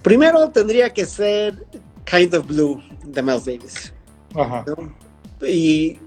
Primero 0.01 0.49
tendría 0.49 0.91
que 0.91 1.05
ser 1.05 1.65
Kind 2.05 2.33
of 2.33 2.47
Blue 2.47 2.81
de 3.03 3.21
Miles 3.21 3.45
Davis. 3.45 3.93
Ajá. 4.35 4.65
¿no? 4.67 5.08
Y 5.45 5.97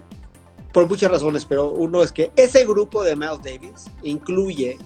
por 0.72 0.88
muchas 0.88 1.10
razones, 1.10 1.44
pero 1.44 1.70
uno 1.70 2.02
es 2.02 2.12
que 2.12 2.30
ese 2.36 2.64
grupo 2.64 3.02
de 3.02 3.14
Miles 3.16 3.42
Davis 3.42 3.84
incluye 4.02 4.78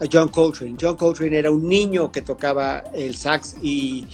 a 0.00 0.04
John 0.12 0.28
Coltrane. 0.28 0.76
John 0.80 0.96
Coltrane 0.96 1.38
era 1.38 1.50
un 1.50 1.68
niño 1.68 2.12
que 2.12 2.22
tocaba 2.22 2.84
el 2.94 3.16
sax 3.16 3.56
y 3.62 4.06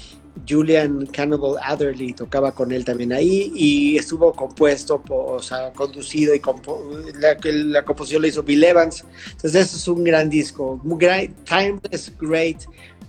Julian 0.48 1.04
Cannibal 1.06 1.56
Adderley 1.62 2.14
tocaba 2.14 2.52
con 2.52 2.72
él 2.72 2.84
también 2.86 3.12
ahí 3.12 3.52
y 3.54 3.98
estuvo 3.98 4.32
compuesto, 4.32 5.02
o 5.10 5.42
sea, 5.42 5.70
conducido 5.74 6.34
y 6.34 6.40
compo- 6.40 6.82
la, 7.20 7.36
la 7.42 7.84
composición 7.84 8.22
la 8.22 8.28
hizo 8.28 8.42
Bill 8.42 8.64
Evans. 8.64 9.04
Entonces, 9.32 9.66
eso 9.66 9.76
es 9.76 9.88
un 9.88 10.02
gran 10.04 10.30
disco, 10.30 10.80
muy 10.82 10.98
gran, 10.98 11.34
timeless, 11.44 12.12
great 12.18 12.62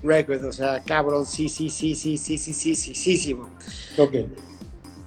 record, 0.03 0.43
o 0.43 0.51
sea, 0.51 0.83
cabrón, 0.83 1.25
sí, 1.25 1.47
sí, 1.47 1.69
sí, 1.69 1.95
sí, 1.95 2.17
sí, 2.17 2.37
sí, 2.37 2.53
sí, 2.53 2.75
sí, 2.75 2.93
sí, 2.93 3.17
sí. 3.17 3.37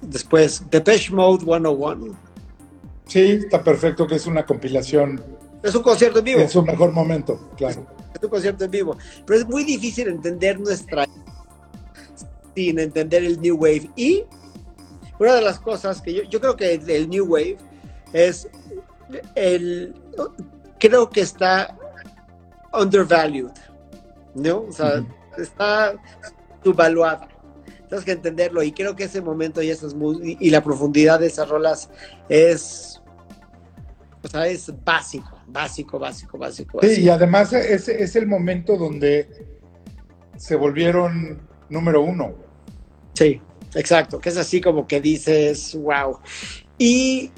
Después, 0.01 0.63
Depeche 0.69 1.13
Mode 1.13 1.43
101. 1.43 2.15
Sí, 3.07 3.19
está 3.19 3.63
perfecto 3.63 4.05
que 4.05 4.15
es 4.15 4.27
una 4.27 4.45
compilación 4.45 5.23
Es 5.63 5.73
un 5.73 5.81
concierto 5.81 6.19
en 6.19 6.25
vivo. 6.25 6.41
en 6.41 6.49
su 6.49 6.61
mejor 6.61 6.91
momento, 6.91 7.49
claro. 7.57 7.85
Es 8.13 8.21
un 8.21 8.29
concierto 8.29 8.65
en 8.65 8.71
vivo. 8.71 8.97
Pero 9.25 9.39
es 9.39 9.47
muy 9.47 9.63
difícil 9.63 10.07
entender 10.07 10.59
nuestra 10.59 11.05
sin 12.55 12.79
entender 12.79 13.23
el 13.23 13.39
New 13.39 13.55
Wave. 13.55 13.89
Y 13.95 14.23
una 15.19 15.35
de 15.35 15.41
las 15.41 15.59
cosas 15.59 16.01
que 16.01 16.13
yo, 16.13 16.23
yo 16.23 16.39
creo 16.39 16.55
que 16.55 16.73
el, 16.73 17.09
New 17.09 17.25
Wave 17.25 17.57
es 18.13 18.47
el 19.35 19.93
creo 20.79 21.09
que 21.09 21.21
está 21.21 21.77
undervalued. 22.73 23.51
¿No? 24.33 24.61
O 24.61 24.71
sea, 24.71 25.03
está 25.37 25.95
subvaluada. 26.63 27.27
Tienes 27.87 28.05
que 28.05 28.11
entenderlo. 28.11 28.63
Y 28.63 28.71
creo 28.71 28.95
que 28.95 29.05
ese 29.05 29.21
momento 29.21 29.61
y 29.61 29.69
esas 29.69 29.95
y, 30.23 30.49
la 30.49 30.63
profundidad 30.63 31.19
de 31.19 31.27
esas 31.27 31.49
rolas 31.49 31.89
es. 32.29 33.01
O 34.23 34.27
sea, 34.27 34.47
es 34.47 34.71
básico, 34.83 35.39
básico, 35.47 35.99
básico, 35.99 36.37
básico. 36.37 36.79
Sí, 36.81 37.03
y 37.03 37.09
además 37.09 37.53
es, 37.53 37.87
es 37.87 38.15
el 38.15 38.27
momento 38.27 38.75
donde 38.75 39.29
se 40.35 40.55
volvieron 40.55 41.41
número 41.69 42.01
uno. 42.01 42.35
Sí, 43.13 43.41
exacto, 43.75 44.19
que 44.19 44.29
es 44.29 44.37
así 44.37 44.59
como 44.59 44.87
que 44.87 45.01
dices, 45.01 45.75
wow. 45.75 46.19
Y 46.77 47.31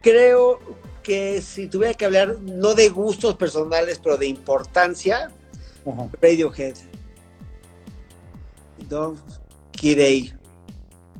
creo 0.00 0.60
que 1.02 1.40
si 1.42 1.68
tuviera 1.68 1.94
que 1.94 2.04
hablar, 2.04 2.38
no 2.40 2.74
de 2.74 2.88
gustos 2.88 3.36
personales, 3.36 4.00
pero 4.02 4.16
de 4.16 4.26
importancia, 4.26 5.30
Ajá. 5.86 6.08
Radiohead. 6.20 6.74
¿No? 8.90 9.16
Kid. 9.84 10.32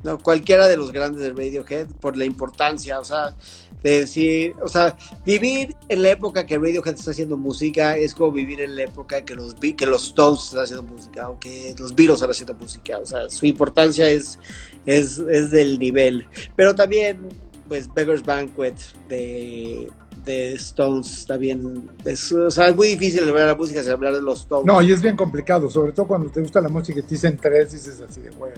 No, 0.03 0.17
cualquiera 0.17 0.67
de 0.67 0.75
los 0.75 0.91
grandes 0.91 1.21
de 1.21 1.29
Radiohead, 1.29 1.87
por 1.99 2.17
la 2.17 2.25
importancia, 2.25 2.99
o 2.99 3.05
sea, 3.05 3.35
de 3.83 4.01
decir, 4.01 4.55
o 4.61 4.67
sea, 4.67 4.97
vivir 5.23 5.75
en 5.87 6.01
la 6.01 6.09
época 6.09 6.47
que 6.47 6.57
Radiohead 6.57 6.95
está 6.95 7.11
haciendo 7.11 7.37
música 7.37 7.95
es 7.95 8.15
como 8.15 8.31
vivir 8.31 8.61
en 8.61 8.75
la 8.75 8.83
época 8.83 9.23
que 9.23 9.35
los, 9.35 9.53
que 9.55 9.85
los 9.85 10.07
Stones 10.07 10.45
están 10.45 10.63
haciendo 10.63 10.83
música 10.83 11.29
o 11.29 11.39
que 11.39 11.75
los 11.77 11.93
Beatles 11.93 12.15
están 12.15 12.31
haciendo 12.31 12.53
música, 12.55 12.97
o 12.97 13.05
sea, 13.05 13.29
su 13.29 13.45
importancia 13.45 14.09
es, 14.09 14.39
es, 14.87 15.19
es 15.19 15.51
del 15.51 15.77
nivel. 15.77 16.27
Pero 16.55 16.73
también, 16.73 17.29
pues, 17.67 17.91
Beggar's 17.93 18.23
Banquet 18.23 18.75
de, 19.09 19.89
de 20.25 20.53
Stones 20.53 21.25
también, 21.25 21.89
es, 22.03 22.31
o 22.31 22.49
sea, 22.49 22.69
es 22.69 22.75
muy 22.75 22.87
difícil 22.89 23.21
hablar 23.21 23.41
de 23.41 23.47
la 23.47 23.55
música 23.55 23.83
sin 23.83 23.91
hablar 23.91 24.13
de 24.13 24.21
los 24.21 24.41
Stones. 24.41 24.65
No, 24.65 24.81
y 24.81 24.91
es 24.91 25.01
bien 25.01 25.15
complicado, 25.15 25.69
sobre 25.69 25.91
todo 25.91 26.07
cuando 26.07 26.29
te 26.29 26.41
gusta 26.41 26.59
la 26.61 26.69
música 26.69 26.99
y 26.99 27.03
te 27.03 27.09
dicen 27.09 27.37
tres, 27.37 27.71
dices 27.71 28.01
así 28.01 28.21
de 28.21 28.31
güey. 28.31 28.53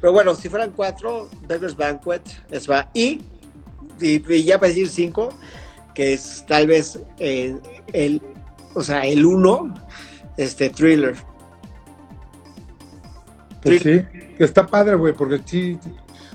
Pero 0.00 0.12
bueno, 0.12 0.34
si 0.34 0.48
fueran 0.48 0.72
cuatro, 0.72 1.30
Beggar's 1.48 1.76
Banquet, 1.76 2.22
es 2.50 2.68
va. 2.68 2.90
Y, 2.92 3.22
y, 4.00 4.32
y 4.32 4.44
ya 4.44 4.58
para 4.58 4.68
decir 4.68 4.88
cinco, 4.88 5.30
que 5.94 6.12
es 6.14 6.44
tal 6.46 6.66
vez 6.66 6.98
eh, 7.18 7.56
el, 7.92 8.20
o 8.74 8.82
sea, 8.82 9.06
el 9.06 9.24
uno, 9.24 9.72
este 10.36 10.68
thriller. 10.68 11.14
Pues 13.62 13.82
sí, 13.82 14.02
que 14.36 14.44
está 14.44 14.66
padre, 14.66 14.96
güey, 14.96 15.14
porque 15.14 15.40
sí, 15.46 15.78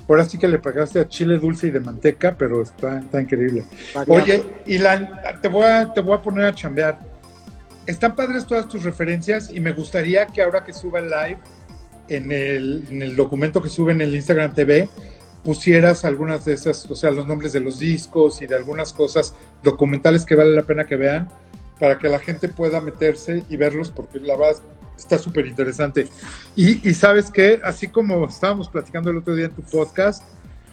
ahora 0.09 0.25
sí 0.25 0.37
que 0.37 0.47
le 0.47 0.59
pegaste 0.59 0.99
a 0.99 1.07
chile 1.07 1.37
dulce 1.37 1.67
y 1.67 1.71
de 1.71 1.79
manteca, 1.79 2.35
pero 2.37 2.63
está, 2.63 2.99
está 2.99 3.21
increíble. 3.21 3.63
Oye, 4.07 4.43
Ilan, 4.65 5.09
te 5.41 5.47
voy, 5.47 5.65
a, 5.65 5.93
te 5.93 6.01
voy 6.01 6.15
a 6.15 6.21
poner 6.21 6.45
a 6.45 6.53
chambear. 6.53 6.99
Están 7.85 8.15
padres 8.15 8.45
todas 8.45 8.67
tus 8.67 8.83
referencias 8.83 9.49
y 9.51 9.59
me 9.59 9.71
gustaría 9.71 10.25
que 10.25 10.41
ahora 10.41 10.63
que 10.63 10.73
suba 10.73 10.99
el 10.99 11.09
live, 11.09 11.37
en 12.07 12.31
el, 12.31 12.83
en 12.89 13.01
el 13.03 13.15
documento 13.15 13.61
que 13.61 13.69
sube 13.69 13.91
en 13.91 14.01
el 14.01 14.15
Instagram 14.15 14.53
TV, 14.53 14.89
pusieras 15.43 16.03
algunas 16.05 16.43
de 16.43 16.53
esas, 16.53 16.89
o 16.89 16.95
sea, 16.95 17.11
los 17.11 17.27
nombres 17.27 17.53
de 17.53 17.59
los 17.59 17.79
discos 17.79 18.41
y 18.41 18.47
de 18.47 18.55
algunas 18.55 18.93
cosas 18.93 19.35
documentales 19.63 20.25
que 20.25 20.35
vale 20.35 20.51
la 20.51 20.63
pena 20.63 20.85
que 20.85 20.95
vean, 20.95 21.29
para 21.79 21.97
que 21.97 22.09
la 22.09 22.19
gente 22.19 22.49
pueda 22.49 22.81
meterse 22.81 23.43
y 23.47 23.57
verlos, 23.57 23.91
porque 23.91 24.19
la 24.19 24.35
verdad 24.35 24.61
está 24.99 25.17
súper 25.17 25.47
interesante. 25.47 26.07
Y, 26.55 26.87
y 26.87 26.93
sabes 26.93 27.31
que, 27.31 27.59
así 27.63 27.87
como 27.87 28.25
estábamos 28.27 28.69
platicando 28.69 29.09
el 29.09 29.17
otro 29.17 29.35
día 29.35 29.45
en 29.45 29.51
tu 29.51 29.63
podcast, 29.63 30.23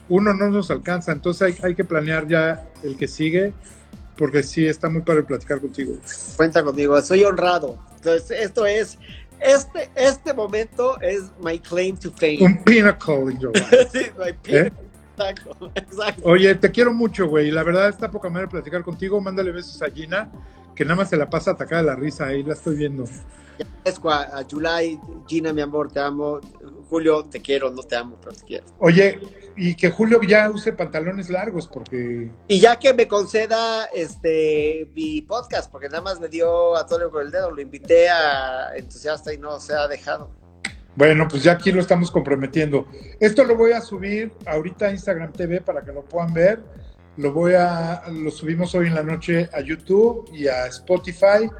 uno 0.08 0.32
no 0.34 0.50
nos 0.50 0.70
alcanza, 0.70 1.12
entonces 1.12 1.42
hay, 1.42 1.64
hay 1.64 1.74
que 1.74 1.84
planear 1.84 2.28
ya 2.28 2.64
el 2.82 2.96
que 2.96 3.08
sigue, 3.08 3.52
porque 4.16 4.42
sí, 4.42 4.66
está 4.66 4.88
muy 4.88 5.02
padre 5.02 5.22
platicar 5.24 5.60
contigo. 5.60 5.94
Cuenta 6.36 6.62
conmigo, 6.62 7.00
soy 7.02 7.24
honrado. 7.24 7.78
Entonces, 7.96 8.30
esto 8.40 8.64
es, 8.64 8.98
este, 9.40 9.90
este 9.94 10.32
momento 10.32 11.00
es 11.00 11.24
my 11.42 11.58
claim 11.58 11.96
to 11.96 12.10
fame. 12.12 12.38
Un 12.40 12.62
pinnacle 12.64 13.32
in 13.32 13.38
your 13.38 13.52
life. 13.56 13.88
Sí, 13.92 14.06
my 14.18 14.32
pin- 14.42 14.54
¿Eh? 14.66 14.72
Exacto, 15.18 15.72
exacto. 15.74 16.22
Oye, 16.24 16.54
te 16.54 16.70
quiero 16.70 16.92
mucho, 16.92 17.26
güey. 17.26 17.50
La 17.50 17.62
verdad 17.62 17.88
está 17.88 18.10
poca 18.10 18.28
madre 18.28 18.48
platicar 18.48 18.82
contigo. 18.82 19.18
Mándale 19.20 19.50
besos 19.50 19.80
a 19.82 19.90
Gina, 19.90 20.30
que 20.76 20.84
nada 20.84 20.94
más 20.96 21.10
se 21.10 21.16
la 21.16 21.28
pasa 21.28 21.50
atacada 21.52 21.82
de 21.82 21.88
la 21.88 21.96
risa. 21.96 22.26
Ahí 22.26 22.44
la 22.44 22.52
estoy 22.54 22.76
viendo. 22.76 23.04
Cua- 24.02 24.28
a 24.32 24.44
July, 24.48 25.00
Gina, 25.26 25.52
mi 25.52 25.62
amor, 25.62 25.90
te 25.90 25.98
amo. 25.98 26.40
Julio, 26.90 27.24
te 27.24 27.40
quiero, 27.40 27.70
no 27.70 27.82
te 27.82 27.96
amo, 27.96 28.16
pero 28.22 28.36
te 28.36 28.44
quiero. 28.44 28.66
Oye, 28.78 29.18
y 29.56 29.74
que 29.74 29.90
Julio 29.90 30.20
ya 30.22 30.50
use 30.50 30.72
pantalones 30.72 31.30
largos, 31.30 31.66
porque 31.66 32.30
Y 32.48 32.60
ya 32.60 32.78
que 32.78 32.92
me 32.92 33.08
conceda 33.08 33.86
este 33.86 34.88
mi 34.94 35.22
podcast, 35.22 35.70
porque 35.72 35.88
nada 35.88 36.02
más 36.02 36.20
me 36.20 36.28
dio 36.28 36.76
a 36.76 36.80
Antonio 36.82 37.10
con 37.10 37.22
el 37.24 37.30
dedo, 37.30 37.50
lo 37.50 37.60
invité 37.60 38.08
a 38.10 38.76
entusiasta 38.76 39.32
y 39.32 39.38
no 39.38 39.58
se 39.58 39.72
ha 39.74 39.88
dejado. 39.88 40.30
Bueno, 40.94 41.26
pues 41.28 41.42
ya 41.42 41.52
aquí 41.52 41.72
lo 41.72 41.80
estamos 41.80 42.10
comprometiendo. 42.10 42.86
Esto 43.20 43.44
lo 43.44 43.56
voy 43.56 43.72
a 43.72 43.80
subir 43.80 44.32
ahorita 44.46 44.86
a 44.86 44.90
Instagram 44.92 45.32
TV 45.32 45.60
para 45.60 45.82
que 45.82 45.92
lo 45.92 46.02
puedan 46.04 46.32
ver. 46.34 46.60
Lo 47.16 47.32
voy 47.32 47.54
a, 47.54 48.02
lo 48.12 48.30
subimos 48.30 48.74
hoy 48.74 48.88
en 48.88 48.94
la 48.94 49.02
noche 49.02 49.48
a 49.52 49.60
YouTube 49.60 50.30
y 50.34 50.48
a 50.48 50.66
Spotify. 50.66 51.50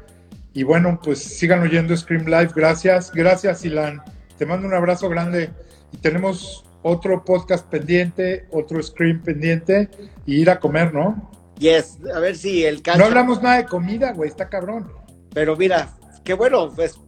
Y 0.53 0.63
bueno, 0.63 0.99
pues 1.03 1.19
sigan 1.19 1.61
oyendo 1.61 1.95
Scream 1.95 2.25
Live. 2.25 2.51
Gracias, 2.55 3.11
gracias, 3.11 3.65
Ilan. 3.65 4.01
Te 4.37 4.45
mando 4.45 4.67
un 4.67 4.73
abrazo 4.73 5.09
grande. 5.09 5.49
Y 5.91 5.97
tenemos 5.97 6.63
otro 6.83 7.23
podcast 7.25 7.67
pendiente, 7.67 8.47
otro 8.51 8.81
Scream 8.81 9.21
pendiente 9.21 9.89
y 10.25 10.41
ir 10.41 10.49
a 10.49 10.59
comer, 10.59 10.93
¿no? 10.93 11.31
Yes, 11.59 11.97
a 12.13 12.19
ver 12.19 12.35
si 12.35 12.65
el 12.65 12.77
No 12.77 12.83
cancha. 12.83 13.05
hablamos 13.05 13.41
nada 13.41 13.57
de 13.57 13.65
comida, 13.65 14.13
güey, 14.13 14.29
está 14.29 14.47
cabrón. 14.47 14.91
Pero 15.33 15.55
mira, 15.55 15.89
qué 16.23 16.33
bueno, 16.33 16.71
pues 16.75 16.99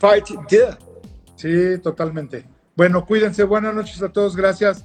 part 0.00 0.26
two. 0.26 0.44
Sí, 1.36 1.78
totalmente. 1.82 2.44
Bueno, 2.76 3.04
cuídense. 3.06 3.44
Buenas 3.44 3.74
noches 3.74 4.02
a 4.02 4.08
todos. 4.08 4.36
Gracias. 4.36 4.84